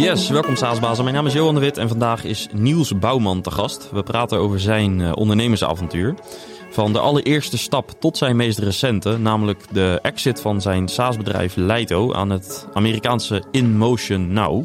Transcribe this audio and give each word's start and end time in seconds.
Yes, 0.00 0.28
welkom 0.28 0.56
Saasbazen. 0.56 1.04
Mijn 1.04 1.16
naam 1.16 1.26
is 1.26 1.32
Johan 1.32 1.54
de 1.54 1.60
Wit 1.60 1.76
en 1.76 1.88
vandaag 1.88 2.24
is 2.24 2.48
Niels 2.52 2.98
Bouwman 2.98 3.40
te 3.40 3.50
gast. 3.50 3.90
We 3.92 4.02
praten 4.02 4.38
over 4.38 4.60
zijn 4.60 4.98
uh, 4.98 5.12
ondernemersavontuur. 5.14 6.14
Van 6.70 6.92
de 6.92 6.98
allereerste 6.98 7.58
stap 7.58 7.90
tot 7.98 8.16
zijn 8.16 8.36
meest 8.36 8.58
recente, 8.58 9.18
namelijk 9.18 9.64
de 9.70 9.98
exit 10.02 10.40
van 10.40 10.60
zijn 10.60 10.88
SaaS-bedrijf 10.88 11.56
Leito 11.56 12.12
aan 12.12 12.30
het 12.30 12.66
Amerikaanse 12.72 13.42
InMotion 13.50 14.32
Now. 14.32 14.64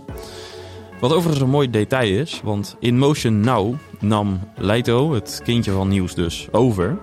Wat 0.99 1.13
overigens 1.13 1.41
een 1.41 1.49
mooi 1.49 1.69
detail 1.69 2.19
is, 2.19 2.41
want 2.43 2.75
InMotion 2.79 3.39
Now 3.39 3.75
nam 3.99 4.39
Leito, 4.57 5.13
het 5.13 5.41
kindje 5.43 5.71
van 5.71 5.87
Niels 5.87 6.15
dus, 6.15 6.47
over. 6.51 6.97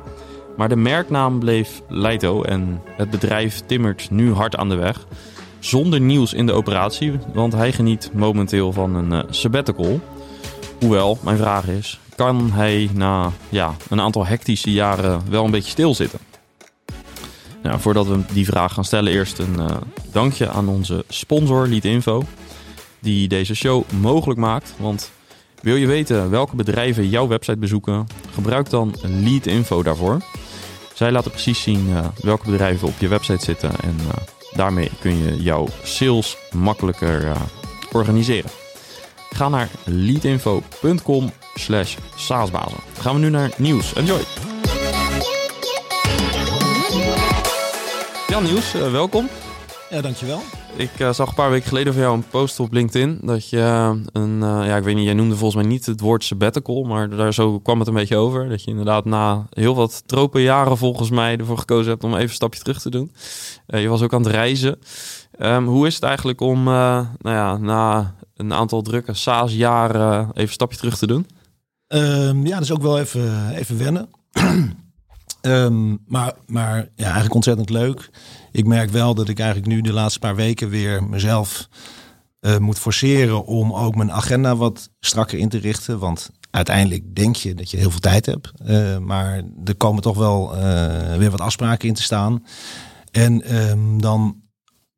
Maar 0.56 0.68
de 0.68 0.76
merknaam 0.76 1.38
bleef 1.38 1.82
Leito 1.88 2.42
en 2.42 2.82
het 2.96 3.10
bedrijf 3.10 3.60
timmert 3.66 4.10
nu 4.10 4.32
hard 4.32 4.56
aan 4.56 4.68
de 4.68 4.76
weg 4.76 5.06
zonder 5.64 6.00
nieuws 6.00 6.32
in 6.32 6.46
de 6.46 6.52
operatie, 6.52 7.12
want 7.32 7.52
hij 7.52 7.72
geniet 7.72 8.10
momenteel 8.14 8.72
van 8.72 8.94
een 8.94 9.12
uh, 9.12 9.20
sabbatical. 9.30 10.00
Hoewel, 10.80 11.18
mijn 11.22 11.36
vraag 11.36 11.66
is, 11.66 12.00
kan 12.16 12.50
hij 12.52 12.90
na 12.94 13.32
ja, 13.48 13.76
een 13.90 14.00
aantal 14.00 14.26
hectische 14.26 14.72
jaren 14.72 15.22
wel 15.30 15.44
een 15.44 15.50
beetje 15.50 15.70
stilzitten? 15.70 16.18
Nou, 17.62 17.80
voordat 17.80 18.06
we 18.06 18.20
die 18.32 18.46
vraag 18.46 18.72
gaan 18.72 18.84
stellen, 18.84 19.12
eerst 19.12 19.38
een 19.38 19.54
uh, 19.58 19.66
dankje 20.12 20.48
aan 20.48 20.68
onze 20.68 21.04
sponsor 21.08 21.68
Leadinfo, 21.68 22.22
die 23.00 23.28
deze 23.28 23.54
show 23.54 23.82
mogelijk 24.00 24.40
maakt. 24.40 24.74
Want 24.78 25.10
wil 25.60 25.76
je 25.76 25.86
weten 25.86 26.30
welke 26.30 26.56
bedrijven 26.56 27.08
jouw 27.08 27.28
website 27.28 27.58
bezoeken, 27.58 28.06
gebruik 28.34 28.70
dan 28.70 28.94
Leadinfo 29.02 29.82
daarvoor. 29.82 30.20
Zij 30.94 31.12
laten 31.12 31.30
precies 31.30 31.62
zien 31.62 31.88
uh, 31.88 32.06
welke 32.22 32.50
bedrijven 32.50 32.88
op 32.88 32.94
je 32.98 33.08
website 33.08 33.44
zitten 33.44 33.70
en 33.82 33.96
Daarmee 34.54 34.90
kun 35.00 35.18
je 35.18 35.42
jouw 35.42 35.68
sales 35.82 36.36
makkelijker 36.50 37.24
uh, 37.24 37.36
organiseren. 37.92 38.50
Ga 39.30 39.48
naar 39.48 39.68
leadinfo.com 39.84 41.32
slash 41.54 41.96
saasbazen. 42.16 42.78
Gaan 42.98 43.14
we 43.14 43.20
nu 43.20 43.30
naar 43.30 43.50
nieuws. 43.56 43.94
Enjoy! 43.94 44.20
Jan 48.28 48.42
Nieuws, 48.42 48.74
uh, 48.74 48.90
welkom. 48.90 49.28
Ja, 49.90 50.00
dankjewel. 50.00 50.42
Ik 50.76 50.98
uh, 50.98 51.12
zag 51.12 51.28
een 51.28 51.34
paar 51.34 51.50
weken 51.50 51.68
geleden 51.68 51.92
van 51.92 52.02
jou 52.02 52.14
een 52.14 52.28
post 52.30 52.60
op 52.60 52.72
LinkedIn. 52.72 53.18
Dat 53.22 53.48
je 53.48 53.56
uh, 53.56 53.92
een, 54.12 54.34
uh, 54.34 54.66
ja, 54.66 54.76
ik 54.76 54.84
weet 54.84 54.94
niet, 54.94 55.04
jij 55.04 55.14
noemde 55.14 55.36
volgens 55.36 55.62
mij 55.62 55.72
niet 55.72 55.86
het 55.86 56.00
woord 56.00 56.24
sabbatical, 56.24 56.82
maar 56.82 57.08
daar 57.08 57.34
zo 57.34 57.60
kwam 57.60 57.78
het 57.78 57.88
een 57.88 57.94
beetje 57.94 58.16
over. 58.16 58.48
Dat 58.48 58.64
je 58.64 58.70
inderdaad 58.70 59.04
na 59.04 59.46
heel 59.50 59.74
wat 59.74 60.02
tropenjaren 60.06 60.76
volgens 60.76 61.10
mij 61.10 61.36
ervoor 61.36 61.58
gekozen 61.58 61.90
hebt 61.90 62.04
om 62.04 62.10
even 62.10 62.22
een 62.22 62.28
stapje 62.28 62.60
terug 62.60 62.80
te 62.80 62.90
doen. 62.90 63.12
je 63.66 63.88
was 63.88 64.02
ook 64.02 64.12
aan 64.12 64.22
het 64.22 64.32
reizen. 64.32 64.78
Um, 65.38 65.66
hoe 65.66 65.86
is 65.86 65.94
het 65.94 66.02
eigenlijk 66.02 66.40
om, 66.40 66.64
nou 66.64 67.06
ja, 67.22 67.56
na 67.56 68.14
een 68.36 68.52
aantal 68.52 68.82
drukke 68.82 69.14
SaaS-jaren 69.14 70.20
even 70.20 70.40
een 70.42 70.48
stapje 70.48 70.78
terug 70.78 70.98
te 70.98 71.06
doen? 71.06 71.26
Um, 71.88 72.46
ja, 72.46 72.60
is 72.60 72.72
ook 72.72 72.82
wel 72.82 72.98
even, 72.98 73.54
even 73.54 73.78
wennen. 73.78 74.08
um, 75.42 75.98
maar, 76.06 76.32
maar 76.46 76.76
ja, 76.76 77.04
eigenlijk 77.04 77.34
ontzettend 77.34 77.70
leuk 77.70 78.10
ik 78.52 78.66
merk 78.66 78.90
wel 78.90 79.14
dat 79.14 79.28
ik 79.28 79.38
eigenlijk 79.38 79.68
nu 79.68 79.80
de 79.80 79.92
laatste 79.92 80.18
paar 80.18 80.36
weken 80.36 80.68
weer 80.68 81.04
mezelf 81.04 81.68
uh, 82.40 82.56
moet 82.56 82.78
forceren 82.78 83.44
om 83.44 83.72
ook 83.72 83.94
mijn 83.94 84.12
agenda 84.12 84.56
wat 84.56 84.90
strakker 85.00 85.38
in 85.38 85.48
te 85.48 85.58
richten. 85.58 85.98
Want 85.98 86.30
uiteindelijk 86.50 87.14
denk 87.14 87.36
je 87.36 87.54
dat 87.54 87.70
je 87.70 87.76
heel 87.76 87.90
veel 87.90 88.00
tijd 88.00 88.26
hebt. 88.26 88.52
Uh, 88.66 88.98
maar 88.98 89.42
er 89.64 89.76
komen 89.76 90.02
toch 90.02 90.16
wel 90.16 90.56
uh, 90.56 91.16
weer 91.16 91.30
wat 91.30 91.40
afspraken 91.40 91.88
in 91.88 91.94
te 91.94 92.02
staan. 92.02 92.44
En 93.10 93.56
um, 93.56 94.00
dan 94.00 94.40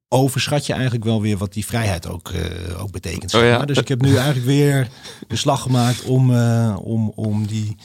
overschat 0.08 0.66
je 0.66 0.72
eigenlijk 0.72 1.04
wel 1.04 1.20
weer 1.20 1.36
wat 1.36 1.52
die 1.52 1.66
vrijheid 1.66 2.08
ook, 2.08 2.32
ook 2.78 2.90
betekent. 2.90 3.34
Oh 3.34 3.42
ja. 3.42 3.64
Dus 3.64 3.78
ik 3.78 3.88
heb 3.88 4.02
nu 4.02 4.16
eigenlijk 4.16 4.46
weer 4.46 4.88
de 5.28 5.36
slag 5.36 5.62
gemaakt 5.62 6.04
om, 6.04 6.36
om, 6.74 7.12
om 7.14 7.46
die 7.46 7.76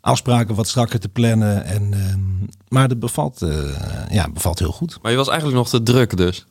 afspraken 0.00 0.54
wat 0.54 0.68
strakker 0.68 1.00
te 1.00 1.08
plannen. 1.08 1.64
En, 1.64 1.92
uh, 1.92 2.14
maar 2.68 2.88
het 2.88 2.98
bevalt, 2.98 3.42
uh, 3.42 3.76
ja, 4.10 4.30
bevalt 4.30 4.58
heel 4.58 4.72
goed. 4.72 4.98
Maar 5.02 5.10
je 5.10 5.16
was 5.16 5.28
eigenlijk 5.28 5.58
nog 5.58 5.68
te 5.68 5.82
druk 5.82 6.16
dus? 6.16 6.46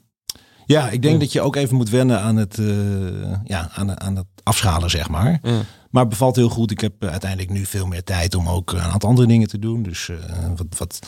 Ja, 0.66 0.90
ik 0.90 1.02
denk 1.02 1.20
dat 1.20 1.32
je 1.32 1.42
ook 1.42 1.56
even 1.56 1.76
moet 1.76 1.90
wennen 1.90 2.22
aan 2.22 2.36
het, 2.36 2.58
uh, 2.58 3.34
ja, 3.44 3.70
aan, 3.74 4.02
aan 4.02 4.16
het 4.16 4.26
afschalen, 4.44 4.90
zeg 4.90 5.10
maar. 5.10 5.40
Ja. 5.42 5.62
Maar 5.90 6.02
het 6.02 6.10
bevalt 6.10 6.36
heel 6.36 6.50
goed. 6.50 6.72
Ik 6.72 6.80
heb 6.80 7.04
uiteindelijk 7.04 7.52
nu 7.52 7.66
veel 7.66 7.88
meer 7.88 8.04
tijd 8.04 8.36
om 8.36 8.50
ook 8.50 8.72
een 8.72 8.80
aantal 8.80 9.10
andere 9.10 9.28
dingen 9.28 9.48
te 9.48 9.60
doen. 9.60 9.84
Dus 9.84 10.10
wat, 10.56 10.78
wat 10.78 11.00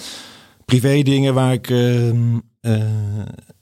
privé 0.65 1.01
dingen 1.01 1.33
waar 1.33 1.53
ik 1.53 1.69
ehm, 1.69 2.37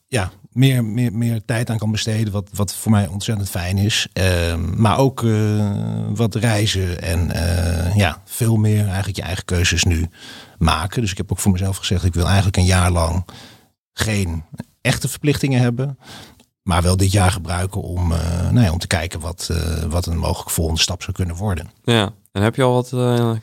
ja, 0.07 0.31
meer, 0.59 0.85
meer, 0.85 1.13
meer 1.13 1.41
tijd 1.45 1.69
aan 1.69 1.77
kan 1.77 1.91
besteden. 1.91 2.33
Wat, 2.33 2.49
wat 2.53 2.75
voor 2.75 2.91
mij 2.91 3.07
ontzettend 3.07 3.49
fijn 3.49 3.77
is. 3.77 4.07
Uh, 4.13 4.55
maar 4.55 4.97
ook 4.97 5.21
uh, 5.21 5.71
wat 6.09 6.35
reizen 6.35 7.01
en 7.01 7.29
uh, 7.35 7.95
ja, 7.95 8.21
veel 8.25 8.55
meer 8.55 8.85
eigenlijk 8.85 9.15
je 9.15 9.21
eigen 9.21 9.45
keuzes 9.45 9.83
nu 9.83 10.09
maken. 10.57 11.01
Dus 11.01 11.11
ik 11.11 11.17
heb 11.17 11.31
ook 11.31 11.39
voor 11.39 11.51
mezelf 11.51 11.77
gezegd, 11.77 12.03
ik 12.03 12.13
wil 12.13 12.25
eigenlijk 12.25 12.57
een 12.57 12.65
jaar 12.65 12.91
lang 12.91 13.25
geen 13.93 14.43
echte 14.81 15.09
verplichtingen 15.09 15.61
hebben. 15.61 15.97
Maar 16.61 16.81
wel 16.81 16.97
dit 16.97 17.11
jaar 17.11 17.31
gebruiken 17.31 17.81
om, 17.81 18.11
uh, 18.11 18.49
nou 18.49 18.65
ja, 18.65 18.71
om 18.71 18.77
te 18.79 18.87
kijken 18.87 19.19
wat, 19.19 19.49
wat 19.89 20.05
een 20.05 20.17
mogelijk 20.17 20.49
volgende 20.49 20.81
stap 20.81 21.01
zou 21.01 21.15
kunnen 21.15 21.35
worden. 21.35 21.69
Ja, 21.83 22.13
en 22.31 22.41
heb 22.41 22.55
je 22.55 22.63
al 22.63 22.73
wat 22.73 22.93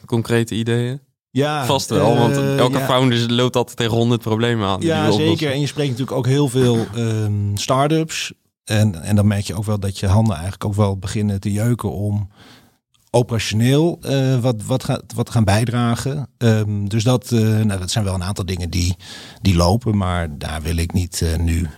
concrete 0.06 0.54
ideeën? 0.54 1.00
Ja, 1.36 1.66
vast 1.66 1.90
wel, 1.90 2.16
want 2.16 2.36
uh, 2.36 2.58
elke 2.58 2.78
ja. 2.78 2.84
founder 2.84 3.32
loopt 3.32 3.56
altijd 3.56 3.76
tegen 3.76 3.96
honderd 3.96 4.20
problemen 4.20 4.68
aan. 4.68 4.80
Ja, 4.80 5.10
zeker. 5.10 5.52
En 5.52 5.60
je 5.60 5.66
spreekt 5.66 5.90
natuurlijk 5.90 6.16
ook 6.16 6.26
heel 6.26 6.48
veel 6.48 6.86
um, 6.96 7.56
start-ups. 7.56 8.32
En, 8.64 9.02
en 9.02 9.16
dan 9.16 9.26
merk 9.26 9.46
je 9.46 9.54
ook 9.54 9.64
wel 9.64 9.80
dat 9.80 9.98
je 9.98 10.06
handen 10.06 10.32
eigenlijk 10.32 10.64
ook 10.64 10.74
wel 10.74 10.98
beginnen 10.98 11.40
te 11.40 11.52
jeuken 11.52 11.92
om 11.92 12.30
operationeel 13.10 13.98
uh, 14.02 14.38
wat, 14.38 14.62
wat, 14.62 14.84
gaat, 14.84 15.02
wat 15.14 15.30
gaan 15.30 15.44
bijdragen. 15.44 16.28
Um, 16.38 16.88
dus 16.88 17.04
dat, 17.04 17.30
uh, 17.30 17.40
nou, 17.40 17.80
dat 17.80 17.90
zijn 17.90 18.04
wel 18.04 18.14
een 18.14 18.24
aantal 18.24 18.46
dingen 18.46 18.70
die, 18.70 18.96
die 19.40 19.56
lopen, 19.56 19.96
maar 19.96 20.38
daar 20.38 20.62
wil 20.62 20.76
ik 20.76 20.92
niet 20.92 21.20
uh, 21.20 21.36
nu 21.36 21.68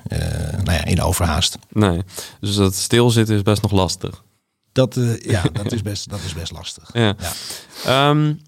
nou 0.65 0.73
ja, 0.73 0.85
in 0.85 1.03
overhaast. 1.03 1.59
Nee, 1.73 2.03
dus 2.41 2.55
dat 2.55 2.75
stilzitten 2.75 3.37
is 3.37 3.43
best 3.43 3.63
nog 3.63 3.73
lastig. 3.73 4.23
Dat, 4.73 4.99
ja, 5.21 5.43
dat, 5.63 5.73
is 5.73 5.83
best, 5.83 6.11
dat 6.11 6.21
is 6.25 6.35
best 6.35 6.53
lastig. 6.53 6.91
Ja. 6.93 7.15
ja. 7.85 8.11
Um, 8.11 8.41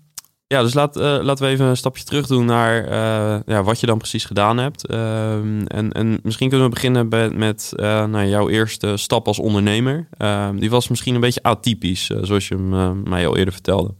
ja, 0.52 0.62
dus 0.62 0.74
laat, 0.74 0.96
uh, 0.96 1.02
laten 1.02 1.44
we 1.44 1.50
even 1.50 1.66
een 1.66 1.76
stapje 1.76 2.04
terug 2.04 2.26
doen 2.26 2.44
naar 2.44 2.84
uh, 2.84 3.40
ja, 3.46 3.62
wat 3.62 3.80
je 3.80 3.86
dan 3.86 3.98
precies 3.98 4.24
gedaan 4.24 4.58
hebt. 4.58 4.90
Uh, 4.90 5.32
en, 5.66 5.92
en 5.92 6.20
misschien 6.22 6.48
kunnen 6.48 6.66
we 6.66 6.74
beginnen 6.74 7.08
bij, 7.08 7.30
met 7.30 7.72
nou, 7.76 8.26
jouw 8.26 8.48
eerste 8.48 8.96
stap 8.96 9.26
als 9.26 9.38
ondernemer. 9.38 10.08
Ehm, 10.16 10.56
die 10.56 10.70
was 10.70 10.88
misschien 10.88 11.14
een 11.14 11.20
beetje 11.20 11.42
atypisch, 11.42 12.06
zoals 12.06 12.48
je 12.48 12.54
hem 12.54 13.02
mij 13.02 13.26
al 13.26 13.36
eerder 13.36 13.52
vertelde. 13.52 13.94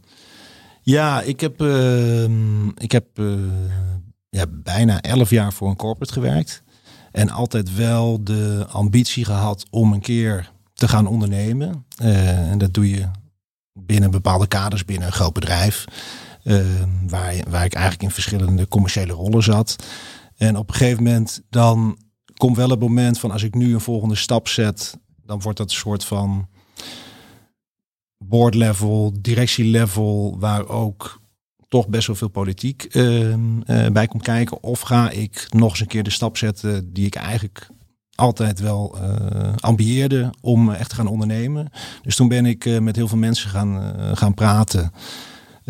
Ja, 0.81 1.21
ik 1.21 1.39
heb, 1.39 1.61
ehm, 1.61 2.67
ik 2.67 2.91
heb 2.91 3.05
ja, 4.29 4.45
bijna 4.49 5.01
elf 5.01 5.29
jaar 5.29 5.53
voor 5.53 5.69
een 5.69 5.75
corporate 5.75 6.13
gewerkt. 6.13 6.63
En 7.11 7.29
altijd 7.29 7.75
wel 7.75 8.23
de 8.23 8.65
ambitie 8.71 9.25
gehad 9.25 9.65
om 9.69 9.93
een 9.93 10.01
keer 10.01 10.51
te 10.73 10.87
gaan 10.87 11.07
ondernemen. 11.07 11.85
en 11.97 12.57
dat 12.57 12.73
doe 12.73 12.89
je 12.89 13.07
binnen 13.73 14.11
bepaalde 14.11 14.47
kaders, 14.47 14.85
binnen 14.85 15.07
een 15.07 15.13
groot 15.13 15.33
bedrijf. 15.33 15.85
Uh, 16.43 16.65
waar, 17.07 17.35
waar 17.49 17.65
ik 17.65 17.73
eigenlijk 17.73 18.03
in 18.03 18.11
verschillende 18.11 18.67
commerciële 18.67 19.13
rollen 19.13 19.43
zat. 19.43 19.75
En 20.35 20.57
op 20.57 20.69
een 20.69 20.75
gegeven 20.75 21.03
moment 21.03 21.41
dan 21.49 21.97
komt 22.37 22.57
wel 22.57 22.69
het 22.69 22.79
moment 22.79 23.19
van 23.19 23.31
als 23.31 23.43
ik 23.43 23.55
nu 23.55 23.73
een 23.73 23.81
volgende 23.81 24.15
stap 24.15 24.47
zet, 24.47 24.97
dan 25.25 25.41
wordt 25.41 25.57
dat 25.57 25.69
een 25.69 25.75
soort 25.75 26.05
van 26.05 26.47
board 28.17 28.55
level, 28.55 29.13
directie 29.19 29.65
level, 29.65 30.39
waar 30.39 30.67
ook 30.67 31.21
toch 31.67 31.87
best 31.87 32.07
wel 32.07 32.15
veel 32.15 32.27
politiek 32.27 32.95
uh, 32.95 33.29
uh, 33.29 33.35
bij 33.91 34.07
komt 34.07 34.23
kijken. 34.23 34.63
Of 34.63 34.79
ga 34.79 35.09
ik 35.09 35.47
nog 35.49 35.69
eens 35.69 35.79
een 35.79 35.87
keer 35.87 36.03
de 36.03 36.09
stap 36.09 36.37
zetten 36.37 36.93
die 36.93 37.05
ik 37.05 37.15
eigenlijk 37.15 37.69
altijd 38.15 38.59
wel 38.59 38.97
uh, 38.97 39.53
ambieerde 39.59 40.33
om 40.41 40.71
echt 40.71 40.89
te 40.89 40.95
gaan 40.95 41.07
ondernemen. 41.07 41.69
Dus 42.01 42.15
toen 42.15 42.27
ben 42.27 42.45
ik 42.45 42.65
uh, 42.65 42.79
met 42.79 42.95
heel 42.95 43.07
veel 43.07 43.17
mensen 43.17 43.49
gaan, 43.49 43.95
gaan 44.17 44.33
praten. 44.33 44.91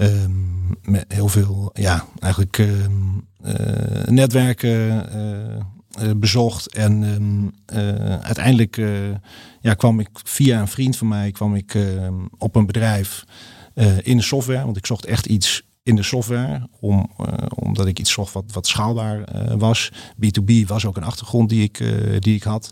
Um, 0.01 0.77
met 0.81 1.06
heel 1.07 1.27
veel, 1.27 1.69
ja, 1.74 2.06
eigenlijk 2.19 2.57
um, 2.57 3.27
netwerken 4.06 5.09
bezocht. 6.15 6.74
En 6.74 7.03
um, 7.03 7.51
uiteindelijk 8.21 8.81
ja, 9.62 9.74
kwam 9.74 10.00
ik 10.00 10.09
via 10.13 10.59
een 10.59 10.68
vriend 10.68 10.98
van 10.98 11.07
mij 11.07 11.31
kwam 11.31 11.56
ik 11.56 11.77
op 12.38 12.56
een 12.56 12.65
bedrijf 12.65 13.24
in 14.01 14.18
de 14.18 14.24
software. 14.24 14.65
Want 14.65 14.77
ik 14.77 14.86
zocht 14.86 15.06
echt 15.06 15.25
iets 15.25 15.63
in 15.83 15.95
de 15.95 16.04
software, 16.04 16.68
om, 16.80 17.09
omdat 17.50 17.88
ik 17.88 18.00
iets 18.00 18.12
zocht 18.12 18.33
wat, 18.33 18.51
wat 18.54 18.68
schaalbaar 18.68 19.24
was. 19.57 19.92
B2B 20.15 20.65
was 20.65 20.86
ook 20.86 20.97
een 20.97 21.04
achtergrond 21.04 21.50
die 21.50 21.63
ik, 21.63 21.83
die 22.19 22.36
ik 22.36 22.44
had. 22.44 22.69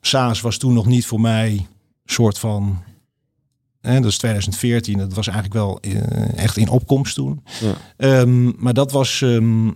SaaS 0.00 0.40
was 0.40 0.58
toen 0.58 0.72
nog 0.72 0.86
niet 0.86 1.06
voor 1.06 1.20
mij 1.20 1.66
soort 2.04 2.38
van. 2.38 2.86
Hè, 3.80 4.00
dat 4.00 4.10
is 4.10 4.18
2014, 4.18 4.98
dat 4.98 5.14
was 5.14 5.26
eigenlijk 5.26 5.56
wel 5.56 5.80
echt 6.36 6.56
in 6.56 6.68
opkomst 6.68 7.14
toen. 7.14 7.42
Ja. 7.60 8.20
Um, 8.20 8.54
maar 8.58 8.74
dat 8.74 8.92
was 8.92 9.20
um, 9.20 9.74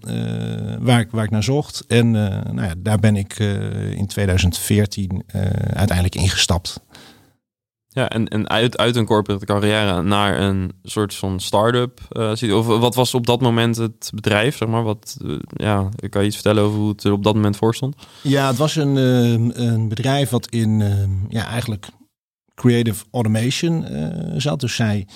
waar, 0.80 1.00
ik, 1.00 1.10
waar 1.10 1.24
ik 1.24 1.30
naar 1.30 1.42
zocht. 1.42 1.84
En 1.86 2.10
nou 2.10 2.62
ja, 2.62 2.74
daar 2.78 2.98
ben 2.98 3.16
ik 3.16 3.38
in 3.96 4.06
2014 4.06 5.22
uiteindelijk 5.72 6.14
ingestapt. 6.14 6.80
Ja, 7.94 8.08
en, 8.08 8.28
en 8.28 8.48
uit, 8.48 8.76
uit 8.78 8.96
een 8.96 9.06
corporate 9.06 9.44
carrière 9.44 10.02
naar 10.02 10.40
een 10.40 10.72
soort 10.82 11.14
van 11.14 11.40
start-up. 11.40 12.00
Of 12.52 12.66
wat 12.66 12.94
was 12.94 13.14
op 13.14 13.26
dat 13.26 13.40
moment 13.40 13.76
het 13.76 14.10
bedrijf? 14.14 14.56
Zeg 14.56 14.68
maar, 14.68 14.82
wat, 14.82 15.16
ja, 15.56 15.88
kan 16.08 16.20
je 16.20 16.26
iets 16.26 16.36
vertellen 16.36 16.62
over 16.62 16.78
hoe 16.78 16.88
het 16.88 17.04
er 17.04 17.12
op 17.12 17.24
dat 17.24 17.34
moment 17.34 17.56
voor 17.56 17.74
stond? 17.74 17.96
Ja, 18.22 18.46
het 18.46 18.56
was 18.56 18.76
een, 18.76 18.96
uh, 18.96 19.66
een 19.66 19.88
bedrijf 19.88 20.30
wat 20.30 20.46
in 20.46 20.82
ja, 21.28 21.46
eigenlijk 21.46 21.88
creative 22.62 23.04
automation 23.10 23.86
zat. 24.36 24.60
Dus 24.60 24.74
zij 24.74 25.06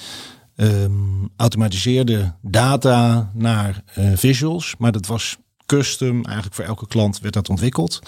um, 0.56 1.28
automatiseerde 1.36 2.34
data 2.42 3.30
naar 3.34 3.82
visuals. 4.14 4.74
Maar 4.78 4.92
dat 4.92 5.06
was 5.06 5.36
custom. 5.66 6.24
Eigenlijk 6.24 6.54
voor 6.54 6.64
elke 6.64 6.86
klant 6.86 7.20
werd 7.20 7.34
dat 7.34 7.48
ontwikkeld. 7.48 8.02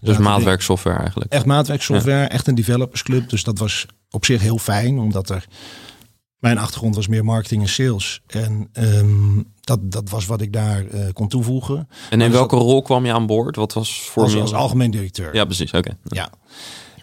Dus 0.00 0.18
maatwerksoftware 0.18 0.98
eigenlijk. 0.98 1.32
Echt 1.32 1.44
maatwerksoftware, 1.44 2.26
echt 2.26 2.46
een 2.46 2.54
developersclub. 2.54 3.28
Dus 3.28 3.44
dat 3.44 3.58
was 3.58 3.86
op 4.10 4.24
zich 4.24 4.40
heel 4.40 4.58
fijn, 4.58 4.98
omdat 4.98 5.30
er 5.30 5.44
mijn 6.38 6.58
achtergrond 6.58 6.94
was 6.94 7.08
meer 7.08 7.24
marketing 7.24 7.62
en 7.62 7.68
sales. 7.68 8.22
En 8.26 8.68
um, 8.72 9.52
dat, 9.60 9.92
dat 9.92 10.10
was 10.10 10.26
wat 10.26 10.40
ik 10.40 10.52
daar 10.52 10.84
uh, 10.84 11.06
kon 11.12 11.28
toevoegen. 11.28 11.88
En 12.10 12.20
in 12.20 12.30
welke 12.30 12.56
rol 12.56 12.82
kwam 12.82 13.06
je 13.06 13.12
aan 13.12 13.26
boord? 13.26 13.56
Wat 13.56 13.72
was 13.72 14.00
voor 14.00 14.22
als, 14.22 14.36
als 14.36 14.54
algemeen 14.54 14.90
directeur. 14.90 15.34
Ja, 15.34 15.44
precies. 15.44 15.72
Oké. 15.72 15.96
Ja. 16.04 16.30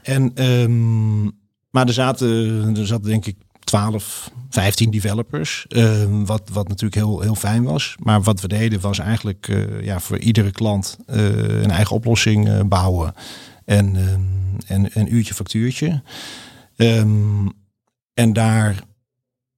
En 0.02 0.44
um, 0.44 1.44
maar 1.76 1.88
er 1.88 1.94
zaten, 1.94 2.78
er 2.78 2.88
zat 2.88 3.04
denk 3.04 3.26
ik 3.26 3.36
12, 3.60 4.32
15 4.50 4.92
developers. 4.92 5.66
Uh, 5.70 6.04
wat, 6.26 6.50
wat 6.54 6.68
natuurlijk 6.68 6.96
heel, 6.96 7.22
heel 7.22 7.36
fijn 7.36 7.64
was. 7.64 7.96
Maar 8.04 8.22
wat 8.22 8.42
we 8.42 8.48
deden 8.48 8.82
was 8.82 9.00
eigenlijk 9.00 9.48
uh, 9.48 9.84
ja, 9.84 10.00
voor 10.00 10.18
iedere 10.18 10.52
klant 10.52 10.98
uh, 11.10 11.18
een 11.62 11.72
eigen 11.72 11.96
oplossing 11.96 12.68
bouwen. 12.68 13.14
En, 13.66 13.96
en 14.68 14.90
een 14.94 15.16
uurtje 15.16 15.34
factuurtje. 15.34 16.02
Um, 16.76 17.52
en 18.14 18.34
daar 18.34 18.84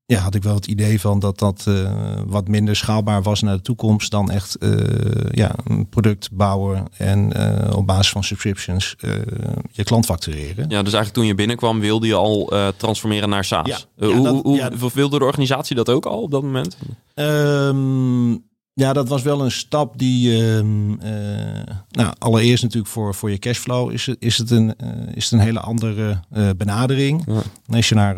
ja, 0.08 0.20
had 0.20 0.36
ik 0.36 0.44
wel 0.44 0.56
het 0.56 0.68
idee 0.68 1.02
van 1.02 1.20
dat 1.20 1.40
dat 1.40 1.66
uh, 1.68 1.92
wat 2.26 2.48
minder 2.48 2.76
schaalbaar 2.76 3.22
was 3.22 3.42
naar 3.42 3.56
de 3.56 3.62
toekomst 3.62 4.12
dan 4.12 4.32
echt 4.32 4.58
uh, 4.60 4.80
ja, 5.32 5.56
een 5.64 5.90
product 5.90 6.32
bouwen 6.32 6.86
en 6.98 7.38
uh, 7.38 7.78
op 7.78 7.88
basis 7.88 8.10
van 8.10 8.24
subscriptions 8.24 8.96
je 9.72 9.84
klant 9.84 10.06
factureren. 10.06 10.70
Ja, 10.70 10.84
dus 10.84 10.94
eigenlijk 10.94 11.14
toen 11.14 11.26
je 11.26 11.36
binnenkwam 11.36 11.80
wilde 11.80 12.08
je 12.08 12.16
al 12.16 12.54
transformeren 12.78 13.30
naar 13.30 13.46
SaaS. 13.46 13.68
Ja, 13.68 14.08
ja, 14.08 14.14
hoe, 14.14 14.24
dat, 14.24 14.44
hoe 14.44 14.56
ja, 14.56 14.72
wilde 14.94 15.20
de 15.20 15.26
organisatie 15.26 15.76
dat 15.76 15.90
ook 15.90 16.06
al 16.06 16.22
op 16.22 16.32
dat 16.32 16.44
moment? 16.44 16.78
Um, 17.16 18.46
ja, 18.78 18.94
dat 18.94 19.08
was 19.08 19.22
wel 19.22 19.42
een 19.42 19.52
stap 19.52 19.98
die. 19.98 20.30
Uh, 20.30 20.58
uh, 20.58 20.64
nou, 21.90 22.14
allereerst 22.18 22.64
natuurlijk 22.64 22.92
voor, 22.94 23.16
voor 23.16 23.32
je 23.32 23.38
cashflow 23.38 23.92
is 23.92 24.06
het, 24.06 24.18
is 24.20 24.38
het, 24.38 24.52
een, 24.52 24.74
uh, 24.84 24.90
is 25.14 25.24
het 25.24 25.34
een 25.34 25.46
hele 25.46 25.60
andere 25.60 26.20
uh, 26.34 26.50
benadering. 26.58 27.24
Ja. 27.26 27.42
Als 27.76 27.90
je 27.90 27.96
naar 27.96 28.18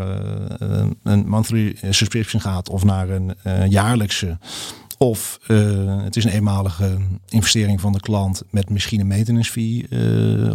een 1.03 1.27
monthly 1.27 1.75
subscription 1.89 2.41
gaat 2.41 2.69
of 2.69 2.83
naar 2.83 3.09
een 3.09 3.35
jaarlijkse. 3.69 4.38
Of 4.97 5.39
het 6.03 6.15
is 6.15 6.23
een 6.23 6.31
eenmalige 6.31 6.97
investering 7.29 7.81
van 7.81 7.91
de 7.91 8.00
klant 8.00 8.44
met 8.50 8.69
misschien 8.69 9.00
een 9.00 9.07
maintenance 9.07 9.51
fee 9.51 9.85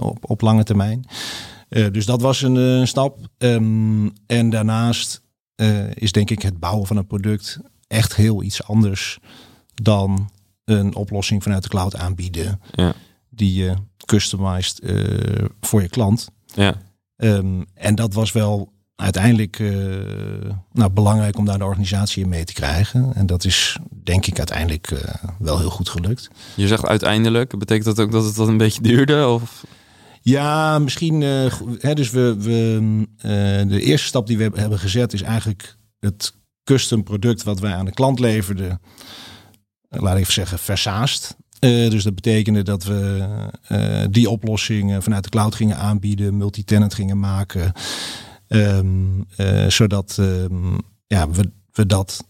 op, 0.01 0.19
op 0.21 0.41
lange 0.41 0.65
termijn. 0.65 1.05
dus 1.69 2.07
dat 2.07 2.21
was 2.21 2.43
een 2.43 2.89
stap. 2.89 3.19
Um, 3.39 4.13
en 4.27 4.51
daarnaast 4.51 5.23
is 5.95 6.13
denk 6.13 6.31
ik 6.31 6.43
het 6.43 6.59
bouwen 6.59 6.87
van 6.87 6.97
een 6.97 7.07
product 7.07 7.59
echt 7.89 8.17
heel 8.17 8.43
iets 8.43 8.63
anders 8.63 9.19
dan 9.75 10.31
een 10.65 10.95
oplossing 10.95 11.43
vanuit 11.43 11.63
de 11.63 11.69
cloud 11.69 11.97
aanbieden. 11.97 12.61
Ja. 12.73 12.95
Die 13.31 13.55
je 13.55 13.75
customized 14.05 14.81
uh, 14.83 15.45
voor 15.61 15.83
je 15.83 15.89
klant. 15.89 16.29
Ja. 16.55 16.75
Um, 17.17 17.65
en 17.75 17.95
dat 17.95 18.15
was 18.15 18.33
wel 18.33 18.73
uiteindelijk 18.97 19.59
uh, 19.59 20.51
nou, 20.73 20.91
belangrijk 20.91 21.39
om 21.39 21.45
daar 21.45 21.59
de 21.59 21.65
organisatie 21.65 22.23
in 22.23 22.29
mee 22.29 22.45
te 22.45 22.53
krijgen. 22.53 23.15
En 23.15 23.27
dat 23.27 23.45
is 23.45 23.79
denk 24.03 24.27
ik 24.27 24.39
uiteindelijk 24.39 24.91
uh, 24.91 24.99
wel 25.39 25.59
heel 25.59 25.71
goed 25.71 25.89
gelukt. 25.89 26.31
Je 26.57 26.67
zegt 26.67 26.87
uiteindelijk, 26.87 27.59
betekent 27.59 27.97
dat 27.97 28.01
ook 28.01 28.13
dat 28.13 28.25
het 28.25 28.35
dat 28.35 28.49
een 28.49 28.57
beetje 28.57 28.83
duurde? 28.83 29.27
Of? 29.27 29.65
Ja, 30.21 30.79
misschien. 30.79 31.21
Hè, 31.79 31.95
dus 31.95 32.11
we, 32.11 32.37
we 32.39 33.07
de 33.69 33.81
eerste 33.81 34.07
stap 34.07 34.27
die 34.27 34.39
we 34.39 34.51
hebben 34.55 34.79
gezet 34.79 35.13
is 35.13 35.23
eigenlijk 35.23 35.77
het 35.99 36.35
custom 36.65 37.03
product 37.03 37.43
wat 37.43 37.61
wij 37.61 37.75
aan 37.75 37.85
de 37.85 37.95
klant 37.95 38.19
leverden 38.19 38.81
laat 39.99 40.15
ik 40.15 40.21
even 40.21 40.33
zeggen, 40.33 40.59
versaast. 40.59 41.37
Uh, 41.61 41.91
dus 41.91 42.03
dat 42.03 42.15
betekende 42.15 42.63
dat 42.63 42.85
we 42.85 43.27
uh, 43.69 44.05
die 44.11 44.31
oplossing 44.31 45.03
vanuit 45.03 45.25
de 45.25 45.31
cloud 45.31 45.55
gingen 45.55 45.77
aanbieden, 45.77 46.37
multi-tenant 46.37 46.95
gingen 46.95 47.19
maken. 47.19 47.73
Uh, 48.49 48.79
zodat 49.69 50.17
um, 50.21 50.79
ja, 51.07 51.31
we, 51.31 51.51
we 51.73 51.87
dat 51.87 52.25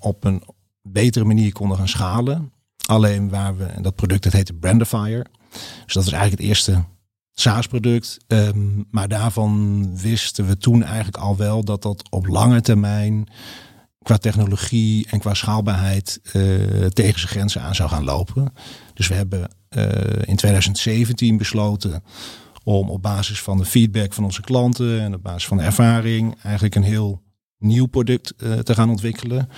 op 0.00 0.24
een 0.24 0.42
betere 0.82 1.24
manier 1.24 1.52
konden 1.52 1.76
gaan 1.76 1.88
schalen. 1.88 2.52
Alleen 2.86 3.28
waar 3.28 3.56
we, 3.56 3.66
dat 3.80 3.94
product 3.94 4.22
dat 4.22 4.32
heette 4.32 4.52
Brandifier. 4.52 5.26
Dus 5.84 5.94
dat 5.94 6.04
was 6.04 6.12
eigenlijk 6.12 6.40
het 6.40 6.50
eerste 6.50 6.84
SaaS-product. 7.32 8.18
Um, 8.26 8.86
maar 8.90 9.08
daarvan 9.08 9.90
wisten 9.98 10.46
we 10.46 10.58
toen 10.58 10.82
eigenlijk 10.82 11.16
al 11.16 11.36
wel 11.36 11.64
dat 11.64 11.82
dat 11.82 12.10
op 12.10 12.26
lange 12.26 12.60
termijn 12.60 13.28
qua 14.06 14.16
technologie 14.16 15.06
en 15.10 15.18
qua 15.18 15.34
schaalbaarheid 15.34 16.20
uh, 16.22 16.86
tegen 16.86 17.20
zijn 17.20 17.32
grenzen 17.32 17.62
aan 17.62 17.74
zou 17.74 17.88
gaan 17.88 18.04
lopen. 18.04 18.52
Dus 18.94 19.08
we 19.08 19.14
hebben 19.14 19.50
uh, 19.76 19.84
in 20.24 20.36
2017 20.36 21.36
besloten 21.36 22.02
om 22.64 22.90
op 22.90 23.02
basis 23.02 23.42
van 23.42 23.58
de 23.58 23.64
feedback 23.64 24.12
van 24.12 24.24
onze 24.24 24.40
klanten 24.40 25.00
en 25.00 25.14
op 25.14 25.22
basis 25.22 25.46
van 25.46 25.56
de 25.56 25.62
ervaring 25.62 26.36
eigenlijk 26.42 26.74
een 26.74 26.82
heel 26.82 27.22
nieuw 27.58 27.86
product 27.86 28.34
uh, 28.38 28.52
te 28.52 28.74
gaan 28.74 28.90
ontwikkelen. 28.90 29.48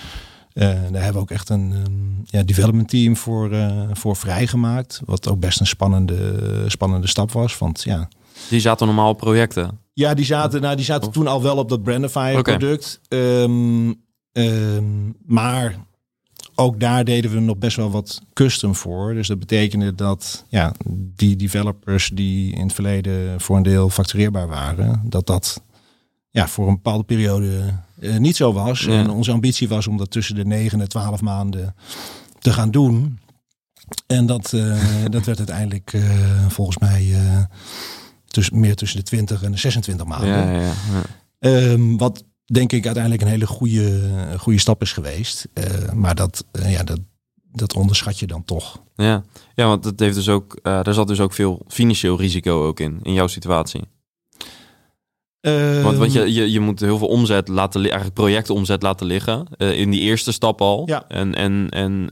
daar 0.53 0.73
hebben 0.81 1.13
we 1.13 1.19
ook 1.19 1.31
echt 1.31 1.49
een 1.49 1.71
um, 1.71 2.21
ja, 2.25 2.43
development 2.43 2.89
team 2.89 3.17
voor, 3.17 3.51
voor 3.93 4.15
vrijgemaakt. 4.15 5.01
Wat 5.05 5.27
ook 5.27 5.39
best 5.39 5.59
een 5.59 5.67
spannende, 5.67 6.63
spannende 6.67 7.07
stap 7.07 7.31
was. 7.31 7.57
Want 7.57 7.83
ja, 7.83 8.07
die 8.49 8.59
zaten 8.59 8.85
normaal 8.85 9.09
op 9.09 9.17
projecten? 9.17 9.79
Ja, 9.93 10.13
die 10.13 10.25
zaten, 10.25 10.61
nou, 10.61 10.75
die 10.75 10.85
zaten 10.85 11.11
toen 11.11 11.27
al 11.27 11.41
wel 11.41 11.57
op 11.57 11.69
dat 11.69 11.83
Brandify 11.83 12.33
okay. 12.37 12.57
product. 12.57 12.99
Um, 13.09 14.07
Um, 14.31 15.15
maar 15.25 15.75
ook 16.55 16.79
daar 16.79 17.03
deden 17.03 17.31
we 17.31 17.39
nog 17.39 17.57
best 17.57 17.75
wel 17.75 17.91
wat 17.91 18.21
custom 18.33 18.75
voor. 18.75 19.13
Dus 19.13 19.27
dat 19.27 19.39
betekende 19.39 19.95
dat 19.95 20.45
ja, 20.47 20.73
die 21.15 21.35
developers 21.35 22.09
die 22.13 22.53
in 22.53 22.63
het 22.63 22.73
verleden 22.73 23.41
voor 23.41 23.57
een 23.57 23.63
deel 23.63 23.89
factureerbaar 23.89 24.47
waren, 24.47 25.01
dat 25.05 25.27
dat 25.27 25.63
ja, 26.29 26.47
voor 26.47 26.67
een 26.67 26.73
bepaalde 26.73 27.03
periode 27.03 27.73
uh, 27.99 28.17
niet 28.17 28.35
zo 28.35 28.53
was. 28.53 28.79
Ja. 28.79 28.91
En 28.91 29.09
onze 29.09 29.31
ambitie 29.31 29.67
was 29.67 29.87
om 29.87 29.97
dat 29.97 30.11
tussen 30.11 30.35
de 30.35 30.45
9 30.45 30.81
en 30.81 30.89
12 30.89 31.21
maanden 31.21 31.75
te 32.39 32.53
gaan 32.53 32.71
doen. 32.71 33.19
En 34.07 34.25
dat, 34.25 34.51
uh, 34.51 34.81
dat 35.09 35.25
werd 35.25 35.37
uiteindelijk 35.37 35.93
uh, 35.93 36.47
volgens 36.47 36.77
mij 36.77 37.15
tussen, 38.25 38.59
meer 38.59 38.75
tussen 38.75 38.97
de 38.97 39.05
20 39.05 39.43
en 39.43 39.51
de 39.51 39.57
26 39.57 40.05
maanden. 40.05 40.29
Ja, 40.29 40.61
ja, 40.61 40.71
um, 41.39 41.97
wat 41.97 42.23
denk 42.51 42.71
ik 42.71 42.85
uiteindelijk 42.85 43.23
een 43.23 43.29
hele 43.29 43.47
goede, 43.47 44.11
goede 44.37 44.59
stap 44.59 44.81
is 44.81 44.93
geweest. 44.93 45.47
Uh, 45.53 45.91
maar 45.91 46.15
dat, 46.15 46.45
uh, 46.51 46.71
ja, 46.71 46.83
dat, 46.83 46.99
dat 47.51 47.75
onderschat 47.75 48.19
je 48.19 48.27
dan 48.27 48.43
toch. 48.43 48.81
Ja, 48.95 49.23
ja 49.55 49.67
want 49.67 49.83
het 49.85 49.99
heeft 49.99 50.15
dus 50.15 50.29
ook, 50.29 50.59
uh, 50.63 50.83
daar 50.83 50.93
zat 50.93 51.07
dus 51.07 51.19
ook 51.19 51.33
veel 51.33 51.61
financieel 51.67 52.17
risico 52.17 52.67
ook 52.67 52.79
in, 52.79 52.99
in 53.03 53.13
jouw 53.13 53.27
situatie. 53.27 53.81
want, 55.83 55.97
want 55.97 56.13
je, 56.13 56.33
je, 56.33 56.51
je 56.51 56.59
moet 56.59 56.79
heel 56.79 56.97
veel 56.97 57.07
omzet 57.07 57.47
laten 57.47 57.81
eigenlijk 57.81 58.13
projectomzet 58.13 58.81
laten 58.81 59.07
liggen. 59.07 59.47
in 59.57 59.89
die 59.89 60.01
eerste 60.01 60.31
stap 60.31 60.61
al. 60.61 60.83
Ja. 60.85 61.07
En, 61.07 61.35
en, 61.35 61.69
en 61.69 62.09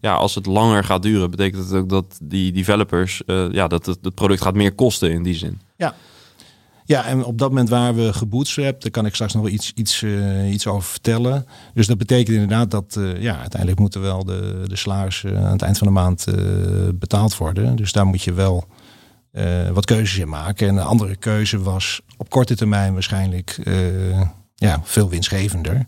ja, 0.00 0.14
als 0.14 0.34
het 0.34 0.46
langer 0.46 0.84
gaat 0.84 1.02
duren, 1.02 1.30
betekent 1.30 1.64
het 1.64 1.72
ook 1.72 1.88
dat 1.88 2.18
die 2.22 2.52
developers, 2.52 3.22
ja, 3.26 3.68
dat 3.68 3.86
het, 3.86 3.98
het 4.02 4.14
product 4.14 4.42
gaat 4.42 4.54
meer 4.54 4.74
kosten 4.74 5.10
in 5.10 5.22
die 5.22 5.34
zin. 5.34 5.60
Ja, 5.76 5.94
ja, 6.90 7.04
en 7.04 7.24
op 7.24 7.38
dat 7.38 7.48
moment 7.48 7.68
waren 7.68 7.94
we 7.94 8.12
gebootstrapped. 8.12 8.82
Daar 8.82 8.90
kan 8.90 9.06
ik 9.06 9.14
straks 9.14 9.32
nog 9.32 9.42
wel 9.42 9.52
iets, 9.52 9.72
iets, 9.74 10.02
uh, 10.02 10.52
iets 10.52 10.66
over 10.66 10.88
vertellen. 10.88 11.46
Dus 11.74 11.86
dat 11.86 11.98
betekent 11.98 12.36
inderdaad 12.36 12.70
dat 12.70 12.96
uh, 12.98 13.22
ja, 13.22 13.38
uiteindelijk 13.38 13.80
moeten 13.80 14.00
wel 14.00 14.24
de, 14.24 14.64
de 14.66 14.76
salaris 14.76 15.22
uh, 15.22 15.44
aan 15.44 15.52
het 15.52 15.62
eind 15.62 15.78
van 15.78 15.86
de 15.86 15.92
maand 15.92 16.26
betaald 16.94 17.36
worden. 17.36 17.76
Dus 17.76 17.92
daar 17.92 18.06
moet 18.06 18.22
je 18.22 18.32
wel 18.32 18.64
wat 19.72 19.84
keuzes 19.84 20.18
in 20.18 20.28
maken. 20.28 20.68
En 20.68 20.76
een 20.76 20.84
andere 20.84 21.16
keuze 21.16 21.62
was 21.62 22.00
op 22.16 22.30
korte 22.30 22.56
termijn 22.56 22.92
waarschijnlijk 22.92 23.60
ja, 24.54 24.80
veel 24.84 25.08
winstgevender. 25.08 25.86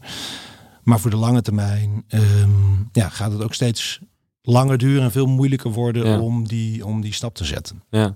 Maar 0.83 1.01
voor 1.01 1.11
de 1.11 1.17
lange 1.17 1.43
termijn 1.43 2.05
um, 2.09 2.89
ja, 2.93 3.09
gaat 3.09 3.33
het 3.33 3.43
ook 3.43 3.55
steeds 3.55 4.01
langer 4.43 4.79
duren 4.79 5.03
en 5.03 5.13
veel 5.13 5.27
moeilijker 5.27 5.71
worden 5.71 6.07
ja. 6.07 6.21
om, 6.21 6.49
die, 6.49 6.87
om 6.87 7.01
die 7.01 7.13
stap 7.13 7.35
te 7.35 7.45
zetten. 7.45 7.83
Ja, 7.91 8.15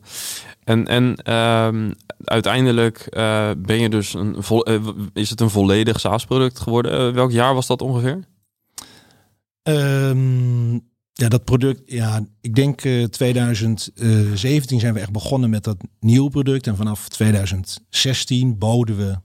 en, 0.65 0.87
en 0.87 1.35
um, 1.35 1.95
uiteindelijk 2.25 3.07
uh, 3.11 3.51
ben 3.59 3.81
je 3.81 3.89
dus 3.89 4.15
een 4.15 4.43
vo 4.43 4.63
uh, 4.65 4.89
is 5.13 5.31
het 5.31 5.41
een 5.41 5.51
volledig 5.51 6.01
SaaS-product 6.01 6.61
geworden? 6.61 7.09
Uh, 7.09 7.15
welk 7.15 7.31
jaar 7.31 7.55
was 7.55 7.67
dat 7.67 7.83
ongeveer? 7.83 8.25
Um, 9.63 10.85
Ja, 11.13 11.29
dat 11.29 11.45
product, 11.45 11.83
ja, 11.87 12.27
ik 12.41 12.55
denk 12.55 12.85
uh, 12.85 13.05
2017 13.05 14.81
zijn 14.81 14.95
we 14.95 15.01
echt 15.01 15.13
begonnen 15.13 15.51
met 15.51 15.65
dat 15.65 15.77
nieuwe 16.01 16.31
product. 16.31 16.67
En 16.67 16.77
vanaf 16.77 17.09
2016 17.09 18.59
boden 18.59 18.97
we 18.97 19.19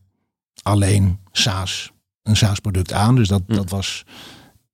alleen 0.61 1.19
SaaS, 1.31 1.91
een 2.23 2.35
SaaS-product 2.35 2.93
aan. 2.93 3.15
Dus 3.15 3.27
dat, 3.27 3.41
hm. 3.47 3.53
dat 3.53 3.69
was 3.69 4.05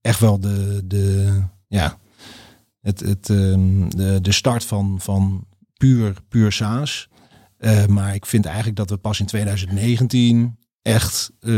echt 0.01 0.19
wel 0.19 0.39
de, 0.39 0.81
de, 0.85 1.33
ja, 1.67 1.97
het, 2.87 2.99
het, 2.99 3.29
um, 3.29 3.89
de, 3.89 4.21
de 4.21 4.31
start 4.31 4.65
van, 4.65 4.99
van 4.99 5.45
puur, 5.77 6.15
puur 6.29 6.51
SaaS. 6.51 7.09
Uh, 7.59 7.85
maar 7.85 8.13
ik 8.15 8.25
vind 8.25 8.45
eigenlijk 8.45 8.75
dat 8.75 8.89
we 8.89 8.97
pas 8.97 9.19
in 9.19 9.25
2019 9.25 10.57
echt 10.81 11.31
uh, 11.39 11.53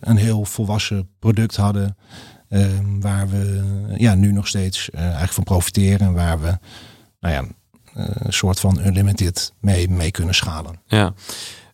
een 0.00 0.16
heel 0.16 0.44
volwassen 0.44 1.08
product 1.18 1.56
hadden. 1.56 1.96
Ehm, 2.48 3.00
waar 3.00 3.28
we 3.28 3.64
ja, 3.96 4.14
nu 4.14 4.32
nog 4.32 4.46
steeds 4.46 4.88
uh, 4.94 5.00
eigenlijk 5.00 5.32
van 5.32 5.44
profiteren. 5.44 6.06
En 6.06 6.12
waar 6.12 6.40
we 6.40 6.58
nou 7.20 7.34
ja, 7.34 7.44
een 7.94 8.32
soort 8.32 8.60
van 8.60 8.86
unlimited 8.86 9.52
mee, 9.60 9.88
mee 9.88 10.10
kunnen 10.10 10.34
schalen. 10.34 10.80
Ja. 10.86 11.14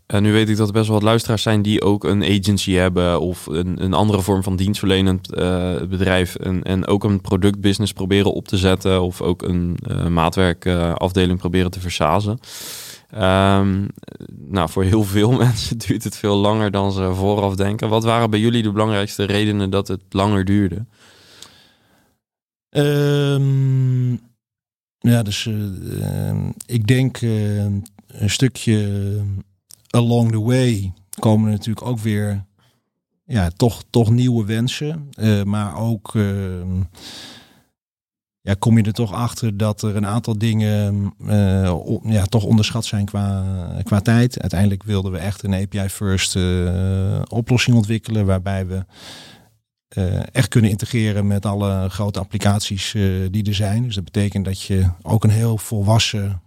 En 0.07 0.23
nu 0.23 0.33
weet 0.33 0.49
ik 0.49 0.57
dat 0.57 0.67
er 0.67 0.73
best 0.73 0.87
wel 0.87 0.97
wat 0.97 1.05
luisteraars 1.05 1.43
zijn 1.43 1.63
die 1.63 1.83
ook 1.83 2.05
een 2.05 2.23
agency 2.23 2.73
hebben 2.73 3.21
of 3.21 3.47
een, 3.47 3.83
een 3.83 3.95
andere 3.95 4.23
vorm 4.23 4.43
van 4.43 4.57
dienstverlenend 4.57 5.35
uh, 5.35 5.83
bedrijf 5.83 6.35
en, 6.35 6.63
en 6.63 6.87
ook 6.87 7.05
een 7.05 7.21
productbusiness 7.21 7.93
proberen 7.93 8.33
op 8.33 8.49
te 8.49 8.57
zetten 8.57 9.03
of 9.03 9.21
ook 9.23 9.43
een 9.43 9.79
uh, 9.91 10.07
maatwerkafdeling 10.07 11.39
proberen 11.39 11.71
te 11.71 11.81
versazen. 11.81 12.39
Um, 13.15 13.89
nou, 14.49 14.69
voor 14.69 14.85
heel 14.85 15.05
veel 15.05 15.33
mensen 15.45 15.79
duurt 15.79 16.05
het 16.05 16.17
veel 16.17 16.37
langer 16.37 16.71
dan 16.71 16.93
ze 16.93 17.15
vooraf 17.15 17.57
denken. 17.57 17.89
Wat 17.89 18.05
waren 18.05 18.31
bij 18.31 18.41
jullie 18.41 18.63
de 18.63 18.73
belangrijkste 18.73 19.25
redenen 19.25 19.71
dat 19.71 19.89
het 19.89 20.03
langer 20.11 20.45
duurde? 20.45 20.85
Um, 22.71 24.21
ja, 24.99 25.23
dus 25.23 25.45
uh, 25.45 26.49
ik 26.67 26.87
denk 26.87 27.21
een 27.21 28.31
stukje 28.31 28.89
along 29.91 30.31
the 30.31 30.43
way 30.43 30.93
komen 31.19 31.51
natuurlijk 31.51 31.87
ook 31.87 31.99
weer 31.99 32.45
ja, 33.27 33.51
toch, 33.51 33.83
toch 33.91 34.11
nieuwe 34.11 34.45
wensen. 34.45 35.09
Uh, 35.19 35.43
maar 35.43 35.77
ook 35.77 36.15
uh, 36.15 36.65
ja, 38.41 38.55
kom 38.59 38.79
je 38.79 38.85
er 38.85 38.93
toch 38.93 39.13
achter 39.13 39.57
dat 39.57 39.83
er 39.83 39.97
een 39.97 40.07
aantal 40.07 40.39
dingen 40.39 41.15
uh, 41.21 41.77
ja, 42.03 42.25
toch 42.25 42.45
onderschat 42.45 42.85
zijn 42.85 43.05
qua, 43.05 43.45
qua 43.83 44.01
tijd. 44.01 44.41
Uiteindelijk 44.41 44.83
wilden 44.83 45.13
we 45.13 45.19
echt 45.19 45.43
een 45.43 45.55
API-first 45.55 46.39
oplossing 47.29 47.77
ontwikkelen 47.77 48.27
waarbij 48.27 48.67
we 48.67 48.85
echt 50.33 50.49
kunnen 50.49 50.71
integreren 50.71 51.27
met 51.27 51.47
alle 51.47 51.89
grote 51.89 52.19
applicaties 52.19 52.95
die 53.31 53.47
er 53.47 53.55
zijn. 53.55 53.83
Dus 53.83 53.95
dat 53.95 54.05
betekent 54.05 54.45
dat 54.45 54.63
je 54.63 54.91
ook 55.03 55.25
een 55.25 55.31
heel 55.31 55.59
volwassen 55.59 56.25
ehm, 56.25 56.46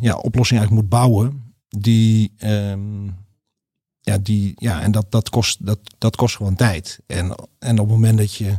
ja, 0.00 0.16
oplossing 0.16 0.60
eigenlijk 0.60 0.70
moet 0.70 0.88
bouwen. 0.88 1.54
Die, 1.68 2.32
um, 2.44 3.16
ja, 4.00 4.18
die, 4.18 4.52
ja, 4.56 4.80
en 4.80 4.90
dat, 4.90 5.06
dat, 5.10 5.28
kost, 5.28 5.66
dat, 5.66 5.78
dat 5.98 6.16
kost 6.16 6.36
gewoon 6.36 6.54
tijd. 6.54 7.00
En, 7.06 7.34
en 7.58 7.78
op 7.78 7.86
het 7.86 7.94
moment 7.94 8.18
dat 8.18 8.34
je 8.34 8.58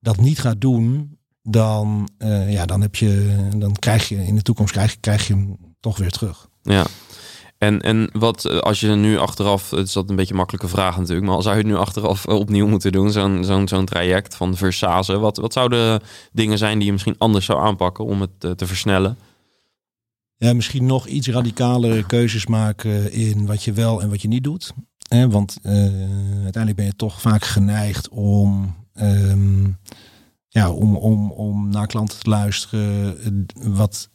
dat 0.00 0.16
niet 0.16 0.38
gaat 0.38 0.60
doen, 0.60 1.18
dan, 1.42 2.08
uh, 2.18 2.52
ja, 2.52 2.66
dan, 2.66 2.80
heb 2.80 2.94
je, 2.94 3.38
dan 3.56 3.72
krijg 3.72 4.08
je 4.08 4.26
in 4.26 4.34
de 4.34 4.42
toekomst 4.42 4.72
krijg, 4.72 5.00
krijg 5.00 5.26
je 5.26 5.34
hem 5.34 5.56
toch 5.80 5.98
weer 5.98 6.10
terug. 6.10 6.48
Ja. 6.62 6.84
En, 7.58 7.80
en 7.80 8.10
wat 8.12 8.44
eh, 8.44 8.58
als 8.58 8.80
je 8.80 8.88
nu 8.88 9.18
achteraf, 9.18 9.70
het 9.70 9.86
is 9.86 9.92
dat 9.92 10.10
een 10.10 10.16
beetje 10.16 10.34
makkelijke 10.34 10.68
vraag 10.68 10.96
natuurlijk, 10.96 11.26
maar 11.26 11.42
zou 11.42 11.56
je 11.56 11.62
het 11.62 11.70
nu 11.70 11.76
achteraf 11.76 12.26
opnieuw 12.44 12.66
moeten 12.66 12.92
doen, 12.92 13.10
zo'n 13.10 13.44
zo'n 13.44 13.68
zo'n 13.68 13.84
traject 13.84 14.36
van 14.36 14.56
versazen, 14.56 15.20
wat, 15.20 15.36
wat 15.36 15.52
zouden 15.52 16.02
dingen 16.32 16.58
zijn 16.58 16.76
die 16.76 16.86
je 16.86 16.92
misschien 16.92 17.18
anders 17.18 17.44
zou 17.44 17.60
aanpakken 17.60 18.04
om 18.04 18.20
het 18.20 18.40
te 18.40 18.66
versnellen? 18.66 19.18
Ja, 20.44 20.54
misschien 20.54 20.86
nog 20.86 21.06
iets 21.06 21.28
radicalere 21.28 22.06
keuzes 22.06 22.46
maken 22.46 23.12
in 23.12 23.46
wat 23.46 23.62
je 23.62 23.72
wel 23.72 24.02
en 24.02 24.10
wat 24.10 24.22
je 24.22 24.28
niet 24.28 24.44
doet. 24.44 24.72
Hè, 25.08 25.28
want 25.28 25.58
uh, 25.62 25.72
uiteindelijk 26.42 26.76
ben 26.76 26.84
je 26.84 26.96
toch 26.96 27.20
vaak 27.20 27.44
geneigd 27.44 28.08
om, 28.08 28.74
um, 28.94 29.78
ja, 30.48 30.70
om, 30.70 30.96
om, 30.96 31.30
om 31.30 31.68
naar 31.68 31.86
klanten 31.86 32.18
te 32.18 32.30
luisteren. 32.30 33.16
Wat, 33.54 34.08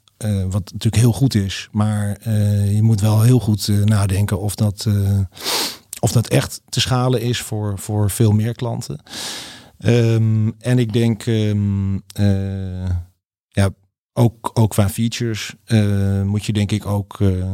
wat 0.49 0.71
natuurlijk 0.71 0.95
heel 0.95 1.13
goed 1.13 1.35
is. 1.35 1.67
Maar 1.71 2.29
je 2.69 2.81
moet 2.81 3.01
wel 3.01 3.21
heel 3.21 3.39
goed 3.39 3.67
nadenken 3.85 4.39
of 4.39 4.55
dat, 4.55 4.87
of 5.99 6.11
dat 6.11 6.27
echt 6.27 6.61
te 6.69 6.79
schalen 6.79 7.21
is 7.21 7.41
voor, 7.41 7.79
voor 7.79 8.09
veel 8.09 8.31
meer 8.31 8.53
klanten. 8.53 8.99
Um, 9.85 10.55
en 10.59 10.79
ik 10.79 10.93
denk, 10.93 11.23
ja, 11.23 13.08
ook, 14.19 14.51
ook 14.53 14.69
qua 14.69 14.89
features 14.89 15.55
uh, 15.65 16.21
moet 16.21 16.45
je 16.45 16.53
denk 16.53 16.71
ik 16.71 16.85
ook 16.85 17.19
uh, 17.19 17.51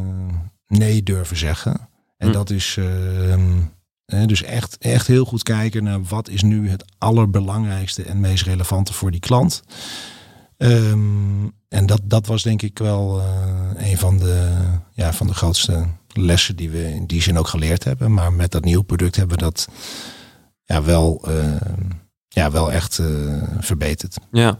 nee 0.66 1.02
durven 1.02 1.36
zeggen. 1.36 1.88
En 2.16 2.26
hm. 2.26 2.32
dat 2.32 2.50
is 2.50 2.76
uh, 2.78 3.36
dus 4.26 4.42
echt, 4.42 4.78
echt 4.78 5.06
heel 5.06 5.24
goed 5.24 5.42
kijken 5.42 5.84
naar 5.84 6.02
wat 6.02 6.28
is 6.28 6.42
nu 6.42 6.68
het 6.68 6.84
allerbelangrijkste 6.98 8.02
en 8.02 8.20
meest 8.20 8.44
relevante 8.44 8.92
voor 8.92 9.10
die 9.10 9.20
klant. 9.20 9.62
Um, 10.58 11.52
en 11.68 11.86
dat, 11.86 12.00
dat 12.04 12.26
was 12.26 12.42
denk 12.42 12.62
ik 12.62 12.78
wel 12.78 13.22
een 13.76 13.98
van 13.98 14.18
de, 14.18 14.56
ja, 14.92 15.12
van 15.12 15.26
de 15.26 15.34
grootste 15.34 15.86
lessen 16.12 16.56
die 16.56 16.70
we 16.70 16.94
in 16.94 17.06
die 17.06 17.22
zin 17.22 17.38
ook 17.38 17.48
geleerd 17.48 17.84
hebben. 17.84 18.12
Maar 18.12 18.32
met 18.32 18.50
dat 18.50 18.64
nieuwe 18.64 18.84
product 18.84 19.16
hebben 19.16 19.38
we 19.38 19.42
dat 19.42 19.68
ja, 20.64 20.82
wel 20.82 21.28
ja, 22.36 22.50
wel 22.50 22.72
echt 22.72 22.98
uh, 22.98 23.06
verbeterd. 23.60 24.16
Ja, 24.32 24.58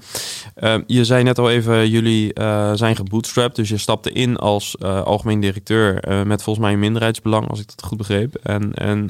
uh, 0.61 0.77
je 0.87 1.05
zei 1.05 1.23
net 1.23 1.39
al 1.39 1.51
even, 1.51 1.91
jullie 1.91 2.41
uh, 2.41 2.73
zijn 2.75 2.97
gebootstrapped. 2.97 3.57
Dus 3.57 3.69
je 3.69 3.77
stapte 3.77 4.13
in 4.13 4.37
als 4.37 4.79
algemeen 4.81 5.41
directeur 5.41 5.95
met 6.27 6.43
volgens 6.43 6.65
mij 6.65 6.75
een 6.75 6.81
minderheidsbelang, 6.81 7.49
als 7.49 7.61
ik 7.61 7.69
dat 7.69 7.85
goed 7.85 7.99
begreep. 7.99 8.35
En, 8.35 8.75
en 8.75 9.07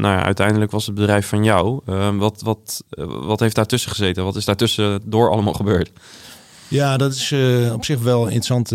ja, 0.00 0.22
uiteindelijk 0.22 0.70
was 0.70 0.86
het 0.86 0.94
bedrijf 0.94 1.26
van 1.26 1.44
jou. 1.44 1.80
wat, 2.18 2.42
wat, 2.42 2.84
wat 3.06 3.40
heeft 3.40 3.54
daartussen 3.54 3.90
gezeten? 3.90 4.24
Wat 4.24 4.36
is 4.36 4.44
daartussen 4.44 5.00
door 5.04 5.30
allemaal 5.30 5.54
gebeurd? 5.54 5.92
Ja, 6.68 6.96
dat 6.96 7.12
is 7.12 7.34
op 7.72 7.84
zich 7.84 8.00
wel 8.00 8.20
een 8.22 8.32
interessant, 8.32 8.70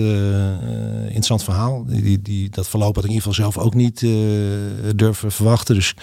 interessant 1.05 1.43
verhaal. 1.43 1.85
Die, 1.85 2.21
die, 2.21 2.49
dat 2.49 2.67
verloop 2.67 2.95
had 2.95 3.03
ik 3.03 3.09
in 3.09 3.15
ieder 3.15 3.33
geval 3.33 3.51
zelf 3.51 3.65
ook 3.65 3.73
niet 3.73 3.99
durven 4.95 5.31
verwachten. 5.31 5.75
Dus 5.75 5.95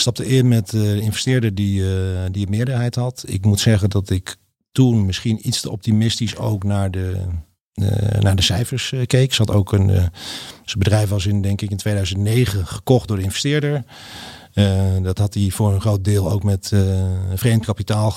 stapte 0.00 0.26
in 0.26 0.48
met 0.48 0.74
eh, 0.74 0.80
de 0.80 1.00
investeerder 1.00 1.54
die, 1.54 1.80
uh, 1.80 1.88
die 2.30 2.44
een 2.44 2.50
meerderheid 2.50 2.94
had. 2.94 3.24
Ik 3.26 3.44
moet 3.44 3.60
zeggen 3.60 3.90
dat 3.90 4.10
ik 4.10 4.36
toen 4.72 5.06
misschien 5.06 5.48
iets 5.48 5.60
te 5.60 5.70
optimistisch 5.70 6.36
ook 6.36 6.64
naar 6.64 6.90
de, 6.90 7.16
uh, 7.74 7.88
naar 8.20 8.36
de 8.36 8.42
cijfers 8.42 8.94
keek. 9.06 9.34
Ze 9.34 9.42
had 9.42 9.56
ook 9.56 9.72
een, 9.72 9.88
zijn 10.64 10.78
bedrijf 10.78 11.08
was 11.08 11.26
in, 11.26 11.42
denk 11.42 11.62
ik, 11.62 11.70
in 11.70 11.76
2009 11.76 12.66
gekocht 12.66 13.08
door 13.08 13.16
de 13.16 13.22
investeerder. 13.22 13.84
dat 15.02 15.18
had 15.18 15.34
hij 15.34 15.50
voor 15.50 15.72
een 15.74 15.80
groot 15.80 16.04
deel 16.04 16.30
ook 16.30 16.42
met 16.42 16.72
vreemd 17.34 17.64
kapitaal 17.64 18.10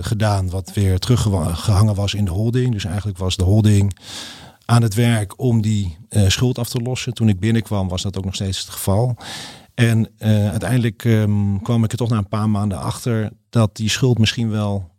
gedaan, 0.00 0.50
wat 0.50 0.72
weer 0.74 0.98
teruggehangen 0.98 1.94
was 1.94 2.14
in 2.14 2.24
de 2.24 2.30
holding. 2.30 2.72
Dus 2.72 2.84
eigenlijk 2.84 3.18
was 3.18 3.36
de 3.36 3.44
holding 3.44 3.98
aan 4.64 4.82
het 4.82 4.94
werk 4.94 5.38
om 5.40 5.62
die 5.62 5.96
schuld 6.26 6.58
af 6.58 6.68
te 6.68 6.80
lossen. 6.80 7.14
Toen 7.14 7.28
ik 7.28 7.40
binnenkwam 7.40 7.88
was 7.88 8.02
dat 8.02 8.16
ook 8.16 8.24
nog 8.24 8.34
steeds 8.34 8.58
het 8.58 8.68
geval. 8.68 9.16
En 9.74 10.08
uh, 10.18 10.50
uiteindelijk 10.50 11.04
um, 11.04 11.62
kwam 11.62 11.84
ik 11.84 11.92
er 11.92 11.98
toch 11.98 12.08
na 12.08 12.16
een 12.16 12.28
paar 12.28 12.50
maanden 12.50 12.78
achter 12.78 13.32
dat 13.48 13.76
die 13.76 13.88
schuld 13.88 14.18
misschien 14.18 14.50
wel 14.50 14.90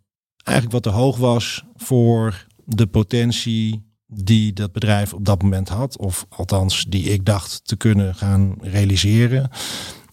eigenlijk 0.42 0.84
wat 0.84 0.92
te 0.92 1.00
hoog 1.00 1.16
was 1.16 1.64
voor 1.76 2.46
de 2.64 2.86
potentie 2.86 3.92
die 4.06 4.52
dat 4.52 4.72
bedrijf 4.72 5.12
op 5.12 5.24
dat 5.24 5.42
moment 5.42 5.68
had. 5.68 5.98
Of 5.98 6.26
althans, 6.28 6.84
die 6.88 7.04
ik 7.04 7.24
dacht 7.24 7.60
te 7.64 7.76
kunnen 7.76 8.14
gaan 8.14 8.54
realiseren. 8.60 9.50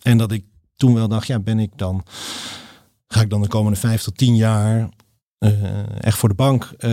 En 0.02 0.18
dat 0.18 0.32
ik 0.32 0.46
toen 0.76 0.94
wel 0.94 1.08
dacht, 1.08 1.28
ja, 1.28 1.40
ben 1.40 1.60
ik 1.60 1.72
dan, 1.76 2.04
ga 3.08 3.22
ik 3.22 3.30
dan 3.30 3.42
de 3.42 3.48
komende 3.48 3.80
vijf 3.80 4.02
tot 4.02 4.18
tien 4.18 4.36
jaar 4.36 4.90
uh, 5.40 6.04
echt 6.04 6.18
voor 6.18 6.30
de 6.30 6.36
bank 6.36 6.74
uh, 6.80 6.92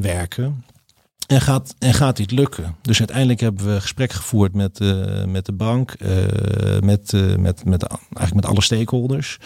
werken? 0.00 0.64
En 1.30 1.40
gaat, 1.40 1.74
en 1.78 1.94
gaat 1.94 2.16
dit 2.16 2.30
lukken? 2.30 2.76
Dus 2.82 2.98
uiteindelijk 2.98 3.40
hebben 3.40 3.74
we 3.74 3.80
gesprek 3.80 4.12
gevoerd 4.12 4.54
met, 4.54 4.80
uh, 4.80 5.24
met 5.24 5.46
de 5.46 5.52
bank, 5.52 5.94
uh, 5.98 6.80
met, 6.80 7.12
uh, 7.12 7.36
met, 7.36 7.64
met, 7.64 7.82
eigenlijk 7.86 8.34
met 8.34 8.46
alle 8.46 8.62
stakeholders. 8.62 9.38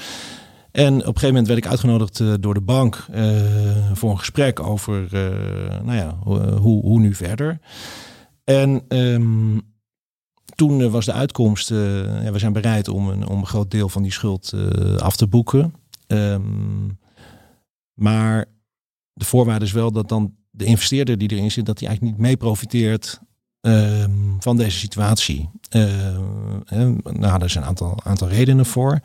En 0.71 0.93
op 0.93 0.99
een 0.99 1.05
gegeven 1.05 1.27
moment 1.27 1.47
werd 1.47 1.59
ik 1.59 1.67
uitgenodigd 1.67 2.43
door 2.43 2.55
de 2.55 2.61
bank 2.61 3.07
voor 3.93 4.11
een 4.11 4.19
gesprek 4.19 4.61
over 4.61 5.09
nou 5.83 5.95
ja, 5.95 6.17
hoe, 6.23 6.81
hoe 6.81 7.01
nu 7.01 7.15
verder. 7.15 7.59
En 8.45 8.85
um, 8.89 9.61
toen 10.55 10.91
was 10.91 11.05
de 11.05 11.13
uitkomst, 11.13 11.69
ja, 11.69 12.33
we 12.33 12.39
zijn 12.39 12.53
bereid 12.53 12.89
om 12.89 13.09
een, 13.09 13.27
om 13.27 13.39
een 13.39 13.47
groot 13.47 13.71
deel 13.71 13.89
van 13.89 14.03
die 14.03 14.13
schuld 14.13 14.55
af 14.99 15.17
te 15.17 15.27
boeken. 15.27 15.75
Um, 16.07 16.99
maar 17.95 18.45
de 19.13 19.25
voorwaarde 19.25 19.65
is 19.65 19.73
wel 19.73 19.93
dat 19.93 20.09
dan 20.09 20.35
de 20.57 20.65
investeerder 20.65 21.19
die 21.19 21.31
erin 21.31 21.51
zit, 21.51 21.67
dat 21.67 21.79
hij 21.79 21.89
eigenlijk 21.89 22.17
niet 22.17 22.27
mee 22.27 22.37
profiteert 22.37 23.21
uh, 23.63 24.05
van 24.39 24.57
deze 24.57 24.79
situatie. 24.79 25.51
Uh, 25.77 25.83
nou, 27.03 27.43
er 27.43 27.51
zijn 27.51 27.65
een 27.65 27.69
aantal, 27.69 28.01
aantal 28.05 28.29
redenen 28.29 28.67
voor. 28.67 29.01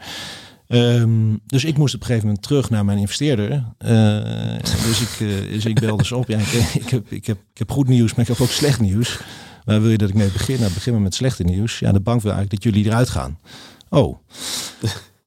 Ehm, 0.67 1.35
dus 1.45 1.63
ik 1.65 1.77
moest 1.77 1.95
op 1.95 1.99
een 1.99 2.05
gegeven 2.05 2.27
moment 2.27 2.45
terug 2.45 2.69
naar 2.69 2.85
mijn 2.85 2.97
investeerder. 2.97 3.51
Uh, 3.51 4.59
dus, 4.59 5.01
ik, 5.01 5.19
uh, 5.19 5.51
dus 5.51 5.65
ik 5.65 5.79
belde 5.79 6.05
ze 6.05 6.15
op. 6.15 6.27
Ja, 6.27 6.37
ik, 6.37 6.89
heb, 6.89 7.11
ik, 7.11 7.25
heb, 7.25 7.37
ik 7.51 7.57
heb 7.57 7.71
goed 7.71 7.87
nieuws, 7.87 8.11
maar 8.11 8.21
ik 8.21 8.31
heb 8.31 8.41
ook 8.41 8.49
slecht 8.49 8.79
nieuws. 8.79 9.19
Waar 9.65 9.81
wil 9.81 9.91
je 9.91 9.97
dat 9.97 10.09
ik 10.09 10.15
mee 10.15 10.31
begin? 10.31 10.59
Nou, 10.59 10.73
beginnen 10.73 11.01
we 11.01 11.07
met 11.07 11.15
slechte 11.15 11.43
nieuws. 11.43 11.79
Ja, 11.79 11.91
de 11.91 11.99
bank 11.99 12.21
wil 12.21 12.31
eigenlijk 12.31 12.63
dat 12.63 12.73
jullie 12.73 12.89
eruit 12.89 13.09
gaan. 13.09 13.39
Oh. 13.89 14.17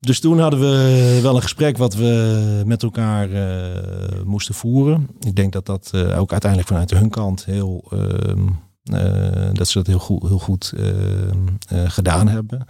Dus 0.02 0.20
toen 0.20 0.38
hadden 0.38 0.60
we 0.60 1.18
wel 1.22 1.36
een 1.36 1.42
gesprek 1.42 1.76
wat 1.76 1.94
we 1.94 2.62
met 2.66 2.82
elkaar 2.82 3.28
uh, 3.28 4.22
moesten 4.24 4.54
voeren. 4.54 5.08
Ik 5.20 5.36
denk 5.36 5.52
dat 5.52 5.66
dat 5.66 5.90
uh, 5.94 6.20
ook 6.20 6.30
uiteindelijk 6.30 6.70
vanuit 6.70 6.90
hun 6.90 7.10
kant 7.10 7.44
heel, 7.44 7.84
uh, 7.92 9.52
dat 9.52 9.68
ze 9.68 9.78
dat 9.78 9.86
heel 9.86 9.98
goed, 9.98 10.28
heel 10.28 10.38
goed 10.38 10.72
ehm, 10.76 11.88
gedaan 11.88 12.28
hebben. 12.28 12.66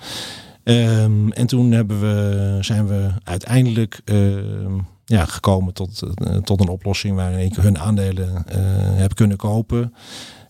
Um, 0.65 1.33
en 1.33 1.47
toen 1.47 1.73
hebben 1.73 2.01
we, 2.01 2.59
zijn 2.61 2.87
we 2.87 3.09
uiteindelijk 3.25 4.01
ehm, 4.05 4.79
ja, 5.05 5.25
gekomen 5.25 5.75
tot, 5.75 6.03
tot 6.45 6.61
een 6.61 6.69
oplossing 6.69 7.17
waarin 7.17 7.45
ik 7.45 7.55
hun 7.55 7.79
aandelen 7.79 8.45
heb 8.97 9.15
kunnen 9.15 9.37
kopen. 9.37 9.95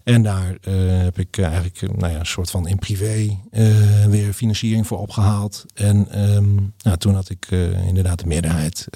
En 0.04 0.22
daar 0.22 0.56
uh, 0.68 1.02
heb 1.02 1.18
ik 1.18 1.38
eigenlijk 1.38 1.80
nou 1.96 2.12
ja, 2.12 2.18
een 2.18 2.26
soort 2.26 2.50
van 2.50 2.68
in 2.68 2.78
privé 2.78 3.38
uh, 3.50 4.04
weer 4.04 4.32
financiering 4.32 4.86
voor 4.86 4.98
opgehaald. 4.98 5.64
En 5.74 6.30
um, 6.34 6.72
nou, 6.82 6.96
toen 6.96 7.14
had 7.14 7.30
ik 7.30 7.50
uh, 7.50 7.86
inderdaad 7.86 8.18
de 8.18 8.26
meerderheid 8.26 8.88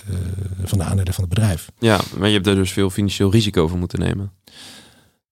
van 0.64 0.78
de 0.78 0.84
aandelen 0.84 1.14
van 1.14 1.24
het 1.24 1.34
bedrijf. 1.34 1.70
Ja, 1.78 2.00
maar 2.18 2.28
je 2.28 2.34
hebt 2.34 2.46
er 2.46 2.54
dus 2.54 2.72
veel 2.72 2.90
financieel 2.90 3.30
risico 3.30 3.68
voor 3.68 3.78
moeten 3.78 3.98
nemen. 3.98 4.32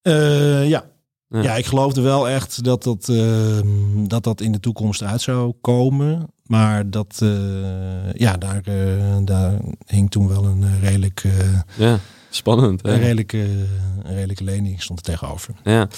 ja. 0.03 0.63
ja. 0.63 1.43
Ja. 1.43 1.55
ik 1.55 1.67
geloofde 1.67 2.01
wel 2.01 2.29
echt 2.29 2.65
dat 2.65 2.83
dat, 2.83 3.09
ehm, 3.09 4.07
dat 4.07 4.25
dat 4.25 4.41
in 4.41 4.53
de 4.53 4.61
toekomst 4.61 5.03
uit 5.03 5.21
zou 5.21 5.53
komen. 5.61 6.27
Maar 6.43 6.91
dat, 6.91 7.23
ja, 8.13 8.37
daar, 8.37 8.63
daar 9.25 9.59
hing 9.87 10.11
toen 10.11 10.29
wel 10.29 10.45
een 10.45 10.81
redelijk... 10.81 11.25
ja 11.77 12.01
Spannend. 12.37 12.83
Hè? 12.83 12.93
Een 12.93 13.01
redelijke, 13.01 13.39
een 14.03 14.15
redelijke 14.15 14.45
lening 14.45 14.83
stond 14.83 14.99
er 14.99 15.05
tegenover. 15.05 15.55
Ja, 15.65 15.89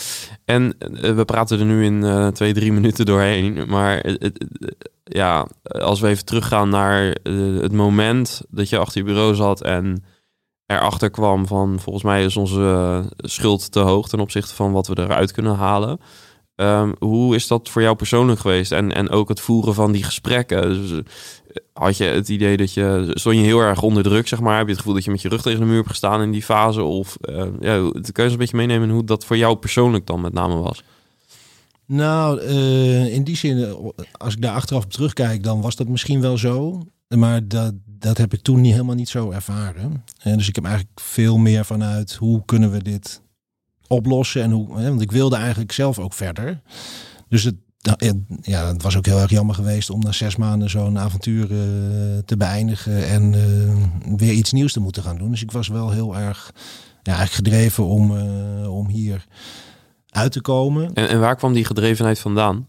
en 0.45 0.75
eh, 0.79 1.15
we 1.15 1.25
praten 1.25 1.59
er 1.59 1.65
nu 1.65 1.85
in 1.85 2.03
uh, 2.03 2.29
twee, 2.29 2.53
drie 2.53 2.73
minuten 2.73 3.07
doorheen. 3.07 3.65
Maar 3.69 4.05
ja, 5.05 5.49
als 5.63 6.01
we 6.01 6.09
even 6.09 6.25
teruggaan 6.25 6.69
naar 6.69 7.11
eh, 7.11 7.35
het 7.61 7.73
moment 7.73 8.43
dat 8.49 8.69
je 8.69 8.79
achter 8.79 9.01
je 9.01 9.07
bureau 9.07 9.35
zat 9.35 9.63
en 9.63 10.05
erachter 10.67 11.11
kwam 11.11 11.47
van 11.47 11.81
volgens 11.81 12.05
mij 12.05 12.25
is 12.25 12.37
onze 12.37 13.03
schuld 13.17 13.73
te 13.73 13.81
hoog 13.81 14.09
ten 14.09 14.21
opzichte 14.21 14.55
van 14.55 14.73
wat 14.73 14.87
we 14.87 14.99
eruit 14.99 15.33
kunnen 15.33 15.57
halen. 15.57 16.01
Um, 16.57 16.95
hoe 16.99 17.35
is 17.35 17.47
dat 17.47 17.69
voor 17.69 17.83
jou 17.83 17.97
persoonlijk 17.97 18.41
geweest? 18.41 18.73
En, 18.73 18.93
en 18.93 19.11
ook 19.11 19.29
het 19.29 19.41
voeren 19.41 19.75
van 19.75 19.93
die 19.93 20.05
gesprekken. 20.05 20.69
Dus, 20.69 21.03
had 21.73 21.97
je 21.97 22.05
het 22.05 22.29
idee 22.29 22.57
dat 22.57 22.73
je, 22.73 23.11
stond 23.15 23.37
je 23.37 23.43
heel 23.43 23.61
erg 23.61 23.83
onder 23.83 24.03
druk, 24.03 24.29
zeg 24.29 24.41
maar? 24.41 24.57
Heb 24.57 24.65
je 24.65 24.71
het 24.71 24.79
gevoel 24.79 24.95
dat 24.95 25.05
je 25.05 25.11
met 25.11 25.23
je 25.23 25.29
rug 25.29 25.43
tegen 25.43 25.61
de 25.61 25.67
muur 25.67 25.77
hebt 25.77 25.89
gestaan 25.89 26.23
in 26.23 26.31
die 26.31 26.43
fase? 26.43 26.83
Of 26.83 27.17
uh, 27.21 27.37
ja, 27.61 27.91
kun 27.91 28.13
je 28.13 28.23
eens 28.23 28.33
een 28.33 28.39
beetje 28.39 28.57
meenemen 28.57 28.91
hoe 28.91 29.05
dat 29.05 29.25
voor 29.25 29.37
jou 29.37 29.57
persoonlijk 29.57 30.07
dan 30.07 30.21
met 30.21 30.33
name 30.33 30.55
was? 30.55 30.83
Nou, 31.87 32.41
uh, 32.41 33.15
in 33.15 33.25
die 33.25 33.37
zin, 33.37 33.77
als 34.13 34.35
ik 34.35 34.43
daar 34.43 34.55
achteraf 34.55 34.87
terugkijk, 34.87 35.43
dan 35.43 35.61
was 35.61 35.77
dat 35.77 35.89
misschien 35.89 36.21
wel 36.21 36.39
zo. 36.39 36.83
Maar 37.09 37.49
dat, 37.49 37.75
dat 37.85 38.19
heb 38.19 38.33
ik 38.33 38.41
toen 38.41 38.61
niet, 38.61 38.73
helemaal 38.73 38.95
niet 38.95 39.09
zo 39.09 39.31
ervaren. 39.31 40.05
En 40.19 40.37
dus 40.37 40.49
ik 40.49 40.55
heb 40.55 40.65
eigenlijk 40.65 41.01
veel 41.01 41.37
meer 41.37 41.65
vanuit 41.65 42.15
hoe 42.15 42.45
kunnen 42.45 42.71
we 42.71 42.83
dit 42.83 43.23
oplossen. 43.87 44.43
En 44.43 44.51
hoe, 44.51 44.69
want 44.69 45.01
ik 45.01 45.13
wilde 45.13 45.37
eigenlijk 45.37 45.73
zelf 45.73 45.99
ook 45.99 46.13
verder. 46.13 46.61
Dus 47.29 47.43
het, 47.43 47.55
ja, 48.43 48.67
het 48.67 48.83
was 48.83 48.97
ook 48.97 49.07
heel 49.07 49.21
erg 49.21 49.31
jammer 49.31 49.55
geweest 49.55 49.91
om 49.91 50.01
na 50.01 50.13
zes 50.13 50.37
maanden 50.37 50.71
zo'n 50.71 50.99
avontuur 50.99 51.51
uh, 51.51 51.59
te 52.25 52.37
beëindigen 52.37 53.09
en 53.09 53.33
uh, 53.33 54.17
weer 54.17 54.33
iets 54.33 54.53
nieuws 54.53 54.73
te 54.73 54.81
moeten 54.81 55.03
gaan 55.03 55.19
doen. 55.19 55.31
Dus 55.31 55.43
ik 55.43 55.53
was 55.53 55.69
wel 55.69 55.91
heel 55.91 56.17
erg 56.17 56.53
ja, 57.03 57.27
gedreven 57.27 57.85
om, 57.85 58.11
uh, 58.11 58.75
om 58.75 58.89
hier 58.89 59.27
uit 60.11 60.33
te 60.33 60.41
komen. 60.41 60.93
En, 60.95 61.09
en 61.09 61.21
waar 61.21 61.37
kwam 61.37 61.53
die 61.53 61.65
gedrevenheid 61.65 62.19
vandaan? 62.19 62.67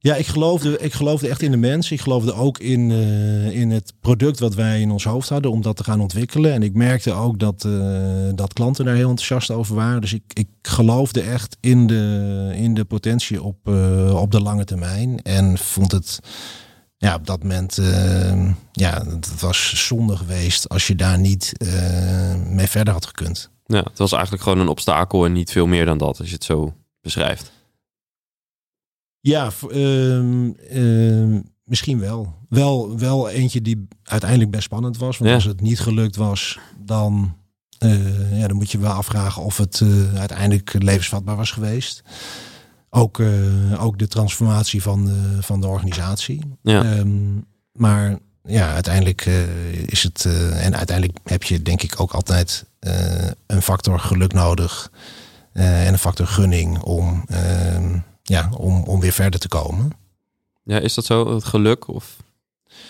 Ja, 0.00 0.14
ik 0.14 0.26
geloofde, 0.26 0.78
ik 0.78 0.92
geloofde 0.92 1.28
echt 1.28 1.42
in 1.42 1.50
de 1.50 1.56
mensen. 1.56 1.94
Ik 1.94 2.00
geloofde 2.00 2.32
ook 2.32 2.58
in, 2.58 2.90
uh, 2.90 3.50
in 3.50 3.70
het 3.70 3.92
product 4.00 4.38
wat 4.38 4.54
wij 4.54 4.80
in 4.80 4.90
ons 4.90 5.04
hoofd 5.04 5.28
hadden 5.28 5.50
om 5.50 5.62
dat 5.62 5.76
te 5.76 5.84
gaan 5.84 6.00
ontwikkelen. 6.00 6.52
En 6.52 6.62
ik 6.62 6.74
merkte 6.74 7.12
ook 7.12 7.38
dat, 7.38 7.64
uh, 7.66 8.28
dat 8.34 8.52
klanten 8.52 8.84
daar 8.84 8.94
heel 8.94 9.08
enthousiast 9.08 9.50
over 9.50 9.74
waren. 9.74 10.00
Dus 10.00 10.12
ik, 10.12 10.22
ik 10.32 10.48
geloofde 10.62 11.20
echt 11.20 11.56
in 11.60 11.86
de, 11.86 12.50
in 12.54 12.74
de 12.74 12.84
potentie 12.84 13.42
op, 13.42 13.68
uh, 13.68 14.20
op 14.20 14.30
de 14.30 14.40
lange 14.40 14.64
termijn. 14.64 15.22
En 15.22 15.58
vond 15.58 15.92
het 15.92 16.18
ja, 16.96 17.14
op 17.14 17.26
dat 17.26 17.42
moment, 17.42 17.78
ja, 18.72 19.04
het 19.06 19.40
was 19.40 19.86
zonde 19.86 20.16
geweest 20.16 20.68
als 20.68 20.86
je 20.86 20.94
daar 20.94 21.18
niet 21.18 21.52
mee 22.46 22.66
verder 22.66 22.92
had 22.92 23.06
gekund. 23.06 23.50
Ja, 23.66 23.82
het 23.82 23.98
was 23.98 24.12
eigenlijk 24.12 24.42
gewoon 24.42 24.58
een 24.58 24.68
obstakel 24.68 25.24
en 25.24 25.32
niet 25.32 25.52
veel 25.52 25.66
meer 25.66 25.84
dan 25.84 25.98
dat, 25.98 26.18
als 26.18 26.28
je 26.28 26.34
het 26.34 26.44
zo 26.44 26.74
beschrijft. 27.00 27.52
Ja, 29.28 29.50
um, 29.72 30.56
um, 30.72 31.42
misschien 31.64 31.98
wel. 31.98 32.34
wel. 32.48 32.98
Wel 32.98 33.28
eentje 33.28 33.62
die 33.62 33.88
uiteindelijk 34.02 34.50
best 34.50 34.62
spannend 34.62 34.98
was. 34.98 35.18
Want 35.18 35.30
ja. 35.30 35.36
als 35.36 35.44
het 35.44 35.60
niet 35.60 35.80
gelukt 35.80 36.16
was, 36.16 36.58
dan, 36.84 37.36
uh, 37.84 38.40
ja, 38.40 38.46
dan 38.46 38.56
moet 38.56 38.70
je 38.70 38.78
wel 38.78 38.92
afvragen 38.92 39.42
of 39.42 39.56
het 39.56 39.80
uh, 39.80 40.14
uiteindelijk 40.14 40.74
levensvatbaar 40.78 41.36
was 41.36 41.50
geweest. 41.50 42.02
Ook, 42.90 43.18
uh, 43.18 43.84
ook 43.84 43.98
de 43.98 44.08
transformatie 44.08 44.82
van 44.82 45.04
de, 45.04 45.36
van 45.40 45.60
de 45.60 45.66
organisatie. 45.66 46.40
Ja. 46.62 46.98
Um, 46.98 47.44
maar 47.72 48.18
ja, 48.42 48.72
uiteindelijk 48.72 49.26
is 49.86 50.02
het. 50.02 50.24
en 50.52 50.76
uiteindelijk 50.76 51.18
heb 51.24 51.42
je 51.42 51.62
denk 51.62 51.82
ik 51.82 52.00
ook 52.00 52.12
altijd 52.12 52.64
een 53.46 53.62
factor 53.62 54.00
geluk 54.00 54.32
nodig. 54.32 54.90
en 55.52 55.92
een 55.92 55.98
factor 55.98 56.26
gunning 56.26 56.78
om 56.78 57.24
ja, 58.28 58.50
om, 58.56 58.82
om 58.82 59.00
weer 59.00 59.12
verder 59.12 59.40
te 59.40 59.48
komen. 59.48 59.90
Ja, 60.64 60.78
is 60.78 60.94
dat 60.94 61.04
zo, 61.04 61.34
het 61.34 61.44
geluk? 61.44 61.88
Of 61.88 62.16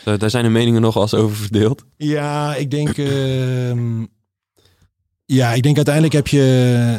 daar 0.04 0.30
zijn 0.30 0.44
de 0.44 0.50
meningen 0.50 0.80
nog 0.80 0.96
als 0.96 1.14
over 1.14 1.36
verdeeld? 1.36 1.84
Ja, 1.96 2.54
ik 2.54 2.70
denk. 2.70 2.96
Uh, 2.96 4.02
ja, 5.24 5.52
ik 5.52 5.62
denk 5.62 5.76
uiteindelijk 5.76 6.14
heb 6.14 6.26
je. 6.26 6.40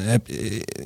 Heb, 0.02 0.28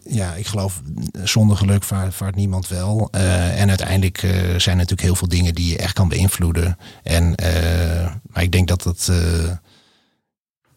ja, 0.06 0.34
ik 0.34 0.48
geloof 0.48 0.82
zonder 1.24 1.58
geluk 1.58 1.84
vaart, 1.84 2.14
vaart 2.14 2.36
niemand 2.36 2.68
wel. 2.68 3.10
Uh, 3.16 3.62
en 3.62 3.70
uiteindelijk 3.70 4.24
uh, 4.24 4.32
zijn 4.32 4.52
er 4.52 4.76
natuurlijk 4.76 5.02
heel 5.02 5.16
veel 5.16 5.28
dingen 5.28 5.56
die 5.56 5.70
je 5.70 5.78
echt 5.78 5.94
kan 5.94 6.10
beïnvloeden. 6.10 6.78
En, 7.04 7.24
uh, 7.44 8.14
maar 8.28 8.44
ik 8.44 8.52
denk 8.52 8.68
dat 8.68 8.84
het 8.84 9.12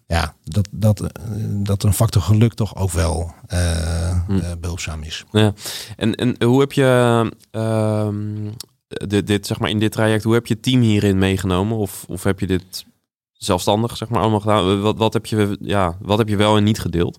ja, 0.06 0.34
dat, 0.44 0.68
dat, 0.70 1.02
dat 1.46 1.82
een 1.82 1.92
factor 1.92 2.22
geluk 2.22 2.54
toch 2.54 2.76
ook 2.76 2.90
wel 2.90 3.34
uh, 3.52 4.26
hm. 4.26 4.60
behulpzaam 4.60 5.02
is. 5.02 5.24
Ja. 5.30 5.52
En, 5.96 6.14
en 6.14 6.44
hoe 6.44 6.60
heb 6.60 6.72
je 6.72 7.32
uh, 7.52 8.08
dit, 9.08 9.26
dit, 9.26 9.46
zeg 9.46 9.58
maar, 9.58 9.70
in 9.70 9.78
dit 9.78 9.92
traject, 9.92 10.24
hoe 10.24 10.34
heb 10.34 10.46
je 10.46 10.60
team 10.60 10.80
hierin 10.80 11.18
meegenomen? 11.18 11.76
Of, 11.76 12.04
of 12.08 12.22
heb 12.22 12.40
je 12.40 12.46
dit 12.46 12.84
zelfstandig, 13.32 13.96
zeg 13.96 14.08
maar, 14.08 14.20
allemaal 14.20 14.40
gedaan? 14.40 14.80
Wat, 14.80 14.96
wat, 14.96 15.12
heb 15.12 15.26
je, 15.26 15.56
ja, 15.60 15.96
wat 16.00 16.18
heb 16.18 16.28
je 16.28 16.36
wel 16.36 16.56
en 16.56 16.64
niet 16.64 16.80
gedeeld? 16.80 17.18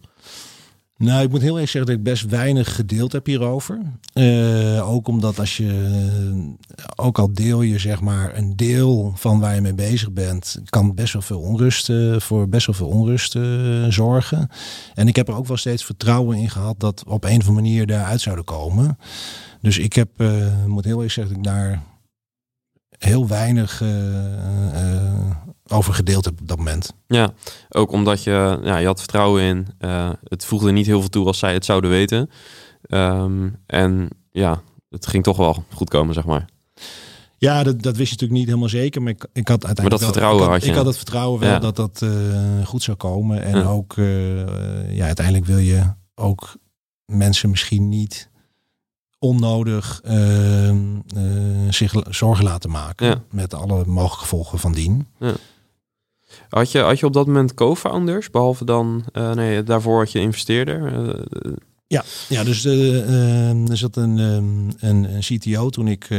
Nou, 0.98 1.24
ik 1.24 1.30
moet 1.30 1.42
heel 1.42 1.60
erg 1.60 1.70
zeggen 1.70 1.92
dat 1.92 2.00
ik 2.00 2.04
best 2.04 2.26
weinig 2.26 2.76
gedeeld 2.76 3.12
heb 3.12 3.26
hierover. 3.26 3.80
Uh, 4.14 4.90
ook 4.90 5.08
omdat 5.08 5.40
als 5.40 5.58
je, 5.58 6.56
ook 6.96 7.20
al 7.20 7.34
deel 7.34 7.62
je 7.62 7.80
zeg 7.80 8.02
maar 8.02 8.38
een 8.38 8.56
deel 8.56 9.14
van 9.16 9.40
waar 9.40 9.56
je 9.56 9.62
mee 9.62 9.74
bezig 9.74 10.12
bent, 10.12 10.62
kan 10.66 10.96
best 10.96 11.14
wel 11.14 11.22
veel 11.22 11.40
onrust, 11.40 11.90
uh, 11.90 12.20
voor 12.20 12.50
best 12.50 12.66
wel 12.66 12.76
veel 12.76 12.88
onrust 12.88 13.36
uh, 13.36 13.86
zorgen. 13.90 14.50
En 14.94 15.08
ik 15.08 15.16
heb 15.16 15.28
er 15.28 15.36
ook 15.36 15.48
wel 15.48 15.58
steeds 15.58 15.86
vertrouwen 15.86 16.38
in 16.38 16.50
gehad 16.50 16.80
dat 16.80 17.04
op 17.08 17.24
een 17.24 17.30
of 17.30 17.48
andere 17.48 17.52
manier 17.52 17.88
daaruit 17.88 18.22
zouden 18.22 18.46
komen. 18.46 18.98
Dus 19.62 19.78
ik 19.78 19.94
heb, 19.94 20.10
moet 20.66 20.86
heel 20.86 21.04
erg 21.04 21.12
zeggen 21.12 21.34
dat 21.36 21.46
ik 21.46 21.52
daar 21.52 21.84
heel 22.98 23.28
weinig 23.28 23.84
over 25.72 25.94
gedeeld 25.94 26.26
heb 26.26 26.42
op 26.42 26.48
dat 26.48 26.58
moment. 26.58 26.94
Ja, 27.08 27.34
ook 27.70 27.92
omdat 27.92 28.24
je, 28.24 28.60
ja, 28.64 28.78
je 28.78 28.86
had 28.86 29.00
vertrouwen 29.00 29.42
in. 29.44 29.68
Uh, 29.80 30.10
het 30.24 30.46
voegde 30.46 30.72
niet 30.72 30.86
heel 30.86 31.00
veel 31.00 31.10
toe 31.10 31.26
als 31.26 31.40
zij 31.40 31.54
het 31.54 31.66
zouden 31.66 31.90
weten. 31.90 32.30
Um, 32.90 33.56
en 33.66 34.10
ja, 34.32 34.62
het 34.90 35.08
ging 35.08 35.24
toch 35.24 35.38
wel 35.38 35.64
goed 35.74 35.90
komen, 35.90 36.14
zeg 36.14 36.26
maar. 36.26 36.46
Ja, 37.38 37.64
dat, 37.64 37.82
dat 37.82 37.98
wist 37.98 38.10
je 38.10 38.14
natuurlijk 38.14 38.40
niet 38.40 38.48
helemaal 38.48 38.70
zeker. 38.70 39.02
Maar 39.02 39.12
ik, 39.12 39.26
ik 39.34 39.48
had 39.48 39.66
uiteindelijk. 39.66 39.82
Maar 39.82 39.90
dat 39.90 40.00
wel, 40.00 40.10
vertrouwen 40.10 40.44
ik 40.46 40.52
had, 40.52 40.64
je. 40.64 40.70
Ik 40.70 40.76
had 40.76 40.86
het 40.86 40.96
vertrouwen 40.96 41.40
wel 41.40 41.50
ja. 41.50 41.60
dat 41.60 41.76
dat 41.76 42.02
uh, 42.04 42.66
goed 42.66 42.84
zou 42.84 42.98
komen. 42.98 43.44
En 43.44 43.60
ja. 43.60 43.64
ook, 43.64 43.96
uh, 43.96 44.96
ja, 44.96 45.06
uiteindelijk 45.06 45.46
wil 45.46 45.58
je 45.58 45.94
ook 46.16 46.56
mensen 47.06 47.50
misschien 47.50 47.90
niet 47.90 48.30
onnodig 49.20 50.02
uh, 50.06 50.76
zich 51.70 51.94
zorgen 52.10 52.44
laten 52.44 52.70
maken. 52.70 53.08
Ja. 53.08 53.22
Met 53.32 53.54
alle 53.54 53.86
mogelijke 53.86 54.20
gevolgen 54.20 54.60
van 54.60 54.72
dien. 54.72 55.08
Had 56.50 56.72
je, 56.72 56.80
had 56.80 57.00
je 57.00 57.06
op 57.06 57.14
dat 57.14 57.28
moment 57.28 57.54
co-founders, 57.54 58.30
behalve 58.30 58.66
dan, 58.66 59.06
uh, 59.14 59.32
nee, 59.32 59.64
daarvoor 59.64 59.98
had 59.98 60.12
je 60.12 60.20
investeerder? 60.20 61.08
Uh, 61.08 61.54
Ja, 61.88 62.04
ja 62.28 62.44
dus 62.44 62.66
uh, 62.66 63.70
er 63.70 63.78
zat 63.78 63.96
een, 63.96 64.18
um, 64.18 64.68
een, 64.80 65.14
een, 65.14 65.20
CTO 65.20 65.70
toen 65.70 65.88
ik 65.88 66.12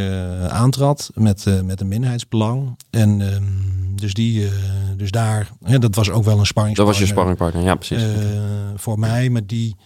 aantrad 0.49 1.11
met, 1.14 1.45
met 1.64 1.81
een 1.81 1.88
minderheidsbelang. 1.88 2.77
En 2.91 3.21
um, 3.21 3.97
dus, 3.97 4.14
die, 4.14 4.49
dus 4.97 5.11
daar, 5.11 5.51
ja, 5.67 5.79
dat 5.79 5.95
was 5.95 6.11
ook 6.11 6.25
wel 6.25 6.38
een 6.38 6.47
sparringspartner. 6.47 6.75
Dat 6.75 6.87
was 6.87 6.99
je 6.99 7.07
sparringpartner, 7.07 7.62
ja 7.62 7.75
precies. 7.75 8.03
voor 8.77 8.99
mij, 8.99 9.31
maar 9.31 9.47
die, 9.47 9.77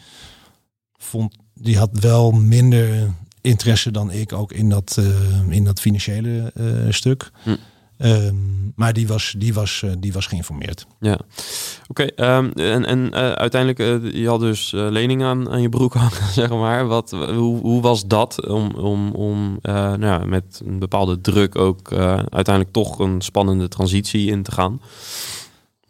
vond, 0.97 1.37
die 1.55 1.79
had 1.79 1.91
wel 1.93 2.31
minder 2.31 3.11
interesse 3.41 3.91
dan 3.91 4.11
ik 4.11 4.33
ook 4.33 4.53
in 4.53 4.69
dat, 4.69 5.01
in 5.49 5.65
dat 5.65 5.81
financiële 5.81 6.53
stuk. 6.89 7.31
Hm. 7.43 7.57
Ehm, 8.03 8.35
maar 8.77 8.93
die 8.93 9.07
was, 9.07 9.35
die, 9.39 9.55
was, 9.55 9.83
uh, 9.85 9.93
die 9.99 10.13
was 10.13 10.27
geïnformeerd. 10.27 10.87
Ja, 11.01 11.19
oké. 11.89 12.03
Ehm, 12.03 12.51
en 12.55 12.85
en 12.85 12.99
uh, 12.99 13.33
uiteindelijk, 13.33 14.05
uh, 14.05 14.13
je 14.13 14.29
had 14.29 14.41
dus 14.41 14.71
leningen 14.71 15.27
aan, 15.27 15.51
aan 15.51 15.63
je 15.63 15.69
broek 15.69 15.95
hangen, 16.05 16.33
zeg 16.33 16.49
maar. 16.49 16.87
Wat, 16.87 17.11
hoe, 17.11 17.61
hoe 17.61 17.83
was 17.83 18.07
dat 18.07 18.47
om, 18.49 18.71
om, 18.71 19.11
om 19.13 19.59
nou 19.63 20.05
ja, 20.05 20.19
met 20.19 20.63
een 20.65 20.79
bepaalde 20.79 21.21
druk 21.21 21.57
ook 21.57 21.93
uiteindelijk 21.93 22.73
toch 22.73 22.99
een 22.99 23.21
spannende 23.21 23.69
transitie 23.69 24.31
in 24.31 24.43
te 24.43 24.53
gaan? 24.53 24.81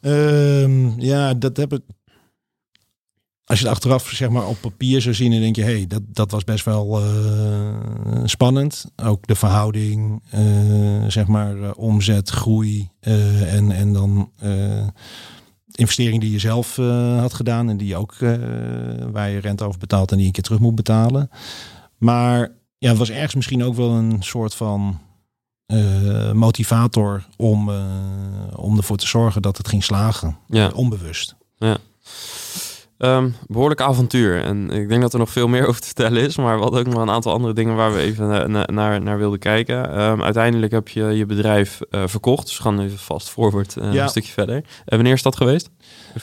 Um, 0.01 1.01
ja, 1.01 1.35
dat 1.35 1.57
heb 1.57 1.73
ik 1.73 1.83
als 3.53 3.61
je 3.61 3.67
het 3.67 3.77
achteraf 3.77 4.09
zeg 4.09 4.29
maar, 4.29 4.47
op 4.47 4.61
papier 4.61 5.01
zou 5.01 5.15
zien, 5.15 5.31
dan 5.31 5.41
denk 5.41 5.57
je, 5.57 5.63
hé, 5.63 5.77
hey, 5.77 5.87
dat, 5.87 6.03
dat 6.07 6.31
was 6.31 6.45
best 6.45 6.65
wel 6.65 7.03
uh, 7.03 8.21
spannend. 8.25 8.85
Ook 9.03 9.27
de 9.27 9.35
verhouding, 9.35 10.23
uh, 10.35 11.05
zeg 11.09 11.27
maar, 11.27 11.57
uh, 11.57 11.71
omzet, 11.77 12.29
groei 12.29 12.91
en, 13.01 13.73
en 13.73 13.93
dan 13.93 14.31
investering 15.73 16.21
die 16.21 16.31
je 16.31 16.39
zelf 16.39 16.77
had 17.19 17.35
gedaan 17.35 17.69
en 17.69 17.77
die 17.77 17.89
je 17.89 17.97
ook, 17.97 18.15
waar 19.13 19.31
je 19.31 19.39
rente 19.39 19.65
over 19.65 19.79
betaalt 19.79 20.11
en 20.11 20.17
die 20.17 20.21
je 20.21 20.27
een 20.27 20.33
keer 20.33 20.43
terug 20.43 20.61
moet 20.61 20.75
betalen. 20.75 21.31
Maar 21.99 22.51
ja, 22.79 22.89
het 22.89 22.99
was 22.99 23.11
ergens 23.11 23.35
misschien 23.35 23.65
ook 23.65 23.75
wel 23.75 23.91
een 23.91 24.17
soort 24.21 24.55
van 24.55 25.01
motivator 26.33 27.27
om, 27.37 27.71
om 28.57 28.77
ervoor 28.77 28.97
te 28.97 29.07
zorgen 29.07 29.43
dat 29.43 29.57
het 29.57 29.69
ging 29.69 29.85
slagen. 29.85 30.37
Ja. 30.49 30.71
onbewust. 30.75 31.35
Ja. 31.59 31.79
Um, 33.05 33.35
behoorlijk 33.47 33.81
avontuur. 33.81 34.43
En 34.43 34.71
ik 34.71 34.89
denk 34.89 35.03
dat 35.03 35.13
er 35.13 35.19
nog 35.19 35.31
veel 35.31 35.49
meer 35.49 35.67
over 35.69 35.81
te 35.81 35.87
vertellen 35.87 36.23
is. 36.23 36.37
Maar 36.37 36.57
we 36.57 36.63
hadden 36.63 36.81
ook 36.81 36.87
nog 36.87 37.03
een 37.03 37.11
aantal 37.11 37.33
andere 37.33 37.55
dingen 37.55 37.75
waar 37.77 37.93
we 37.93 38.01
even 38.01 38.51
naar, 38.73 39.03
naar 39.03 39.19
wilden 39.19 39.39
kijken. 39.39 40.01
Um, 40.01 40.23
uiteindelijk 40.23 40.73
heb 40.73 40.89
je 40.89 41.05
je 41.05 41.27
bedrijf 41.27 41.81
uh, 41.91 42.03
verkocht. 42.07 42.47
Dus 42.47 42.57
we 42.57 42.63
gaan 42.63 42.81
even 42.81 42.99
vast 42.99 43.35
uh, 43.37 43.93
ja. 43.93 44.03
een 44.03 44.09
stukje 44.09 44.33
verder. 44.33 44.57
En 44.57 44.65
wanneer 44.97 45.13
is 45.13 45.23
dat 45.23 45.37
geweest? 45.37 45.71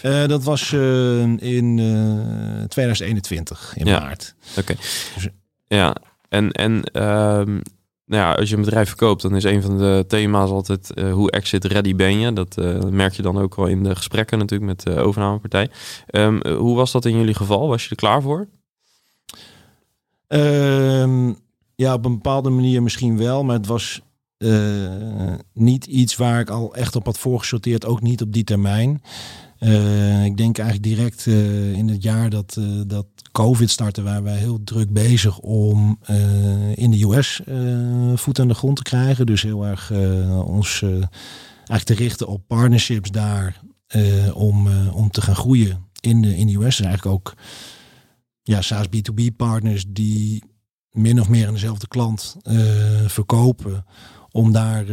Uh, 0.04 0.26
dat 0.26 0.44
was 0.44 0.74
in 0.74 1.76
2021, 2.68 3.74
in 3.76 3.86
ja. 3.86 4.00
maart. 4.00 4.36
Oké. 4.58 4.76
Dus, 5.16 5.28
ja, 5.68 5.96
en, 6.30 6.52
en 6.52 7.04
um, 7.04 7.62
nou 8.10 8.24
ja, 8.24 8.34
als 8.34 8.50
je 8.50 8.56
een 8.56 8.62
bedrijf 8.64 8.88
verkoopt, 8.88 9.22
dan 9.22 9.36
is 9.36 9.44
een 9.44 9.62
van 9.62 9.78
de 9.78 10.06
thema's 10.08 10.50
altijd 10.50 10.92
uh, 10.96 11.14
hoe 11.14 11.32
exit 11.32 11.66
ready 11.66 11.96
ben 11.96 12.20
je. 12.20 12.34
Dat 12.34 12.58
uh, 12.60 12.80
merk 12.80 13.14
je 13.14 13.22
dan 13.22 13.38
ook 13.38 13.56
wel 13.56 13.66
in 13.66 13.84
de 13.84 13.96
gesprekken 13.96 14.38
natuurlijk 14.38 14.70
met 14.70 14.84
de 14.84 15.02
overnamepartij. 15.02 15.70
Um, 16.12 16.48
hoe 16.48 16.76
was 16.76 16.92
dat 16.92 17.06
in 17.06 17.18
jullie 17.18 17.34
geval? 17.34 17.68
Was 17.68 17.84
je 17.84 17.90
er 17.90 17.96
klaar 17.96 18.22
voor? 18.22 18.48
Um, 20.28 21.38
ja, 21.76 21.94
op 21.94 22.06
een 22.06 22.14
bepaalde 22.14 22.50
manier 22.50 22.84
misschien 22.84 23.18
wel, 23.18 23.44
maar 23.44 23.56
het 23.56 23.68
was 23.68 24.02
niet 25.54 25.86
iets 25.86 26.16
waar 26.16 26.40
ik 26.40 26.50
al 26.50 26.76
echt 26.76 26.96
op 26.96 27.06
had 27.06 27.20
voorgesorteerd, 27.20 27.86
ook 27.86 28.02
niet 28.02 28.22
op 28.22 28.34
die 28.34 28.44
termijn. 28.44 29.02
Ik 30.26 30.38
denk 30.38 30.58
eigenlijk 30.58 30.84
direct 30.84 31.26
in 31.76 31.90
het 31.90 32.04
jaar 32.04 32.30
dat, 32.30 32.58
dat 32.88 33.06
COVID 33.32 33.70
starten 33.70 34.04
waren 34.04 34.24
wij 34.24 34.38
heel 34.38 34.64
druk 34.64 34.94
bezig 34.94 35.40
om 35.40 36.00
in 36.76 36.92
de 36.92 37.04
US 37.04 37.42
eh, 37.46 37.58
voet 38.16 38.40
aan 38.40 38.48
de 38.48 38.54
grond 38.54 38.76
te 38.76 38.84
krijgen. 38.84 39.26
Dus 39.26 39.42
heel 39.42 39.66
erg 39.66 39.92
ons 40.46 40.82
eigenlijk 40.82 41.84
te 41.84 41.94
richten 41.94 42.28
op 42.28 42.48
partnerships 42.48 43.12
daar 43.12 43.62
om, 44.34 44.68
om 44.92 45.12
te 45.12 45.22
gaan 45.22 45.36
groeien 45.36 45.88
in 46.02 46.22
de, 46.22 46.38
in 46.38 46.48
de 46.48 46.66
US. 46.66 46.80
En 46.80 46.86
eigenlijk 46.86 47.16
ook 47.16 47.34
ja, 48.42 48.62
SaaS 48.62 48.86
B2B 48.88 49.36
partners 49.38 49.86
die 49.88 50.44
min 50.92 51.20
of 51.20 51.30
meer 51.30 51.48
aan 51.48 51.54
dezelfde 51.54 51.88
klant 51.88 52.36
verkopen 53.08 53.86
om 54.40 54.52
daar 54.52 54.86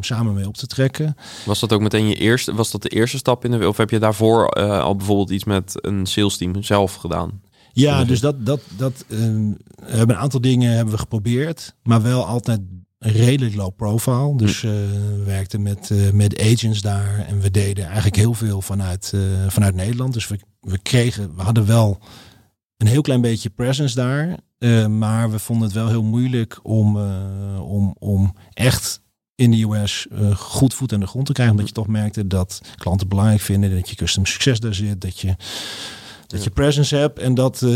samen 0.00 0.34
mee 0.34 0.46
op 0.46 0.56
te 0.56 0.66
trekken. 0.66 1.16
Was 1.44 1.60
dat 1.60 1.72
ook 1.72 1.80
meteen 1.80 2.08
je 2.08 2.14
eerste, 2.14 2.54
was 2.54 2.70
dat 2.70 2.82
de 2.82 2.88
eerste 2.88 3.16
stap 3.16 3.44
in 3.44 3.50
de 3.50 3.68
of 3.68 3.76
heb 3.76 3.90
je 3.90 3.98
daarvoor 3.98 4.48
al 4.80 4.96
bijvoorbeeld 4.96 5.30
iets 5.30 5.44
met 5.44 5.72
een 5.74 6.06
sales 6.06 6.36
team 6.36 6.62
zelf 6.62 6.94
gedaan? 6.94 7.40
Ja, 7.72 8.04
dus 8.04 8.20
dat, 8.20 8.46
dat, 8.46 8.60
dat 8.76 9.04
uh, 9.08 9.18
hebben 9.84 10.16
een 10.16 10.22
aantal 10.22 10.40
dingen 10.40 10.72
hebben 10.72 10.94
we 10.94 11.00
geprobeerd, 11.00 11.74
maar 11.82 12.02
wel 12.02 12.26
altijd 12.26 12.60
redelijk 12.98 13.54
low 13.54 13.76
profile. 13.76 14.36
Dus 14.36 14.62
uh, 14.62 14.70
we 14.70 15.22
werkten 15.24 15.62
met, 15.62 15.90
uh, 15.92 16.10
met 16.10 16.40
agents 16.40 16.80
daar 16.80 17.26
en 17.28 17.40
we 17.40 17.50
deden 17.50 17.84
eigenlijk 17.84 18.16
heel 18.16 18.34
veel 18.34 18.60
vanuit, 18.60 19.14
vanuit 19.48 19.74
Nederland. 19.74 20.12
Dus 20.12 20.28
we, 20.28 20.38
we 20.60 20.78
kregen, 20.78 21.36
we 21.36 21.42
hadden 21.42 21.66
wel 21.66 21.98
een 22.76 22.86
heel 22.86 23.02
klein 23.02 23.20
beetje 23.20 23.50
presence 23.50 23.94
daar, 23.94 24.36
maar 24.98 25.30
we 25.30 25.38
vonden 25.38 25.66
het 25.66 25.76
wel 25.76 25.88
heel 25.88 26.02
moeilijk 26.02 26.60
om, 26.62 26.96
om, 27.58 27.94
om 27.98 28.34
echt 28.52 29.00
in 29.34 29.50
de 29.50 29.62
US 29.62 30.06
goed 30.34 30.74
voet 30.74 30.92
aan 30.92 31.00
de 31.00 31.06
grond 31.06 31.26
te 31.26 31.32
krijgen. 31.32 31.54
Omdat 31.54 31.68
je 31.68 31.74
toch 31.74 31.86
merkte 31.86 32.26
dat 32.26 32.60
klanten 32.76 33.08
belangrijk 33.08 33.40
vinden, 33.40 33.74
dat 33.74 33.88
je 33.88 33.96
custom 33.96 34.26
succes 34.26 34.60
daar 34.60 34.74
zit, 34.74 35.00
dat 35.00 35.20
je 35.20 35.36
dat 36.26 36.44
je 36.44 36.50
presence 36.50 36.96
hebt. 36.96 37.18
En 37.18 37.34
dat, 37.34 37.66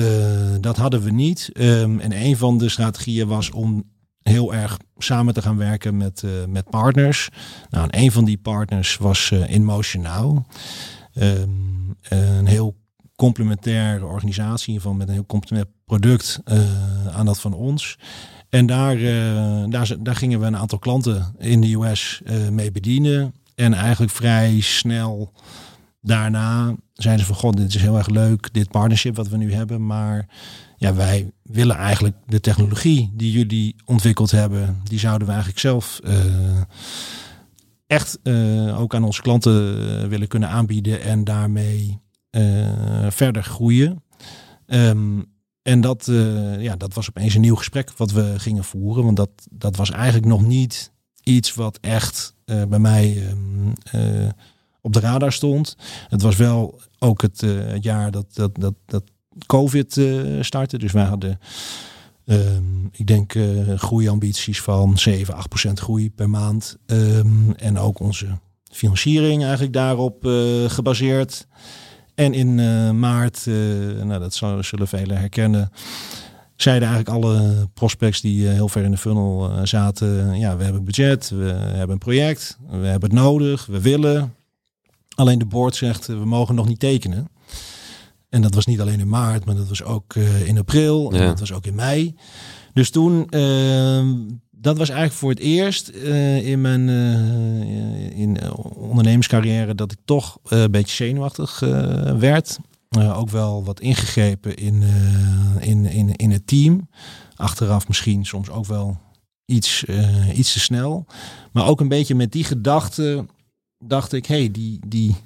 dat 0.60 0.76
hadden 0.76 1.02
we 1.02 1.10
niet. 1.10 1.50
Um, 1.52 2.00
en 2.00 2.12
een 2.12 2.36
van 2.36 2.58
de 2.58 2.68
strategieën 2.68 3.26
was 3.28 3.50
om 3.50 3.84
heel 4.22 4.54
erg 4.54 4.78
samen 4.98 5.34
te 5.34 5.42
gaan 5.42 5.56
werken 5.56 5.96
met, 5.96 6.22
met 6.48 6.70
partners. 6.70 7.28
Nou, 7.70 7.88
en 7.90 8.00
een 8.00 8.12
van 8.12 8.24
die 8.24 8.38
partners 8.38 8.96
was 8.96 9.30
InMotion 9.30 10.02
Now. 10.02 10.38
Um, 11.14 11.96
een 12.08 12.46
heel 12.46 12.76
complementaire 13.16 14.04
organisatie 14.04 14.80
van 14.80 14.96
met 14.96 15.08
een 15.08 15.14
heel 15.14 15.26
complementair 15.26 15.74
product 15.84 16.40
aan 17.12 17.26
dat 17.26 17.40
van 17.40 17.52
ons. 17.52 17.98
En 18.48 18.66
daar, 18.66 18.98
daar, 19.70 19.96
daar 19.98 20.16
gingen 20.16 20.40
we 20.40 20.46
een 20.46 20.56
aantal 20.56 20.78
klanten 20.78 21.34
in 21.38 21.60
de 21.60 21.74
US 21.74 22.22
mee 22.50 22.70
bedienen. 22.70 23.34
En 23.54 23.74
eigenlijk 23.74 24.12
vrij 24.12 24.60
snel 24.60 25.32
daarna 26.00 26.74
zijn 26.92 27.18
ze 27.18 27.24
van, 27.24 27.34
god, 27.34 27.56
dit 27.56 27.74
is 27.74 27.80
heel 27.80 27.96
erg 27.96 28.08
leuk, 28.08 28.52
dit 28.52 28.70
partnership 28.70 29.16
wat 29.16 29.28
we 29.28 29.36
nu 29.36 29.52
hebben. 29.52 29.86
Maar 29.86 30.28
ja, 30.76 30.94
wij 30.94 31.30
willen 31.42 31.76
eigenlijk 31.76 32.16
de 32.26 32.40
technologie 32.40 33.12
die 33.14 33.32
jullie 33.32 33.76
ontwikkeld 33.84 34.30
hebben, 34.30 34.80
die 34.84 34.98
zouden 34.98 35.26
we 35.26 35.32
eigenlijk 35.32 35.62
zelf 35.62 36.00
echt 37.86 38.18
ook 38.76 38.94
aan 38.94 39.04
onze 39.04 39.22
klanten 39.22 40.08
willen 40.08 40.28
kunnen 40.28 40.48
aanbieden 40.48 41.02
en 41.02 41.24
daarmee 41.24 42.04
verder 43.08 43.42
groeien. 43.42 44.02
Um, 44.66 45.24
en 45.62 45.80
dat, 45.80 46.04
ja, 46.58 46.76
dat 46.76 46.94
was 46.94 47.08
opeens 47.08 47.34
een 47.34 47.40
nieuw 47.40 47.54
gesprek 47.56 47.92
wat 47.96 48.10
we 48.12 48.34
gingen 48.36 48.64
voeren. 48.64 49.04
Want 49.04 49.16
dat, 49.16 49.30
dat 49.50 49.76
was 49.76 49.90
eigenlijk 49.90 50.26
nog 50.26 50.46
niet 50.46 50.92
iets 51.22 51.54
wat 51.54 51.78
echt 51.80 52.34
bij 52.44 52.78
mij 52.78 53.28
um, 53.30 53.72
op 54.80 54.92
de 54.92 55.00
radar 55.00 55.32
stond. 55.32 55.76
Het 56.08 56.22
was 56.22 56.36
wel 56.36 56.80
ook 56.98 57.22
het, 57.22 57.46
jaar 57.80 58.10
dat, 58.10 58.26
dat, 58.32 58.54
dat, 58.54 58.74
dat 58.86 59.04
COVID 59.46 60.00
startte. 60.40 60.78
Dus 60.78 60.92
wij 60.92 61.04
hadden, 61.04 61.38
um, 62.24 62.88
ik 62.92 63.06
denk, 63.06 63.34
uh, 63.34 63.78
groeiambities 63.78 64.60
van 64.60 64.98
7, 64.98 65.34
8 65.34 65.48
procent 65.48 65.80
groei 65.80 66.10
per 66.10 66.30
maand. 66.30 66.76
En 67.56 67.78
ook 67.78 68.00
onze 68.00 68.26
financiering 68.72 69.42
eigenlijk 69.42 69.72
daarop 69.72 70.24
gebaseerd. 70.66 71.46
En 72.16 72.34
in 72.34 72.54
maart, 72.98 73.46
nou 74.04 74.18
dat 74.18 74.34
zullen 74.60 74.88
velen 74.88 75.18
herkennen, 75.18 75.70
zeiden 76.56 76.88
eigenlijk 76.88 77.18
alle 77.18 77.68
prospects 77.74 78.20
die 78.20 78.46
heel 78.46 78.68
ver 78.68 78.84
in 78.84 78.90
de 78.90 78.96
funnel 78.96 79.50
zaten: 79.66 80.38
ja, 80.38 80.56
we 80.56 80.64
hebben 80.64 80.84
budget, 80.84 81.30
we 81.30 81.44
hebben 81.52 81.90
een 81.90 81.98
project, 81.98 82.58
we 82.68 82.86
hebben 82.86 83.10
het 83.10 83.18
nodig, 83.18 83.66
we 83.66 83.80
willen. 83.80 84.34
Alleen 85.14 85.38
de 85.38 85.44
board 85.46 85.76
zegt, 85.76 86.06
we 86.06 86.24
mogen 86.24 86.54
nog 86.54 86.68
niet 86.68 86.80
tekenen. 86.80 87.28
En 88.28 88.42
dat 88.42 88.54
was 88.54 88.66
niet 88.66 88.80
alleen 88.80 89.00
in 89.00 89.08
maart, 89.08 89.44
maar 89.44 89.54
dat 89.54 89.68
was 89.68 89.82
ook 89.82 90.14
in 90.44 90.58
april. 90.58 91.12
En 91.12 91.26
dat 91.26 91.40
was 91.40 91.52
ook 91.52 91.66
in 91.66 91.74
mei. 91.74 92.14
Dus 92.72 92.90
toen, 92.90 93.26
uh, 93.30 94.04
dat 94.66 94.78
was 94.78 94.88
eigenlijk 94.88 95.18
voor 95.18 95.30
het 95.30 95.38
eerst 95.38 95.90
uh, 95.94 96.46
in 96.46 96.60
mijn 96.60 96.88
in, 98.14 98.52
ondernemerscarrière 98.74 99.74
dat 99.74 99.92
ik 99.92 99.98
toch 100.04 100.38
een 100.44 100.70
beetje 100.70 101.04
zenuwachtig 101.04 101.60
werd. 102.18 102.58
ook 103.14 103.30
wel 103.30 103.64
wat 103.64 103.80
ingegrepen 103.80 104.56
in, 104.56 104.82
in, 105.60 105.84
in, 105.86 106.16
in 106.16 106.30
het 106.30 106.46
team. 106.46 106.88
Achteraf 107.36 107.88
misschien 107.88 108.24
soms 108.24 108.50
ook 108.50 108.66
wel 108.66 108.98
iets, 109.44 109.84
iets 110.34 110.52
te 110.52 110.60
snel. 110.60 111.06
Maar 111.52 111.66
ook 111.66 111.80
een 111.80 111.88
beetje 111.88 112.14
met 112.14 112.32
die 112.32 112.44
gedachte 112.44 113.26
dacht 113.78 114.12
ik, 114.12 114.26
hey, 114.26 114.50
die, 114.50 114.80
die 114.86 115.16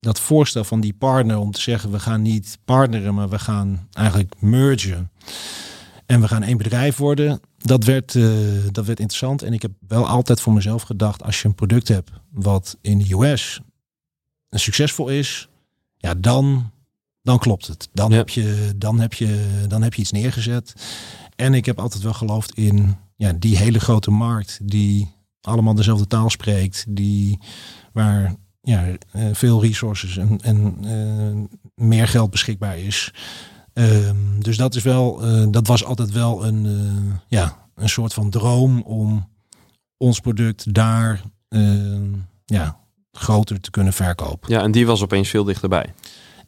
dat 0.00 0.20
voorstel 0.20 0.64
van 0.64 0.80
die 0.80 0.94
partner 0.94 1.38
om 1.38 1.50
te 1.50 1.60
zeggen 1.60 1.90
we 1.90 2.00
gaan 2.00 2.22
niet 2.22 2.58
partneren, 2.64 3.14
maar 3.14 3.28
we 3.28 3.38
gaan 3.38 3.88
eigenlijk 3.92 4.34
mergen. 4.38 5.10
En 6.08 6.20
we 6.20 6.28
gaan 6.28 6.42
één 6.42 6.56
bedrijf 6.56 6.96
worden. 6.96 7.40
Dat 7.58 7.84
werd, 7.84 8.14
uh, 8.14 8.28
dat 8.70 8.86
werd 8.86 9.00
interessant. 9.00 9.42
En 9.42 9.52
ik 9.52 9.62
heb 9.62 9.70
wel 9.88 10.06
altijd 10.06 10.40
voor 10.40 10.52
mezelf 10.52 10.82
gedacht, 10.82 11.22
als 11.22 11.42
je 11.42 11.48
een 11.48 11.54
product 11.54 11.88
hebt 11.88 12.10
wat 12.30 12.76
in 12.80 12.98
de 12.98 13.14
US 13.14 13.60
succesvol 14.50 15.08
is, 15.08 15.48
ja, 15.96 16.14
dan, 16.14 16.70
dan 17.22 17.38
klopt 17.38 17.66
het. 17.66 17.88
Dan, 17.92 18.12
heb 18.12 18.28
je, 18.28 18.72
dan, 18.76 19.00
heb 19.00 19.12
je, 19.12 19.64
dan 19.66 19.82
heb 19.82 19.94
je 19.94 20.00
iets 20.00 20.12
neergezet. 20.12 20.74
En 21.36 21.54
ik 21.54 21.66
heb 21.66 21.78
altijd 21.78 22.02
wel 22.02 22.12
geloofd 22.14 22.54
in 22.54 22.96
ja, 23.16 23.32
die 23.32 23.56
hele 23.56 23.80
grote 23.80 24.10
markt 24.10 24.58
die 24.62 25.14
allemaal 25.40 25.74
dezelfde 25.74 26.06
taal 26.06 26.30
spreekt, 26.30 26.84
die 26.88 27.38
waar 27.92 28.34
ja, 28.60 28.86
eh, 29.12 29.28
veel 29.32 29.62
resources 29.62 30.16
en, 30.16 30.38
en 30.40 30.78
uh, 30.84 31.44
meer 31.74 32.08
geld 32.08 32.30
beschikbaar 32.30 32.78
is. 32.78 33.12
Ehm, 33.78 34.16
dus 34.38 34.56
dat 34.56 34.74
is 34.74 34.82
wel, 34.82 35.24
uh, 35.24 35.46
dat 35.50 35.66
was 35.66 35.84
altijd 35.84 36.10
wel 36.10 36.44
een, 36.44 36.66
ja, 37.28 37.68
een 37.74 37.88
soort 37.88 38.14
van 38.14 38.30
droom 38.30 38.82
om 38.82 39.28
ons 39.96 40.20
product 40.20 40.74
daar 40.74 41.22
ja, 42.44 42.80
groter 43.12 43.60
te 43.60 43.70
kunnen 43.70 43.92
verkopen. 43.92 44.52
Ja, 44.52 44.62
en 44.62 44.70
die 44.70 44.86
was 44.86 45.02
opeens 45.02 45.28
veel 45.28 45.44
dichterbij. 45.44 45.94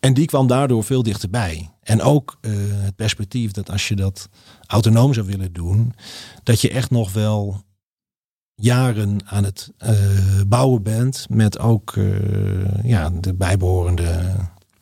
En 0.01 0.15
die 0.15 0.27
kwam 0.27 0.47
daardoor 0.47 0.85
veel 0.85 1.03
dichterbij. 1.03 1.71
En 1.83 2.03
ook 2.03 2.39
het 2.41 2.97
perspectief 2.97 3.51
dat 3.51 3.71
als 3.71 3.89
je 3.89 3.97
dat 3.97 4.29
autonoom 4.67 5.15
zou 5.15 5.27
willen 5.27 5.53
doen, 5.53 5.95
dat 6.43 6.61
je 6.61 6.71
echt 6.71 6.91
nog 6.91 7.13
wel 7.13 7.63
jaren 8.55 9.19
aan 9.27 9.45
het 9.45 9.73
bouwen 10.47 10.83
bent. 10.83 11.27
Met 11.29 11.59
ook 11.59 11.95
ja, 12.83 13.11
de 13.11 13.35
bijbehorende 13.35 14.37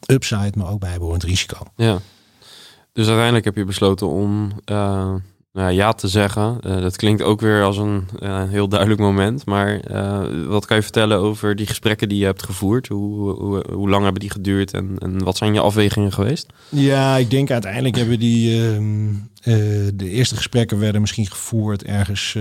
upside, 0.07 0.53
maar 0.55 0.71
ook 0.71 0.81
bijbehorend 0.81 1.23
risico. 1.23 1.63
Ja. 1.77 2.01
Dus 2.99 3.07
uiteindelijk 3.07 3.45
heb 3.45 3.57
je 3.57 3.65
besloten 3.65 4.09
om 4.09 4.53
uh, 4.71 5.15
nou, 5.53 5.71
ja 5.73 5.93
te 5.93 6.09
zeggen. 6.09 6.59
Uh, 6.67 6.81
dat 6.81 6.97
klinkt 6.97 7.23
ook 7.23 7.41
weer 7.41 7.63
als 7.63 7.77
een 7.77 8.09
uh, 8.23 8.43
heel 8.49 8.69
duidelijk 8.69 9.01
moment. 9.01 9.47
Maar 9.47 9.81
wat 10.47 10.67
kan 10.67 10.77
je 10.77 10.83
vertellen 10.83 11.19
over 11.19 11.57
die 11.57 11.67
gesprekken 11.67 12.09
die 12.09 12.19
je 12.19 12.25
hebt 12.25 12.43
gevoerd? 12.43 12.89
Hoe, 12.89 13.31
hoe, 13.31 13.65
hoe 13.73 13.89
lang 13.89 14.03
hebben 14.03 14.21
die 14.21 14.31
geduurd 14.31 14.73
en, 14.73 14.97
en, 14.99 15.25
wat 15.25 15.37
zijn 15.37 15.55
je 15.55 15.61
afwegingen 15.61 16.13
geweest? 16.13 16.47
Ja, 16.69 17.17
ik 17.17 17.31
denk 17.31 17.51
uiteindelijk 17.51 17.97
hebben 17.97 18.19
die. 18.19 18.65
Ehm, 18.67 19.15
de 19.95 20.11
eerste 20.11 20.37
gesprekken 20.37 20.79
werden 20.79 21.01
misschien 21.01 21.27
gevoerd 21.27 21.85
ergens 21.85 22.35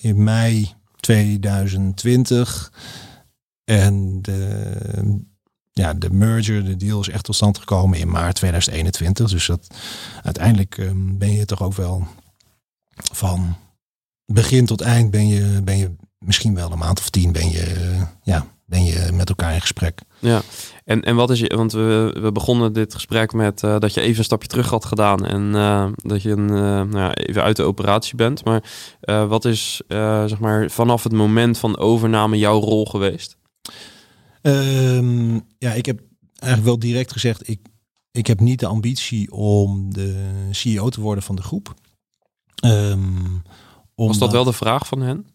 in 0.00 0.24
mei 0.24 0.72
2020. 0.96 2.72
En 3.64 4.18
de, 4.22 5.28
ja, 5.80 5.94
de 5.94 6.10
merger, 6.10 6.64
de 6.64 6.76
deal 6.76 7.00
is 7.00 7.08
echt 7.08 7.24
tot 7.24 7.34
stand 7.34 7.58
gekomen 7.58 7.98
in 7.98 8.10
maart 8.10 8.34
2021. 8.34 9.30
Dus 9.30 9.46
dat 9.46 9.66
uiteindelijk 10.22 10.76
um, 10.76 11.18
ben 11.18 11.32
je 11.32 11.44
toch 11.44 11.62
ook 11.62 11.74
wel 11.74 12.06
van 13.12 13.56
begin 14.24 14.66
tot 14.66 14.80
eind 14.80 15.10
ben 15.10 15.28
je, 15.28 15.60
ben 15.62 15.76
je 15.76 15.90
misschien 16.18 16.54
wel 16.54 16.72
een 16.72 16.78
maand 16.78 16.98
of 16.98 17.10
tien 17.10 17.32
ben 17.32 17.50
je, 17.50 17.96
ja, 18.22 18.46
ben 18.66 18.84
je 18.84 19.08
met 19.12 19.28
elkaar 19.28 19.54
in 19.54 19.60
gesprek. 19.60 20.00
Ja, 20.18 20.42
en, 20.84 21.02
en 21.02 21.16
wat 21.16 21.30
is 21.30 21.40
je, 21.40 21.56
want 21.56 21.72
we, 21.72 22.16
we 22.20 22.32
begonnen 22.32 22.72
dit 22.72 22.94
gesprek 22.94 23.32
met 23.32 23.62
uh, 23.62 23.78
dat 23.78 23.94
je 23.94 24.00
even 24.00 24.18
een 24.18 24.24
stapje 24.24 24.48
terug 24.48 24.70
had 24.70 24.84
gedaan 24.84 25.26
en 25.26 25.42
uh, 25.54 25.86
dat 25.96 26.22
je 26.22 26.30
een, 26.30 26.50
uh, 26.50 26.56
nou 26.58 26.98
ja, 26.98 27.14
even 27.14 27.42
uit 27.42 27.56
de 27.56 27.62
operatie 27.62 28.16
bent. 28.16 28.44
Maar 28.44 28.62
wat 29.28 29.44
is 29.44 29.80
zeg 30.26 30.38
maar 30.38 30.70
vanaf 30.70 31.02
het 31.02 31.12
moment 31.12 31.58
van 31.58 31.78
overname 31.78 32.38
jouw 32.38 32.60
rol 32.60 32.86
geweest? 32.86 33.38
Um, 34.42 35.46
ja, 35.58 35.72
ik 35.72 35.86
heb 35.86 36.00
eigenlijk 36.32 36.64
wel 36.64 36.78
direct 36.78 37.12
gezegd, 37.12 37.48
ik, 37.48 37.60
ik 38.10 38.26
heb 38.26 38.40
niet 38.40 38.60
de 38.60 38.66
ambitie 38.66 39.32
om 39.32 39.92
de 39.92 40.28
CEO 40.50 40.88
te 40.88 41.00
worden 41.00 41.24
van 41.24 41.36
de 41.36 41.42
groep. 41.42 41.74
Um, 42.64 43.42
was 43.94 44.18
dat 44.18 44.32
wel 44.32 44.44
de 44.44 44.52
vraag 44.52 44.86
van 44.86 45.00
hen? 45.00 45.26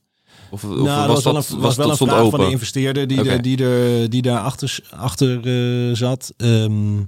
Of, 0.49 0.63
of 0.63 0.69
nou, 0.69 1.07
was, 1.07 1.23
dat, 1.23 1.33
was 1.33 1.49
wel 1.49 1.57
een, 1.57 1.61
was 1.61 1.75
wel 1.75 1.89
een 1.89 1.97
vraag 1.97 2.19
open? 2.19 2.31
van 2.31 2.39
de 2.39 2.51
investeerder 2.51 3.07
die, 3.07 3.19
okay. 3.19 3.35
de, 3.35 3.41
die, 3.41 3.65
er, 3.65 4.09
die 4.09 4.21
daar 4.21 4.39
achter, 4.39 4.79
achter 4.89 5.45
uh, 5.45 5.95
zat. 5.95 6.33
Um, 6.37 7.07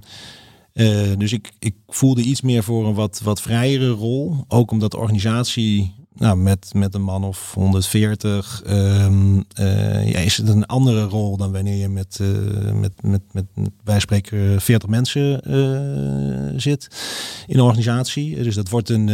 uh, 0.78 1.16
dus 1.16 1.32
ik, 1.32 1.52
ik 1.58 1.74
voelde 1.86 2.22
iets 2.22 2.40
meer 2.40 2.62
voor 2.62 2.86
een 2.86 2.94
wat, 2.94 3.20
wat 3.24 3.42
vrijere 3.42 3.88
rol. 3.88 4.44
Ook 4.48 4.70
omdat 4.70 4.90
de 4.90 4.98
organisatie 4.98 5.94
nou, 6.14 6.36
met, 6.36 6.70
met 6.74 6.94
een 6.94 7.02
man 7.02 7.24
of 7.24 7.54
140 7.54 8.62
um, 8.66 9.36
uh, 9.60 10.10
ja, 10.10 10.18
is 10.18 10.36
het 10.36 10.48
een 10.48 10.66
andere 10.66 11.04
rol 11.04 11.36
dan 11.36 11.52
wanneer 11.52 11.76
je 11.76 11.88
met, 11.88 12.18
uh, 12.22 12.72
met, 12.72 13.02
met, 13.02 13.22
met, 13.32 13.44
met 13.54 13.70
wij 13.84 14.00
spreken 14.00 14.60
40 14.60 14.88
mensen 14.88 15.40
zit 16.60 16.88
in 17.46 17.58
een 17.58 17.64
organisatie. 17.64 18.42
Dus 18.42 18.54
dat 18.54 18.68
wordt 18.68 18.88
een 18.88 19.08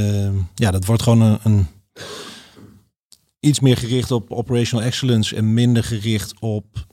ja, 0.55 0.71
dat 0.71 0.85
wordt 0.85 1.03
gewoon 1.03 1.21
een, 1.21 1.39
een, 1.43 1.67
iets 3.41 3.61
meer 3.61 3.77
gericht 3.77 4.11
op 4.11 4.31
operational 4.31 4.85
excellence 4.85 5.37
en 5.37 5.55
minder 5.55 5.85
gericht 5.85 6.35
op 6.41 6.87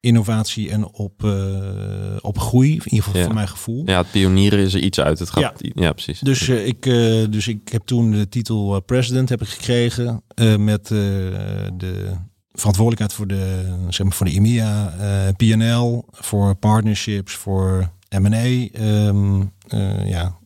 innovatie 0.00 0.70
en 0.70 0.92
op, 0.92 1.22
uh, 1.22 2.16
op 2.20 2.38
groei. 2.38 2.72
In 2.72 2.82
ieder 2.84 3.02
geval 3.02 3.18
ja. 3.20 3.24
voor 3.24 3.34
mijn 3.34 3.48
gevoel. 3.48 3.82
Ja, 3.84 3.98
het 3.98 4.10
pionieren 4.10 4.58
is 4.58 4.74
er 4.74 4.80
iets 4.80 5.00
uit. 5.00 5.18
Het 5.18 5.30
gaat, 5.30 5.58
ja. 5.58 5.70
ja 5.74 5.92
precies. 5.92 6.20
Dus, 6.20 6.48
uh, 6.48 6.66
ik, 6.66 6.86
uh, 6.86 7.26
dus 7.30 7.48
ik 7.48 7.68
heb 7.68 7.82
toen 7.84 8.10
de 8.10 8.28
titel 8.28 8.80
president 8.80 9.28
heb 9.28 9.42
ik 9.42 9.48
gekregen 9.48 10.22
met 10.58 10.86
de 10.86 12.16
verantwoordelijkheid 12.52 13.12
voor 13.12 13.26
de, 13.26 13.74
zeg 13.88 14.06
maar, 14.06 14.14
voor 14.14 14.26
de 14.26 14.32
EMEA, 14.32 14.94
PNL, 15.36 16.04
voor 16.10 16.54
partnerships, 16.54 17.32
voor 17.34 17.90
M&A, 18.18 18.68
um, 18.80 19.52
ja, 20.04 20.38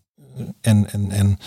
en, 0.61 0.91
en, 0.91 1.11
en 1.11 1.39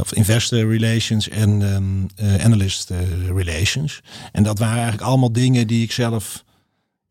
of 0.00 0.14
investor 0.14 0.70
relations 0.70 1.28
en 1.28 1.62
um, 1.62 2.06
analyst 2.40 2.90
relations. 3.26 4.00
En 4.32 4.42
dat 4.42 4.58
waren 4.58 4.74
eigenlijk 4.74 5.06
allemaal 5.08 5.32
dingen 5.32 5.66
die 5.66 5.82
ik 5.82 5.92
zelf 5.92 6.43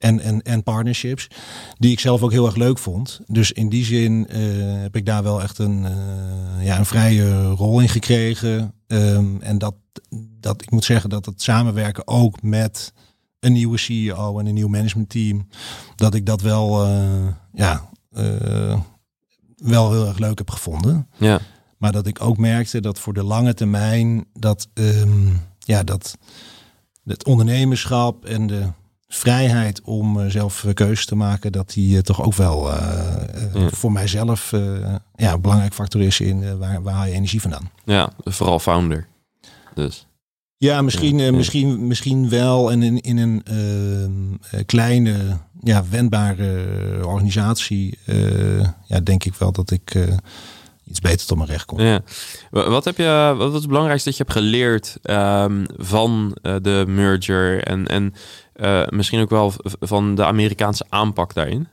en, 0.04 0.20
en, 0.20 0.42
en 0.42 0.64
partnerships, 0.64 1.28
die 1.78 1.92
ik 1.92 2.00
zelf 2.00 2.22
ook 2.22 2.32
heel 2.32 2.46
erg 2.46 2.56
leuk 2.56 2.78
vond. 2.78 3.20
Dus 3.28 3.52
in 3.52 3.70
die 3.70 3.86
zin 3.86 4.28
uh, 4.30 4.82
heb 4.82 4.96
ik 4.96 5.06
daar 5.06 5.24
wel 5.24 5.42
echt 5.42 5.58
een, 5.58 5.84
uh, 5.84 6.66
ja, 6.66 6.78
een 6.78 6.86
vrije 6.86 7.44
rol 7.44 7.80
in 7.80 7.90
gekregen. 7.90 8.74
Um, 8.88 9.42
en 9.42 9.58
dat, 9.58 9.76
dat, 10.40 10.62
ik 10.62 10.72
moet 10.72 10.84
zeggen 10.84 11.10
dat 11.10 11.26
het 11.26 11.42
samenwerken 11.42 12.08
ook 12.08 12.42
met 12.42 12.94
een 13.40 13.54
nieuwe 13.54 13.78
CEO 13.78 14.40
en 14.40 14.46
een 14.46 14.54
nieuw 14.54 14.68
managementteam, 14.68 15.48
dat 15.96 16.14
ik 16.14 16.26
dat 16.26 16.42
wel, 16.42 16.88
uh, 16.88 17.28
ja, 17.54 17.90
wel 19.56 19.92
heel 19.92 20.08
erg 20.08 20.18
leuk 20.18 20.38
heb 20.38 20.50
gevonden. 20.50 21.08
Ja. 21.18 21.40
Maar 21.78 21.92
dat 21.92 22.08
ik 22.08 22.22
ook 22.22 22.38
merkte 22.38 22.82
dat 22.82 23.00
voor 23.00 23.14
de 23.14 23.24
lange 23.24 23.54
termijn, 23.54 24.26
dat, 24.34 24.68
um, 24.74 25.42
ja, 25.60 25.84
dat 25.84 26.18
het 27.04 27.26
ondernemerschap 27.26 28.26
en 28.26 28.48
de 28.48 28.68
vrijheid 29.16 29.82
om 29.82 30.20
uh, 30.20 30.26
zelf 30.28 30.66
keuzes 30.74 31.06
te 31.06 31.16
maken, 31.16 31.52
dat 31.52 31.74
die 31.74 31.96
uh, 31.96 32.00
toch 32.00 32.24
ook 32.24 32.34
wel 32.34 32.70
ja. 32.70 33.70
voor 33.70 33.92
mijzelf 33.92 34.52
ja, 35.16 35.34
een 35.34 35.42
belangrijk 35.42 35.74
factor 35.74 36.02
is 36.02 36.20
in 36.20 36.58
waar, 36.58 36.82
waar 36.82 36.94
haal 36.94 37.06
je 37.06 37.14
energie 37.14 37.42
vandaan. 37.42 37.70
Ja, 37.86 38.10
vooral 38.24 38.60
founder. 38.60 39.08
Dus. 39.76 40.08
Ja, 40.58 40.82
misschien, 40.82 41.18
ja, 41.18 41.32
misschien, 41.32 41.88
misschien 41.88 42.30
wel. 42.30 42.72
En 42.72 42.84
in, 42.84 43.02
in 43.02 43.18
een 43.18 43.42
ehm, 43.44 44.64
kleine, 44.66 45.38
ja, 45.62 45.84
wendbare 45.90 46.66
organisatie, 47.06 47.98
ja, 48.86 49.00
denk 49.00 49.24
ik 49.24 49.36
wel 49.36 49.52
dat 49.52 49.72
ik 49.72 49.96
iets 50.94 51.02
beter 51.02 51.28
tot 51.28 51.38
mijn 51.38 51.50
recht 51.50 51.66
kom. 51.66 51.80
Ja. 51.80 52.02
Wat 52.50 52.86
heb 52.86 52.98
je, 52.98 53.34
wat 53.38 53.52
was 53.52 53.60
het 53.60 53.68
belangrijkste 53.68 54.10
dat 54.10 54.18
je 54.18 54.24
hebt 54.24 54.38
geleerd 54.38 54.98
um, 55.02 55.66
van 55.78 56.38
de 56.42 56.84
merger 56.88 57.64
en, 57.64 57.88
en 57.88 58.14
uh, 58.56 58.88
misschien 58.90 59.22
ook 59.22 59.30
wel 59.30 59.54
van 59.80 60.16
de 60.16 60.26
Amerikaanse 60.26 60.86
aanpak 60.90 61.34
daarin? 61.34 61.68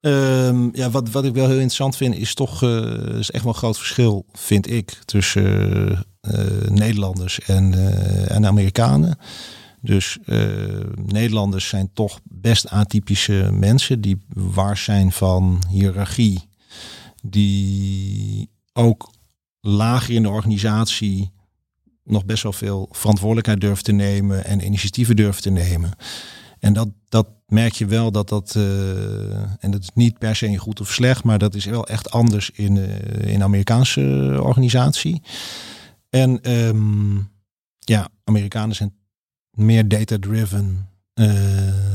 Um, 0.00 0.70
ja, 0.72 0.90
wat, 0.90 1.10
wat 1.10 1.24
ik 1.24 1.34
wel 1.34 1.46
heel 1.46 1.54
interessant 1.54 1.96
vind, 1.96 2.14
is 2.14 2.34
toch 2.34 2.62
uh, 2.62 3.18
is 3.18 3.30
echt 3.30 3.44
wel 3.44 3.52
een 3.52 3.58
groot 3.58 3.78
verschil, 3.78 4.26
vind 4.32 4.70
ik, 4.70 4.90
tussen 5.04 5.90
uh, 5.90 6.44
Nederlanders 6.68 7.40
en, 7.40 7.74
en 8.28 8.46
Amerikanen. 8.46 9.18
Dus 9.82 10.18
Nederlanders 10.94 11.68
zijn 11.68 11.90
toch 11.92 12.20
best 12.24 12.68
atypische 12.68 13.50
mensen 13.52 14.00
die 14.00 14.24
waar 14.34 14.76
zijn 14.76 15.12
van 15.12 15.62
hiërarchie, 15.68 16.48
die 17.22 18.50
ook 18.72 19.10
lager 19.60 20.14
in 20.14 20.22
de 20.22 20.28
organisatie 20.28 21.32
nog 22.04 22.24
best 22.24 22.42
wel 22.42 22.52
veel 22.52 22.88
verantwoordelijkheid 22.90 23.60
durft 23.60 23.84
te 23.84 23.92
nemen 23.92 24.44
en 24.44 24.64
initiatieven 24.64 25.16
durft 25.16 25.42
te 25.42 25.50
nemen. 25.50 25.90
En 26.58 26.72
dat, 26.72 26.88
dat 27.08 27.28
merk 27.46 27.72
je 27.72 27.86
wel 27.86 28.12
dat 28.12 28.28
dat, 28.28 28.54
uh, 28.56 28.62
en 29.40 29.70
dat 29.70 29.82
is 29.82 29.90
niet 29.94 30.18
per 30.18 30.36
se 30.36 30.56
goed 30.56 30.80
of 30.80 30.92
slecht, 30.92 31.24
maar 31.24 31.38
dat 31.38 31.54
is 31.54 31.64
wel 31.64 31.86
echt 31.86 32.10
anders 32.10 32.50
in, 32.50 32.76
uh, 32.76 33.32
in 33.32 33.42
Amerikaanse 33.42 34.38
organisatie. 34.42 35.22
En 36.08 36.52
um, 36.52 37.30
ja, 37.78 38.08
Amerikanen 38.24 38.76
zijn 38.76 38.94
meer 39.50 39.88
data-driven 39.88 40.88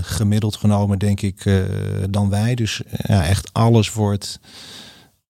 gemiddeld 0.01 0.55
genomen, 0.55 0.99
denk 0.99 1.21
ik, 1.21 1.63
dan 2.09 2.29
wij. 2.29 2.55
Dus 2.55 2.81
ja, 3.03 3.25
echt 3.25 3.53
alles 3.53 3.93
wordt 3.93 4.39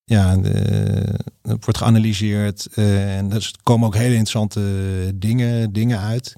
ja, 0.05 0.37
de, 0.37 1.19
wordt 1.41 1.77
geanalyseerd. 1.77 2.67
en 2.75 3.31
er 3.31 3.51
komen 3.63 3.87
ook 3.87 3.95
hele 3.95 4.15
interessante 4.15 4.61
dingen, 5.15 5.73
dingen 5.73 5.99
uit. 5.99 6.33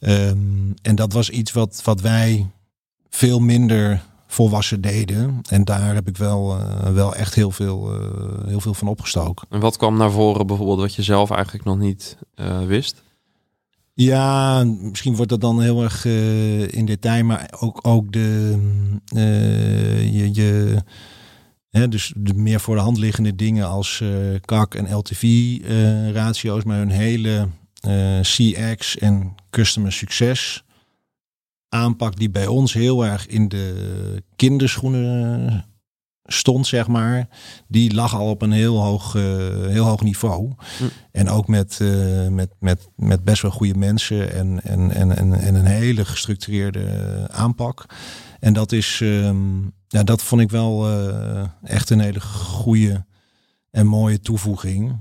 Ehm, 0.00 0.72
en 0.82 0.94
dat 0.94 1.12
was 1.12 1.30
iets 1.30 1.52
wat, 1.52 1.80
wat 1.84 2.00
wij 2.00 2.46
veel 3.08 3.40
minder 3.40 4.02
volwassen 4.26 4.80
deden. 4.80 5.40
En 5.48 5.64
daar 5.64 5.94
heb 5.94 6.08
ik 6.08 6.16
wel, 6.16 6.56
uh, 6.56 6.92
wel 6.92 7.14
echt 7.14 7.34
heel 7.34 7.50
veel, 7.50 7.94
uh, 7.94 8.46
heel 8.46 8.60
veel 8.60 8.74
van 8.74 8.88
opgestoken. 8.88 9.46
En 9.50 9.60
wat 9.60 9.76
kwam 9.76 9.96
naar 9.96 10.10
voren 10.10 10.46
bijvoorbeeld 10.46 10.80
wat 10.80 10.94
je 10.94 11.02
zelf 11.02 11.30
eigenlijk 11.30 11.64
nog 11.64 11.78
niet 11.78 12.16
uh, 12.36 12.62
wist? 12.62 13.02
Ja, 13.94 14.64
misschien 14.64 15.16
wordt 15.16 15.30
dat 15.30 15.40
dan 15.40 15.60
heel 15.60 15.82
erg 15.82 16.04
in 16.74 16.86
detail, 16.86 17.24
maar 17.24 17.54
ook, 17.60 17.78
ook 17.82 18.12
de, 18.12 18.58
je, 20.10 20.28
je 20.32 20.76
dus 21.70 22.12
de 22.16 22.34
meer 22.34 22.60
voor 22.60 22.74
de 22.74 22.80
hand 22.80 22.98
liggende 22.98 23.34
dingen 23.34 23.66
als 23.66 24.02
CAC 24.44 24.74
en 24.74 24.94
LTV-ratio's, 24.94 26.64
maar 26.64 26.78
hun 26.78 26.90
hele 26.90 27.48
CX 28.22 28.98
en 28.98 29.34
customer 29.50 29.92
succes 29.92 30.64
aanpak 31.68 32.16
die 32.16 32.30
bij 32.30 32.46
ons 32.46 32.72
heel 32.72 33.06
erg 33.06 33.26
in 33.26 33.48
de 33.48 34.22
kinderschoenen 34.36 35.64
stond, 36.24 36.66
zeg 36.66 36.88
maar, 36.88 37.28
die 37.68 37.94
lag 37.94 38.14
al 38.14 38.30
op 38.30 38.42
een 38.42 38.52
heel 38.52 38.82
hoog, 38.82 39.14
uh, 39.14 39.22
heel 39.66 39.84
hoog 39.84 40.02
niveau. 40.02 40.52
Hm. 40.78 40.84
En 41.12 41.28
ook 41.28 41.48
met, 41.48 41.78
uh, 41.82 42.28
met, 42.28 42.50
met, 42.58 42.88
met 42.96 43.24
best 43.24 43.42
wel 43.42 43.50
goede 43.50 43.78
mensen 43.78 44.32
en, 44.32 44.60
en, 44.62 44.90
en, 44.90 45.16
en, 45.16 45.32
en 45.32 45.54
een 45.54 45.66
hele 45.66 46.04
gestructureerde 46.04 47.28
aanpak. 47.30 47.86
En 48.40 48.52
dat 48.52 48.72
is, 48.72 49.00
um, 49.02 49.72
ja, 49.88 50.02
dat 50.02 50.22
vond 50.22 50.40
ik 50.40 50.50
wel 50.50 50.90
uh, 50.90 51.44
echt 51.62 51.90
een 51.90 52.00
hele 52.00 52.20
goede 52.20 53.04
en 53.70 53.86
mooie 53.86 54.20
toevoeging. 54.20 54.98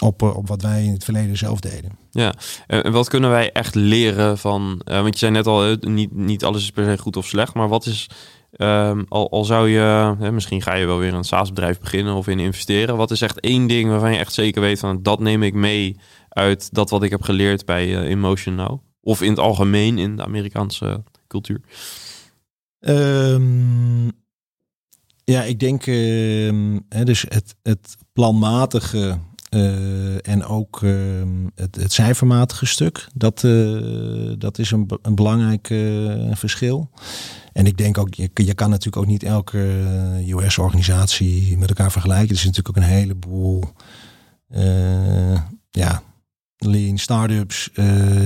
op, 0.00 0.22
op 0.22 0.48
wat 0.48 0.62
wij 0.62 0.84
in 0.84 0.92
het 0.92 1.04
verleden 1.04 1.36
zelf 1.36 1.60
deden. 1.60 1.98
Ja, 2.10 2.34
en 2.66 2.92
wat 2.92 3.08
kunnen 3.08 3.30
wij 3.30 3.52
echt 3.52 3.74
leren 3.74 4.38
van, 4.38 4.82
uh, 4.84 5.00
want 5.00 5.12
je 5.12 5.18
zei 5.18 5.32
net 5.32 5.46
al, 5.46 5.76
niet, 5.80 6.14
niet 6.14 6.44
alles 6.44 6.62
is 6.62 6.70
per 6.70 6.84
se 6.84 7.02
goed 7.02 7.16
of 7.16 7.26
slecht, 7.26 7.54
maar 7.54 7.68
wat 7.68 7.86
is, 7.86 8.06
um, 8.56 9.04
al, 9.08 9.30
al 9.30 9.44
zou 9.44 9.68
je, 9.68 10.14
hè, 10.18 10.32
misschien 10.32 10.62
ga 10.62 10.74
je 10.74 10.86
wel 10.86 10.98
weer 10.98 11.14
een 11.14 11.24
SaaS-bedrijf 11.24 11.80
beginnen 11.80 12.14
of 12.14 12.26
in 12.26 12.38
investeren, 12.38 12.96
wat 12.96 13.10
is 13.10 13.20
echt 13.20 13.40
één 13.40 13.66
ding 13.66 13.90
waarvan 13.90 14.12
je 14.12 14.18
echt 14.18 14.32
zeker 14.32 14.60
weet 14.60 14.78
van, 14.78 15.02
dat 15.02 15.20
neem 15.20 15.42
ik 15.42 15.54
mee 15.54 15.96
uit 16.28 16.74
dat 16.74 16.90
wat 16.90 17.02
ik 17.02 17.10
heb 17.10 17.22
geleerd 17.22 17.64
bij 17.64 17.98
Emotion 18.00 18.54
Now? 18.54 18.80
Of 19.00 19.22
in 19.22 19.30
het 19.30 19.38
algemeen 19.38 19.98
in 19.98 20.16
de 20.16 20.24
Amerikaanse 20.24 21.02
cultuur? 21.28 21.60
Um, 22.80 24.12
ja, 25.24 25.42
ik 25.42 25.60
denk, 25.60 25.86
uh, 25.86 26.76
hè, 26.88 27.04
dus 27.04 27.24
het, 27.28 27.54
het 27.62 27.96
planmatige 28.12 29.18
uh, 29.50 30.28
en 30.28 30.44
ook 30.44 30.80
uh, 30.80 31.22
het, 31.54 31.92
cijfermatige 31.92 32.66
stuk, 32.66 33.08
dat, 33.14 33.42
uh, 33.42 34.32
dat 34.38 34.58
is 34.58 34.70
een, 34.70 34.90
een 35.02 35.14
belangrijk 35.14 35.66
verschil. 36.32 36.90
En 37.52 37.66
ik 37.66 37.76
denk 37.76 37.98
ook, 37.98 38.14
je, 38.14 38.30
je 38.34 38.54
kan 38.54 38.70
natuurlijk 38.70 38.96
ook 38.96 39.10
niet 39.10 39.22
elke 39.22 39.58
US-organisatie 40.26 41.58
met 41.58 41.68
elkaar 41.68 41.92
vergelijken. 41.92 42.28
Er 42.28 42.34
is 42.34 42.44
natuurlijk 42.44 42.76
ook 42.76 42.84
een 42.84 42.90
heleboel 42.90 43.64
ja, 45.70 46.02
lean 46.56 46.98
startups 46.98 47.70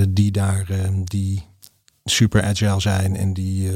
die 0.09 0.31
daar 0.31 0.67
die 1.05 1.52
super 2.05 2.43
agile 2.43 2.81
zijn 2.81 3.17
en 3.17 3.33
die. 3.33 3.71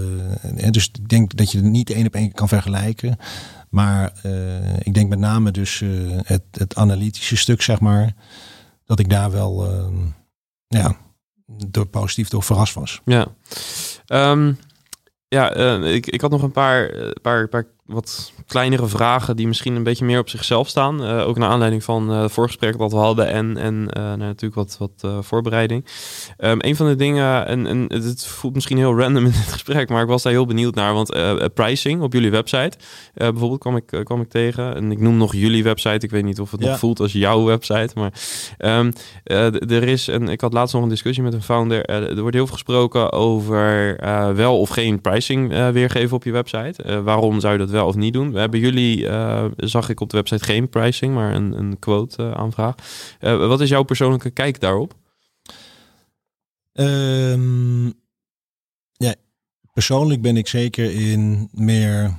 en 0.56 0.72
dus 0.72 0.90
ik 0.92 1.08
denk 1.08 1.36
dat 1.36 1.50
je 1.50 1.58
het 1.58 1.66
niet 1.66 1.90
één 1.90 2.06
op 2.06 2.14
één 2.14 2.32
kan 2.32 2.48
vergelijken. 2.48 3.16
Maar 3.70 4.12
uh, 4.26 4.76
ik 4.78 4.94
denk 4.94 5.08
met 5.08 5.18
name 5.18 5.50
dus 5.50 5.80
uh, 5.80 6.18
het, 6.24 6.42
het 6.50 6.74
analytische 6.74 7.36
stuk, 7.36 7.62
zeg 7.62 7.80
maar, 7.80 8.14
dat 8.84 8.98
ik 8.98 9.10
daar 9.10 9.30
wel 9.30 9.68
ja, 10.66 10.96
door 11.46 11.86
positief 11.86 12.28
door 12.28 12.42
verrast 12.42 12.74
was. 12.74 13.00
Ja, 13.04 13.26
um, 14.06 14.58
ja 15.28 15.52
ik, 15.82 16.06
ik 16.06 16.20
had 16.20 16.30
nog 16.30 16.42
een 16.42 16.52
paar, 16.52 16.90
paar, 17.22 17.48
paar 17.48 17.66
wat 17.86 18.32
kleinere 18.46 18.86
vragen 18.86 19.36
die 19.36 19.46
misschien 19.46 19.74
een 19.74 19.82
beetje 19.82 20.04
meer 20.04 20.18
op 20.18 20.28
zichzelf 20.28 20.68
staan. 20.68 21.02
Uh, 21.02 21.28
ook 21.28 21.38
naar 21.38 21.50
aanleiding 21.50 21.84
van 21.84 22.12
uh, 22.12 22.22
het 22.22 22.32
voorgesprek 22.32 22.78
dat 22.78 22.92
we 22.92 22.98
hadden 22.98 23.28
en, 23.28 23.56
en 23.56 23.74
uh, 23.74 24.02
nou, 24.02 24.16
natuurlijk 24.16 24.54
wat, 24.54 24.76
wat 24.78 25.24
voorbereiding. 25.24 25.84
Um, 26.38 26.56
een 26.60 26.76
van 26.76 26.86
de 26.86 26.96
dingen, 26.96 27.46
en, 27.46 27.66
en 27.66 27.86
het 27.88 28.26
voelt 28.26 28.54
misschien 28.54 28.76
heel 28.76 28.98
random 28.98 29.24
in 29.24 29.30
dit 29.30 29.52
gesprek, 29.56 29.88
maar 29.88 30.02
ik 30.02 30.08
was 30.08 30.22
daar 30.22 30.32
heel 30.32 30.46
benieuwd 30.46 30.74
naar. 30.74 30.94
Want 30.94 31.14
pricing 31.54 32.02
op 32.02 32.12
jullie 32.12 32.30
website, 32.30 32.78
bijvoorbeeld 33.14 33.60
kwam 33.60 33.76
ik, 33.76 34.00
kwam 34.04 34.20
ik 34.20 34.28
tegen. 34.28 34.74
En 34.74 34.92
ik 34.92 35.00
noem 35.00 35.16
nog 35.16 35.34
jullie 35.34 35.62
website. 35.62 36.06
Ik 36.06 36.10
weet 36.10 36.24
niet 36.24 36.40
of 36.40 36.50
het 36.50 36.60
nog 36.60 36.78
voelt 36.78 37.00
als 37.00 37.12
jouw 37.12 37.44
website. 37.44 37.90
Maar 37.94 38.12
um, 38.58 38.92
er 39.24 39.82
is, 39.82 40.08
en 40.08 40.28
ik 40.28 40.40
had 40.40 40.52
laatst 40.52 40.74
nog 40.74 40.82
een 40.82 40.88
discussie 40.88 41.22
met 41.22 41.34
een 41.34 41.42
founder. 41.42 41.84
er 41.84 42.20
wordt 42.20 42.36
heel 42.36 42.46
veel 42.46 42.54
gesproken 42.54 43.12
over 43.12 43.96
wel 44.34 44.60
of 44.60 44.68
geen 44.68 45.00
pricing 45.00 45.48
weergeven 45.72 46.16
op 46.16 46.24
je 46.24 46.32
website. 46.32 47.02
waarom 47.02 47.40
zou 47.40 47.52
je 47.52 47.58
dat 47.58 47.70
wel 47.76 47.86
of 47.86 47.94
niet 47.94 48.12
doen. 48.12 48.32
We 48.32 48.38
hebben 48.38 48.60
jullie, 48.60 48.98
uh, 48.98 49.44
zag 49.56 49.88
ik 49.88 50.00
op 50.00 50.10
de 50.10 50.16
website, 50.16 50.44
geen 50.44 50.68
pricing, 50.68 51.14
maar 51.14 51.34
een, 51.34 51.58
een 51.58 51.78
quote 51.78 52.22
uh, 52.22 52.30
aanvraag. 52.30 52.74
Uh, 53.20 53.46
wat 53.46 53.60
is 53.60 53.68
jouw 53.68 53.82
persoonlijke 53.82 54.30
kijk 54.30 54.60
daarop? 54.60 54.94
Um, 56.72 57.94
ja, 58.92 59.14
persoonlijk 59.72 60.22
ben 60.22 60.36
ik 60.36 60.48
zeker 60.48 61.10
in 61.10 61.48
meer 61.52 62.18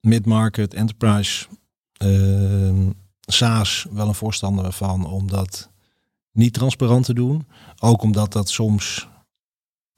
mid-market, 0.00 0.74
enterprise, 0.74 1.46
uh, 2.04 2.88
SaaS 3.20 3.86
wel 3.90 4.08
een 4.08 4.14
voorstander 4.14 4.72
van 4.72 5.06
om 5.06 5.28
dat 5.28 5.70
niet 6.32 6.52
transparant 6.52 7.04
te 7.04 7.14
doen. 7.14 7.46
Ook 7.80 8.02
omdat 8.02 8.32
dat 8.32 8.48
soms 8.48 9.08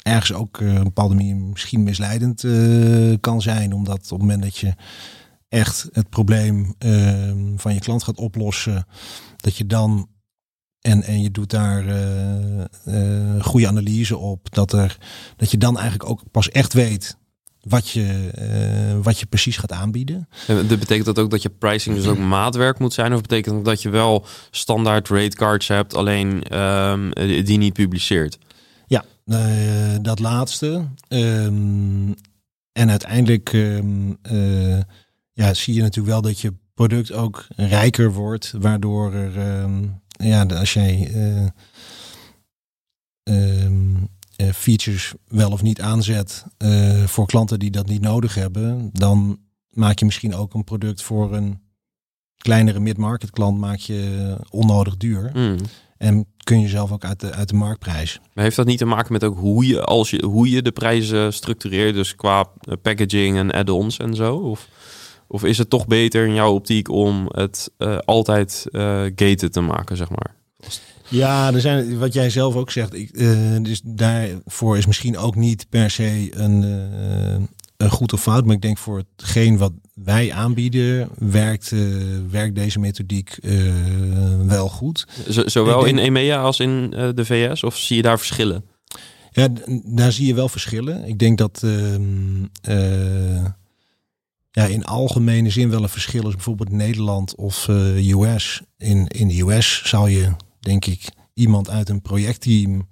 ergens 0.05 0.33
ook 0.33 0.61
uh, 0.61 0.75
een 0.75 0.83
bepaalde 0.83 1.15
manier 1.15 1.37
misschien 1.37 1.83
misleidend 1.83 2.43
uh, 2.43 3.15
kan 3.21 3.43
zijn. 3.43 3.73
Omdat 3.73 3.97
op 3.97 4.11
het 4.11 4.19
moment 4.19 4.43
dat 4.43 4.57
je 4.57 4.75
echt 5.49 5.89
het 5.93 6.09
probleem 6.09 6.75
uh, 6.79 7.33
van 7.57 7.75
je 7.75 7.81
klant 7.81 8.03
gaat 8.03 8.19
oplossen, 8.19 8.87
dat 9.37 9.57
je 9.57 9.67
dan 9.67 10.09
en, 10.81 11.03
en 11.03 11.23
je 11.23 11.31
doet 11.31 11.51
daar 11.51 11.85
uh, 11.87 13.43
goede 13.43 13.69
analyse 13.69 14.17
op, 14.17 14.55
dat, 14.55 14.73
er, 14.73 14.99
dat 15.37 15.51
je 15.51 15.57
dan 15.57 15.79
eigenlijk 15.79 16.11
ook 16.11 16.23
pas 16.31 16.51
echt 16.51 16.73
weet 16.73 17.17
wat 17.61 17.89
je, 17.89 18.31
wat 19.03 19.19
je 19.19 19.27
precies 19.27 19.57
gaat 19.57 19.73
aanbieden. 19.73 20.29
En 20.47 20.67
dat 20.67 20.79
betekent 20.79 21.07
dat 21.07 21.19
ook 21.19 21.31
dat 21.31 21.43
je 21.43 21.51
pricing 21.51 21.97
dus 21.97 22.07
ook 22.07 22.19
maatwerk 22.19 22.79
moet 22.79 22.93
zijn? 22.93 23.15
Of 23.15 23.21
betekent 23.21 23.55
dat 23.55 23.65
dat 23.65 23.83
je 23.83 23.89
wel 23.89 24.27
standaard 24.51 25.09
rate 25.09 25.37
cards 25.37 25.69
hebt, 25.69 25.95
alleen 25.95 26.43
ehm, 26.43 27.11
die 27.45 27.59
niet 27.59 27.73
publiceert? 27.73 28.39
Uh, 29.25 29.95
dat 30.03 30.19
laatste. 30.19 30.89
Um, 31.09 32.15
en 32.73 32.91
uiteindelijk 32.91 33.53
um, 33.53 34.17
uh, 34.33 34.81
ja, 35.33 35.55
zie 35.55 35.75
je 35.75 35.81
natuurlijk 35.81 36.13
wel 36.13 36.23
dat 36.23 36.41
je 36.41 36.55
product 36.75 37.13
ook 37.13 37.47
rijker 37.57 38.13
wordt, 38.13 38.55
waardoor 38.59 39.13
er, 39.13 39.63
um, 39.63 40.01
ja, 40.07 40.45
als 40.45 40.73
jij 40.73 41.11
uh, 41.15 41.47
features 44.53 45.15
wel 45.29 45.51
of 45.51 45.63
niet 45.63 45.81
aanzet 45.81 46.45
voor 47.07 47.27
klanten 47.27 47.59
die 47.59 47.71
dat 47.71 47.87
niet 47.87 48.01
nodig 48.01 48.35
hebben, 48.35 48.91
dan 48.93 49.39
maak 49.71 49.99
je 49.99 50.05
misschien 50.05 50.35
ook 50.35 50.55
een 50.55 50.65
product 50.65 51.03
voor 51.03 51.35
een 51.35 51.63
kleinere 52.37 52.81
mid-market 52.81 53.31
klant 53.31 53.59
maak 53.59 53.79
je 53.79 54.37
onnodig 54.51 54.97
duur. 54.97 55.31
Mm. 55.35 55.57
En 56.05 56.27
kun 56.43 56.61
je 56.61 56.69
zelf 56.69 56.93
ook 56.93 57.05
uit 57.05 57.21
de, 57.21 57.33
uit 57.33 57.49
de 57.49 57.55
marktprijs. 57.55 58.21
Maar 58.33 58.45
heeft 58.45 58.57
dat 58.57 58.67
niet 58.67 58.79
te 58.79 58.85
maken 58.85 59.13
met 59.13 59.25
ook 59.25 59.39
hoe 59.39 59.67
je, 59.67 59.83
als 59.83 60.11
je, 60.11 60.25
hoe 60.25 60.51
je 60.51 60.63
de 60.63 60.73
prijzen 60.73 61.33
structureert? 61.33 61.95
Dus 61.95 62.15
qua 62.15 62.49
eh, 62.61 62.75
packaging 62.83 63.37
en 63.37 63.53
add-ons 63.53 63.99
en 63.99 64.15
zo? 64.15 64.37
Of, 64.37 64.69
of 65.27 65.45
is 65.45 65.59
het 65.59 65.71
toch 65.71 65.87
beter 65.87 66.27
in 66.27 66.35
jouw 66.35 66.53
optiek 66.53 66.89
om 66.89 67.27
het 67.29 67.71
uh, 67.79 67.99
altijd 67.99 68.67
uh, 68.71 69.03
gated 69.03 69.53
te 69.53 69.61
maken, 69.61 69.97
zeg 69.97 70.09
maar? 70.09 70.35
Ja, 71.09 71.53
er 71.53 71.61
zijn, 71.61 71.99
wat 71.99 72.13
jij 72.13 72.31
zelf 72.31 72.55
ook 72.55 72.71
zegt, 72.71 72.95
ik, 72.95 73.11
uh, 73.13 73.57
dus 73.63 73.81
daarvoor 73.85 74.79
is 74.79 74.87
misschien 74.87 75.19
ook 75.19 75.35
niet 75.35 75.67
per 75.69 75.91
se 75.91 76.31
een, 76.31 76.63
een 77.77 77.91
goed 77.91 78.13
of 78.13 78.23
fout. 78.23 78.45
Maar 78.45 78.55
ik 78.55 78.63
denk 78.63 78.79
voor 78.79 79.03
hetgeen 79.17 79.59
wat 79.59 79.73
wij 79.95 80.33
aanbieden, 80.33 81.09
werkt, 81.19 81.71
uh, 81.71 82.21
werkt 82.31 82.55
deze 82.55 82.79
methodiek 82.79 83.39
uh, 83.41 84.47
wel 84.47 84.69
goed. 84.69 85.07
zowel 85.27 85.85
in 85.85 85.99
EMEA 85.99 86.43
als 86.43 86.61
in 86.61 86.93
uh, 86.97 87.09
de 87.15 87.25
VS? 87.25 87.63
Of 87.63 87.77
zie 87.77 87.97
je 87.97 88.03
daar 88.03 88.19
verschillen? 88.19 88.65
Ja, 89.31 89.49
daar 89.85 90.13
zie 90.13 90.27
je 90.27 90.35
wel 90.35 90.49
verschillen. 90.49 91.05
Ik 91.05 91.19
denk 91.19 91.39
dat 91.39 91.63
ehm, 91.63 92.43
ja, 94.51 94.65
in 94.65 94.85
algemene 94.85 95.51
zin 95.51 95.71
wel 95.71 95.83
een 95.83 95.89
verschil 95.89 96.29
is. 96.29 96.35
Bijvoorbeeld 96.35 96.71
Nederland 96.71 97.35
of 97.35 97.69
US. 97.69 98.63
In, 98.79 99.07
in 99.07 99.29
de 99.29 99.41
US 99.41 99.83
zou 99.85 100.11
je, 100.11 100.33
denk 100.61 100.85
ik, 100.85 101.09
iemand 101.35 101.71
uit 101.71 101.89
een 101.89 102.03
projectteam 102.03 102.89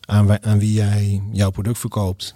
aan, 0.00 0.44
aan 0.44 0.58
wie 0.58 0.72
jij 0.72 1.22
jouw 1.32 1.50
product 1.50 1.78
verkoopt, 1.78 2.34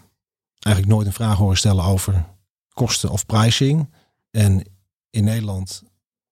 eigenlijk 0.58 0.94
nooit 0.94 1.06
een 1.06 1.12
vraag 1.12 1.36
horen 1.36 1.56
stellen 1.56 1.84
over 1.84 2.33
kosten 2.74 3.10
of 3.10 3.26
pricing. 3.26 3.90
En 4.30 4.62
in 5.10 5.24
Nederland 5.24 5.82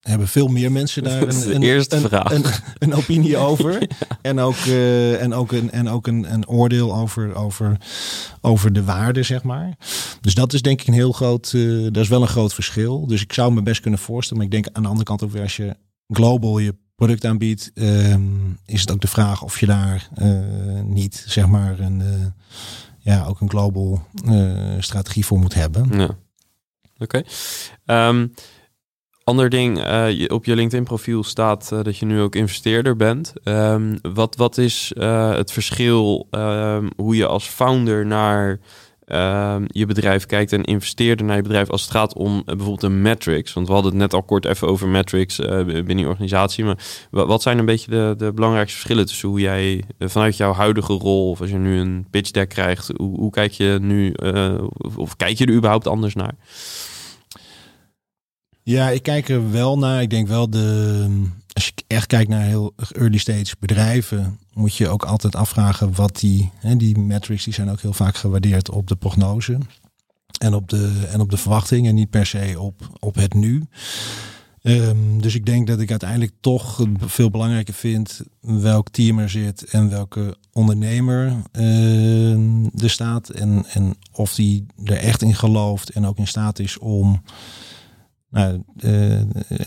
hebben 0.03 0.29
veel 0.29 0.49
meer 0.49 0.73
mensen 0.73 1.03
daar 1.03 1.23
een, 1.29 1.55
een, 1.55 1.63
eerste 1.63 1.97
een, 1.97 2.03
vraag. 2.03 2.33
een, 2.33 2.45
een 2.79 2.95
opinie 2.95 3.37
over. 3.49 3.89
En 4.23 4.39
ook, 4.39 4.57
eh, 4.57 5.23
en 5.23 5.35
ook, 5.35 5.53
een, 5.53 5.71
en 5.71 5.89
ook 5.89 6.07
een, 6.07 6.33
een 6.33 6.49
oordeel 6.49 6.95
over, 6.95 7.35
over, 7.35 7.77
over 8.41 8.73
de 8.73 8.85
waarde, 8.85 9.23
zeg 9.23 9.43
maar. 9.43 9.77
Dus 10.21 10.35
dat 10.35 10.53
is 10.53 10.63
denk 10.63 10.81
ik 10.81 10.87
een 10.87 10.95
heel 10.95 11.13
groot, 11.13 11.53
eh, 11.55 11.83
dat 11.83 11.97
is 12.03 12.09
wel 12.09 12.23
een 12.23 12.29
groot 12.29 12.55
verschil. 12.55 13.07
Dus 13.07 13.23
ik 13.23 13.33
zou 13.33 13.53
me 13.53 13.63
best 13.63 13.81
kunnen 13.81 14.01
voorstellen. 14.01 14.43
Maar 14.43 14.53
ik 14.53 14.63
denk 14.63 14.77
aan 14.77 14.83
de 14.83 14.89
andere 14.89 15.07
kant 15.07 15.23
ook 15.23 15.31
weer 15.31 15.43
als 15.43 15.57
je 15.57 15.77
global 16.09 16.59
je 16.59 16.75
product 16.95 17.25
aanbiedt, 17.25 17.71
ehm, 17.75 18.23
is 18.67 18.81
het 18.81 18.91
ook 18.91 19.01
de 19.01 19.09
vraag 19.09 19.43
of 19.43 19.61
je 19.61 19.67
daar 19.67 20.09
eh, 20.15 20.29
niet, 20.85 21.25
zeg 21.27 21.47
maar, 21.47 21.81
een, 21.81 22.03
ja, 22.99 23.25
ook 23.25 23.41
een 23.41 23.51
global 23.51 24.07
strategie 24.79 25.27
voor 25.27 25.39
moet 25.39 25.55
hebben. 25.55 25.89
Ja. 25.99 26.17
Oké. 27.03 27.23
Ehm, 27.87 28.27
ander 29.25 29.49
ding, 29.49 29.79
eh, 29.85 30.25
op 30.29 30.45
je 30.45 30.55
LinkedIn 30.55 30.85
profiel 30.85 31.25
staat 31.25 31.73
eh, 31.73 31.83
dat 31.83 31.97
je 31.99 32.07
nu 32.07 32.21
ook 32.21 32.35
investeerder 32.35 32.97
bent. 32.97 33.33
Ehm, 33.45 33.97
wat, 34.03 34.37
wat 34.37 34.59
is 34.59 34.93
eh, 34.97 35.31
het 35.35 35.53
verschil 35.53 36.27
ehm, 36.31 36.89
hoe 36.97 37.17
je 37.17 37.27
als 37.27 37.45
founder 37.47 38.07
naar 38.07 38.61
je 39.67 39.87
bedrijf 39.87 40.27
kijkt 40.27 40.53
en 40.53 40.63
investeerder 40.65 41.27
naar 41.27 41.37
je 41.37 41.43
bedrijf 41.43 41.71
als 41.71 41.83
het 41.83 41.91
gaat 41.91 42.15
om 42.15 42.43
bijvoorbeeld 42.45 42.83
een 42.83 43.03
metrics? 43.03 43.53
Want 43.53 43.67
we 43.67 43.73
hadden 43.73 43.91
het 43.93 44.01
net 44.01 44.15
al 44.15 44.23
kort 44.23 44.45
even 44.45 44.69
over 44.69 44.89
metrics 44.89 45.37
binnen 45.67 45.99
je 45.99 46.09
organisatie. 46.09 46.65
Maar 46.65 46.79
wa- 47.11 47.27
wat 47.27 47.43
zijn 47.43 47.59
een 47.59 47.65
beetje 47.65 47.91
de, 47.91 48.15
de 48.19 48.33
belangrijkste 48.33 48.77
verschillen 48.77 49.07
tussen 49.07 49.29
hoe 49.29 49.41
jij 49.41 49.83
vanuit 49.99 50.37
jouw 50.37 50.53
huidige 50.53 50.93
rol, 50.93 51.31
of 51.31 51.41
als 51.41 51.51
je 51.51 51.57
nu 51.59 51.79
een 51.79 52.07
pitch 52.11 52.31
deck 52.31 52.49
krijgt, 52.49 52.91
hoe, 52.97 53.19
hoe 53.19 53.31
kijk 53.31 53.53
je 53.53 53.79
nu, 53.81 54.15
of 54.97 55.17
kijk 55.17 55.39
je 55.39 55.47
er 55.47 55.55
überhaupt 55.55 55.87
anders 55.87 56.15
naar? 56.15 56.35
Ja, 58.63 58.91
ik 58.91 59.03
kijk 59.03 59.29
er 59.29 59.51
wel 59.51 59.79
naar. 59.79 60.03
Ik 60.03 60.11
denk 60.11 60.29
wel 60.29 60.51
de. 60.51 61.31
Als 61.53 61.67
je 61.67 61.73
echt 61.87 62.07
kijkt 62.07 62.31
naar 62.31 62.43
heel 62.43 62.75
early 62.93 63.19
stage 63.19 63.55
bedrijven, 63.59 64.39
moet 64.53 64.77
je 64.77 64.89
ook 64.89 65.05
altijd 65.05 65.37
afvragen 65.37 65.95
wat 65.95 66.21
die. 66.21 66.51
Hè, 66.57 66.77
die 66.77 66.99
metrics 66.99 67.45
die 67.45 67.55
zijn 67.55 67.71
ook 67.71 67.81
heel 67.81 67.93
vaak 67.93 68.17
gewaardeerd 68.17 68.71
op 68.71 68.89
de 68.89 68.97
prognose. 68.97 69.59
En 70.39 70.55
op 70.55 70.69
de, 70.69 71.09
en 71.13 71.21
op 71.21 71.31
de 71.31 71.37
verwachting 71.37 71.87
en 71.87 71.95
niet 71.95 72.11
per 72.11 72.27
se 72.27 72.61
op, 72.61 72.89
op 72.99 73.15
het 73.15 73.35
nu. 73.35 73.67
Ehm, 74.63 75.19
dus 75.21 75.35
ik 75.35 75.47
denk 75.47 75.67
dat 75.67 75.81
ik 75.81 75.91
uiteindelijk 75.91 76.33
toch 76.41 76.87
veel 76.99 77.31
belangrijker 77.31 77.75
vind 77.75 78.21
welk 78.41 78.89
team 78.89 79.19
er 79.19 79.31
zit 79.31 79.63
en 79.63 79.91
welke 79.91 80.37
ondernemer 80.53 81.43
ehm, 81.53 82.65
er 82.65 82.91
staat. 82.91 83.29
En, 83.29 83.65
en 83.67 83.95
of 84.13 84.35
die 84.35 84.67
er 84.85 84.97
echt 84.97 85.23
in 85.23 85.35
gelooft 85.35 85.91
en 85.91 86.07
ook 86.07 86.19
in 86.19 86.27
staat 86.27 86.59
is 86.59 86.79
om 86.79 87.23
nou, 88.33 88.63
eh, 88.79 89.21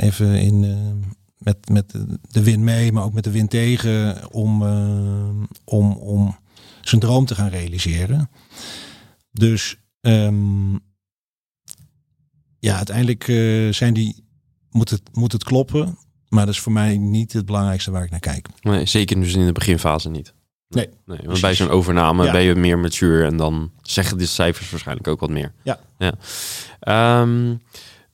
even 0.07 0.41
in, 0.41 0.63
eh, 0.63 1.09
met, 1.37 1.69
met 1.69 1.91
de 2.21 2.43
wind 2.43 2.63
mee, 2.63 2.91
maar 2.91 3.03
ook 3.03 3.13
met 3.13 3.23
de 3.23 3.31
wind 3.31 3.49
tegen, 3.49 4.31
om, 4.31 4.63
eh, 4.63 5.29
om, 5.63 5.91
om 5.91 6.37
zijn 6.81 7.01
droom 7.01 7.25
te 7.25 7.35
gaan 7.35 7.49
realiseren. 7.49 8.29
Dus 9.31 9.77
ehm, 10.01 10.73
ja, 12.59 12.75
uiteindelijk 12.75 13.23
zijn 13.75 13.93
die, 13.93 14.25
moet, 14.69 14.89
het, 14.89 15.01
moet 15.13 15.31
het 15.31 15.43
kloppen, 15.43 15.97
maar 16.29 16.45
dat 16.45 16.53
is 16.53 16.61
voor 16.61 16.71
mij 16.71 16.97
niet 16.97 17.33
het 17.33 17.45
belangrijkste 17.45 17.91
waar 17.91 18.03
ik 18.03 18.11
naar 18.11 18.19
kijk. 18.19 18.47
Nee, 18.61 18.85
zeker 18.85 19.19
dus 19.19 19.33
in 19.33 19.45
de 19.45 19.51
beginfase 19.51 20.09
niet. 20.09 20.33
Nee, 20.69 20.89
nee 21.05 21.19
want 21.23 21.41
bij 21.41 21.55
zo'n 21.55 21.69
overname 21.69 22.25
Ja. 22.25 22.31
ben 22.31 22.41
je 22.41 22.55
meer 22.55 22.79
mature 22.79 23.25
en 23.25 23.37
dan 23.37 23.71
zeggen 23.81 24.17
de 24.17 24.25
cijfers 24.25 24.69
waarschijnlijk 24.69 25.07
ook 25.07 25.19
wat 25.19 25.29
meer. 25.29 25.53
Ja. 25.63 25.79
ja. 25.97 26.13
Ehm, 26.79 27.55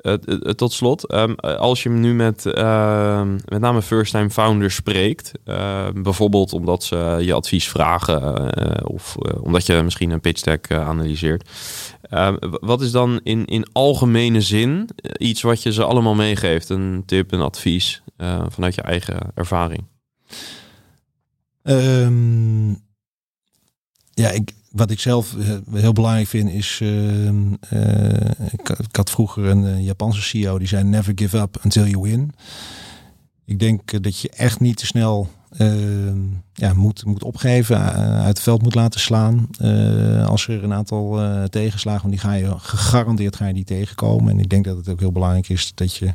eh, 0.01 0.13
eh, 0.13 0.37
tot 0.37 0.73
slot, 0.73 1.07
ehm, 1.07 1.33
eh, 1.35 1.55
als 1.55 1.83
je 1.83 1.89
nu 1.89 2.13
met 2.13 2.45
ehm, 2.45 3.31
met 3.31 3.59
name 3.59 3.81
first-time 3.81 4.29
founders 4.29 4.75
spreekt, 4.75 5.31
ehm, 5.45 6.01
bijvoorbeeld 6.01 6.53
omdat 6.53 6.83
ze 6.83 7.17
je 7.21 7.33
advies 7.33 7.69
vragen 7.69 8.51
eh, 8.53 8.85
of 8.89 9.15
eh, 9.19 9.43
omdat 9.43 9.65
je 9.65 9.81
misschien 9.81 10.09
een 10.09 10.21
pitch 10.21 10.41
deck 10.41 10.67
eh, 10.67 10.87
analyseert, 10.87 11.49
wat 12.41 12.81
is 12.81 12.91
dan 12.91 13.19
in, 13.23 13.45
in 13.45 13.65
algemene 13.71 14.41
zin 14.41 14.89
eh, 14.95 15.27
iets 15.27 15.41
wat 15.41 15.63
je 15.63 15.73
ze 15.73 15.83
allemaal 15.83 16.15
meegeeft? 16.15 16.69
Een 16.69 17.03
tip, 17.05 17.31
een 17.31 17.41
advies 17.41 18.01
eh, 18.17 18.45
vanuit 18.49 18.75
je 18.75 18.81
eigen 18.81 19.19
ervaring? 19.35 19.83
Ja, 24.13 24.29
ik, 24.29 24.51
wat 24.71 24.91
ik 24.91 24.99
zelf 24.99 25.35
eh, 25.37 25.57
heel 25.73 25.93
belangrijk 25.93 26.27
vind 26.27 26.49
is. 26.49 26.79
ehm, 26.81 27.53
eh, 27.69 28.29
ik, 28.51 28.77
had 28.91 29.09
vroeger 29.09 29.45
een 29.45 29.65
eh, 29.65 29.85
Japanse 29.85 30.21
CEO 30.21 30.57
die 30.57 30.67
zei: 30.67 30.83
Never 30.83 31.13
give 31.15 31.37
up 31.37 31.59
until 31.63 31.85
you 31.85 32.01
win. 32.01 32.33
Ik 33.45 33.59
denk 33.59 34.03
dat 34.03 34.19
je 34.19 34.29
echt 34.29 34.59
niet 34.59 34.77
te 34.77 34.85
snel 34.85 35.29
ehm, 35.57 36.19
ja, 36.53 36.73
moet, 36.73 37.05
moet 37.05 37.23
opgeven, 37.23 37.79
uit 37.93 38.27
het 38.27 38.39
veld 38.39 38.61
moet 38.61 38.75
laten 38.75 38.99
slaan. 38.99 39.47
Als 40.25 40.47
er 40.47 40.63
een 40.63 40.73
aantal 40.73 41.19
tegenslagen, 41.49 42.01
want 42.01 42.13
die 42.13 42.29
ga 42.29 42.33
je 42.33 42.59
gegarandeerd 42.59 43.35
ga 43.35 43.47
je 43.47 43.53
die 43.53 43.63
tegenkomen. 43.63 44.31
En 44.31 44.39
ik 44.39 44.49
denk 44.49 44.65
dat 44.65 44.77
het 44.77 44.89
ook 44.89 44.99
heel 44.99 45.11
belangrijk 45.11 45.49
is 45.49 45.71
dat 45.75 45.95
je 45.95 46.13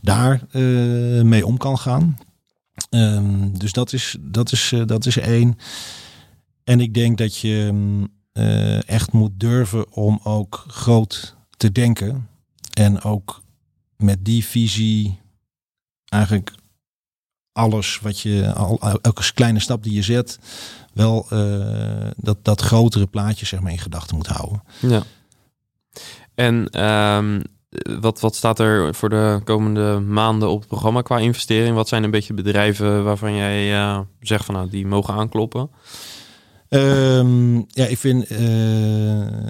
daar 0.00 0.40
mee 1.24 1.46
om 1.46 1.56
kan 1.56 1.78
gaan. 1.78 2.18
Ehm, 2.90 3.52
dus 3.52 3.72
dat 3.72 3.92
is, 3.92 4.16
dat, 4.20 4.52
is, 4.52 4.74
dat 4.86 5.06
is 5.06 5.18
één. 5.18 5.58
En 6.66 6.80
ik 6.80 6.94
denk 6.94 7.18
dat 7.18 7.36
je 7.36 7.68
mm, 7.72 8.08
eh, 8.32 8.88
echt 8.88 9.12
moet 9.12 9.40
durven 9.40 9.92
om 9.92 10.20
ook 10.22 10.64
groot 10.68 11.36
te 11.56 11.72
denken. 11.72 12.28
En 12.72 13.02
ook 13.02 13.42
met 13.96 14.24
die 14.24 14.44
visie 14.44 15.20
eigenlijk 16.08 16.52
alles 17.52 18.00
wat 18.00 18.20
je, 18.20 18.52
al, 18.52 18.80
elke 18.80 19.32
kleine 19.34 19.60
stap 19.60 19.82
die 19.82 19.92
je 19.92 20.02
zet, 20.02 20.38
wel 20.92 21.26
eh, 21.28 22.08
dat, 22.16 22.44
dat 22.44 22.60
grotere 22.60 23.06
plaatje 23.06 23.46
zeg 23.46 23.60
maar 23.60 23.72
in 23.72 23.78
gedachten 23.78 24.16
moet 24.16 24.26
houden. 24.26 24.62
Ja. 24.80 25.02
En 26.34 26.68
ehm, 26.70 27.40
wat, 28.00 28.20
wat 28.20 28.36
staat 28.36 28.58
er 28.58 28.94
voor 28.94 29.08
de 29.08 29.40
komende 29.44 30.00
maanden 30.00 30.50
op 30.50 30.58
het 30.58 30.68
programma 30.68 31.02
qua 31.02 31.18
investering? 31.18 31.74
Wat 31.74 31.88
zijn 31.88 32.04
een 32.04 32.10
beetje 32.10 32.34
bedrijven 32.34 33.04
waarvan 33.04 33.34
jij 33.34 33.74
eh, 33.74 34.00
zegt 34.20 34.44
van 34.44 34.54
nou, 34.54 34.68
die 34.68 34.86
mogen 34.86 35.14
aankloppen? 35.14 35.70
Ehm, 36.76 37.56
ja, 37.56 37.86
ik 37.86 37.98
vind 37.98 38.26
eh 38.26 39.46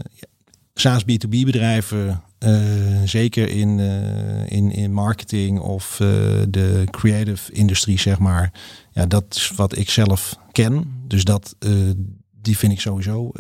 SaaS 0.75 1.03
B2B 1.03 1.29
bedrijven, 1.45 2.23
eh, 2.39 2.53
zeker 3.05 3.49
in, 3.49 3.81
eh, 3.81 4.57
in, 4.57 4.71
in 4.73 4.93
marketing 4.93 5.59
of 5.61 5.97
de 6.49 6.85
creative 6.91 7.53
industrie, 7.53 7.99
zeg 7.99 8.19
maar. 8.19 8.53
Ja, 8.93 9.07
dat 9.07 9.25
is 9.31 9.53
wat 9.57 9.77
ik 9.79 9.91
zelf 9.91 10.37
ken. 10.53 10.85
Dus 11.07 11.25
dat, 11.25 11.57
die 12.43 12.59
vind 12.59 12.73
ik 12.73 12.81
sowieso 12.81 13.31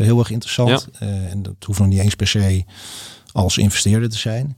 heel 0.00 0.18
erg 0.18 0.30
interessant. 0.30 0.88
En 1.30 1.42
dat 1.42 1.54
hoeft 1.66 1.78
nog 1.78 1.88
niet 1.88 1.98
eens 2.00 2.14
per 2.14 2.26
se 2.26 2.64
als 3.32 3.58
investeerder 3.58 4.08
te 4.08 4.18
zijn. 4.18 4.56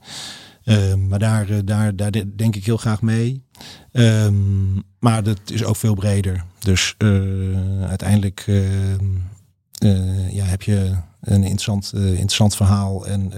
Ehm, 0.63 1.07
maar 1.07 1.19
daar, 1.19 1.65
daar, 1.65 1.95
daar 1.95 2.11
de- 2.11 2.35
denk 2.35 2.55
ik 2.55 2.65
heel 2.65 2.77
graag 2.77 3.01
mee. 3.01 3.42
Ehm, 3.91 4.75
maar 4.99 5.23
dat 5.23 5.39
is 5.45 5.63
ook 5.63 5.75
veel 5.75 5.93
breder. 5.93 6.43
Dus 6.59 6.95
eh, 6.97 7.83
uiteindelijk 7.87 8.43
ehm, 8.47 9.05
eh, 9.77 10.33
ja, 10.33 10.45
heb 10.45 10.61
je 10.61 10.95
een 11.21 11.43
interessant, 11.43 11.91
eh, 11.95 12.07
interessant 12.07 12.55
verhaal 12.55 13.07
en 13.07 13.31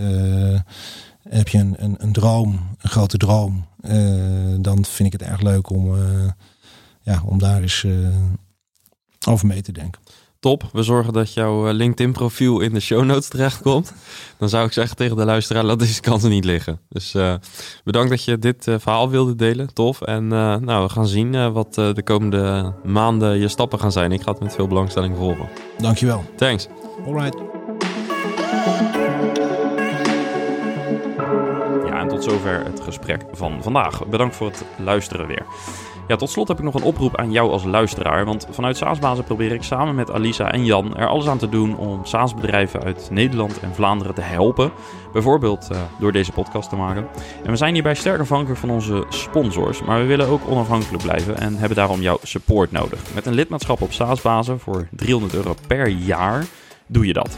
heb 1.30 1.48
je 1.48 1.58
een, 1.58 1.76
een, 1.78 1.96
een 1.98 2.12
droom, 2.12 2.54
een 2.78 2.90
grote 2.90 3.18
droom, 3.18 3.66
dan 4.62 4.86
vind 4.86 5.14
ik 5.14 5.20
het 5.20 5.30
erg 5.30 5.42
leuk 5.42 5.70
om, 5.70 5.96
ja, 7.02 7.22
om 7.26 7.40
daar 7.40 7.62
eens 7.62 7.86
over 9.28 9.48
mee 9.48 9.62
te 9.62 9.72
denken. 9.72 10.02
Top. 10.46 10.64
We 10.72 10.84
zorgen 10.84 11.14
dat 11.14 11.34
jouw 11.34 11.68
eh, 11.68 11.74
LinkedIn 11.74 12.12
profiel 12.12 12.60
in 12.60 12.74
de 12.74 12.80
show 12.80 13.04
notes 13.04 13.28
terechtkomt. 13.28 13.94
Dan 14.38 14.50
zou 14.50 14.66
ik 14.66 14.72
zeggen 14.72 14.98
tegen 14.98 15.18
de 15.18 15.26
luisteraar, 15.26 15.64
laat 15.64 15.80
deze 15.80 16.02
kansen 16.02 16.30
niet 16.30 16.46
liggen. 16.46 16.80
Dus 16.90 17.14
eh, 17.14 17.34
bedankt 17.84 18.10
dat 18.10 18.24
je 18.24 18.40
dit 18.40 18.68
eh, 18.68 18.76
verhaal 18.80 19.10
wilde 19.10 19.36
delen. 19.36 19.74
Tof. 19.74 20.02
En 20.02 20.24
eh, 20.24 20.56
nou, 20.56 20.84
we 20.84 20.90
gaan 20.90 21.08
zien 21.08 21.36
eh, 21.36 21.52
wat 21.52 21.74
de 21.74 22.02
komende 22.04 22.74
maanden 22.84 23.38
je 23.40 23.48
stappen 23.48 23.80
gaan 23.80 23.92
zijn. 23.92 24.12
Ik 24.12 24.22
ga 24.22 24.32
het 24.32 24.40
met 24.40 24.54
veel 24.54 24.68
belangstelling 24.68 25.16
volgen. 25.18 25.50
Dankjewel. 25.78 26.24
Thanks. 26.36 26.68
Alright. 27.06 27.38
Ja, 31.86 32.00
en 32.00 32.08
tot 32.08 32.24
zover 32.24 32.66
het 32.66 32.80
gesprek 32.82 33.22
van 33.32 33.64
vandaag. 33.64 34.08
Bedankt 34.08 34.36
voor 34.36 34.48
het 34.48 34.64
luisteren 34.78 35.28
weer. 35.28 35.46
Ja, 36.08 36.16
tot 36.16 36.30
slot 36.30 36.48
heb 36.48 36.58
ik 36.58 36.64
nog 36.64 36.74
een 36.74 36.84
oproep 36.84 37.18
aan 37.18 37.32
jou 37.32 37.52
als 37.52 37.64
luisteraar. 37.64 38.26
Want 38.26 38.48
vanuit 38.50 38.78
SaaSbazen 38.78 39.24
probeer 39.24 39.52
ik 39.52 39.64
samen 39.64 39.96
met 39.96 40.12
Alisa 40.12 40.52
en 40.52 40.66
Jan 40.66 40.98
er 40.98 41.08
alles 41.08 41.28
aan 41.28 41.38
te 41.38 41.50
doen 41.50 41.78
om 41.78 42.06
SaaS-bedrijven 42.06 42.84
uit 42.84 43.08
Nederland 43.12 43.60
en 43.60 43.76
Vlaanderen 43.76 44.16
te 44.16 44.22
helpen. 44.22 44.72
Bijvoorbeeld 45.14 45.68
uh, 45.72 45.78
door 46.00 46.12
deze 46.12 46.32
podcast 46.32 46.70
te 46.70 46.76
maken. 46.76 47.08
En 47.44 47.52
we 47.52 47.56
zijn 47.56 47.74
hierbij 47.74 47.96
sterk 47.96 48.20
afhankelijk 48.20 48.60
van 48.60 48.70
onze 48.70 49.06
sponsors. 49.10 49.84
Maar 49.84 50.00
we 50.00 50.06
willen 50.06 50.28
ook 50.28 50.42
onafhankelijk 50.48 51.04
blijven 51.04 51.38
en 51.38 51.56
hebben 51.56 51.78
daarom 51.78 52.02
jouw 52.02 52.18
support 52.24 52.72
nodig. 52.72 53.00
Met 53.14 53.26
een 53.26 53.34
lidmaatschap 53.34 53.82
op 53.82 53.92
SaaSbazen 53.92 54.60
voor 54.60 54.88
300 54.92 55.34
euro 55.34 55.56
per 55.68 55.88
jaar 55.88 56.46
doe 56.88 57.06
je 57.06 57.14
dat. 57.14 57.38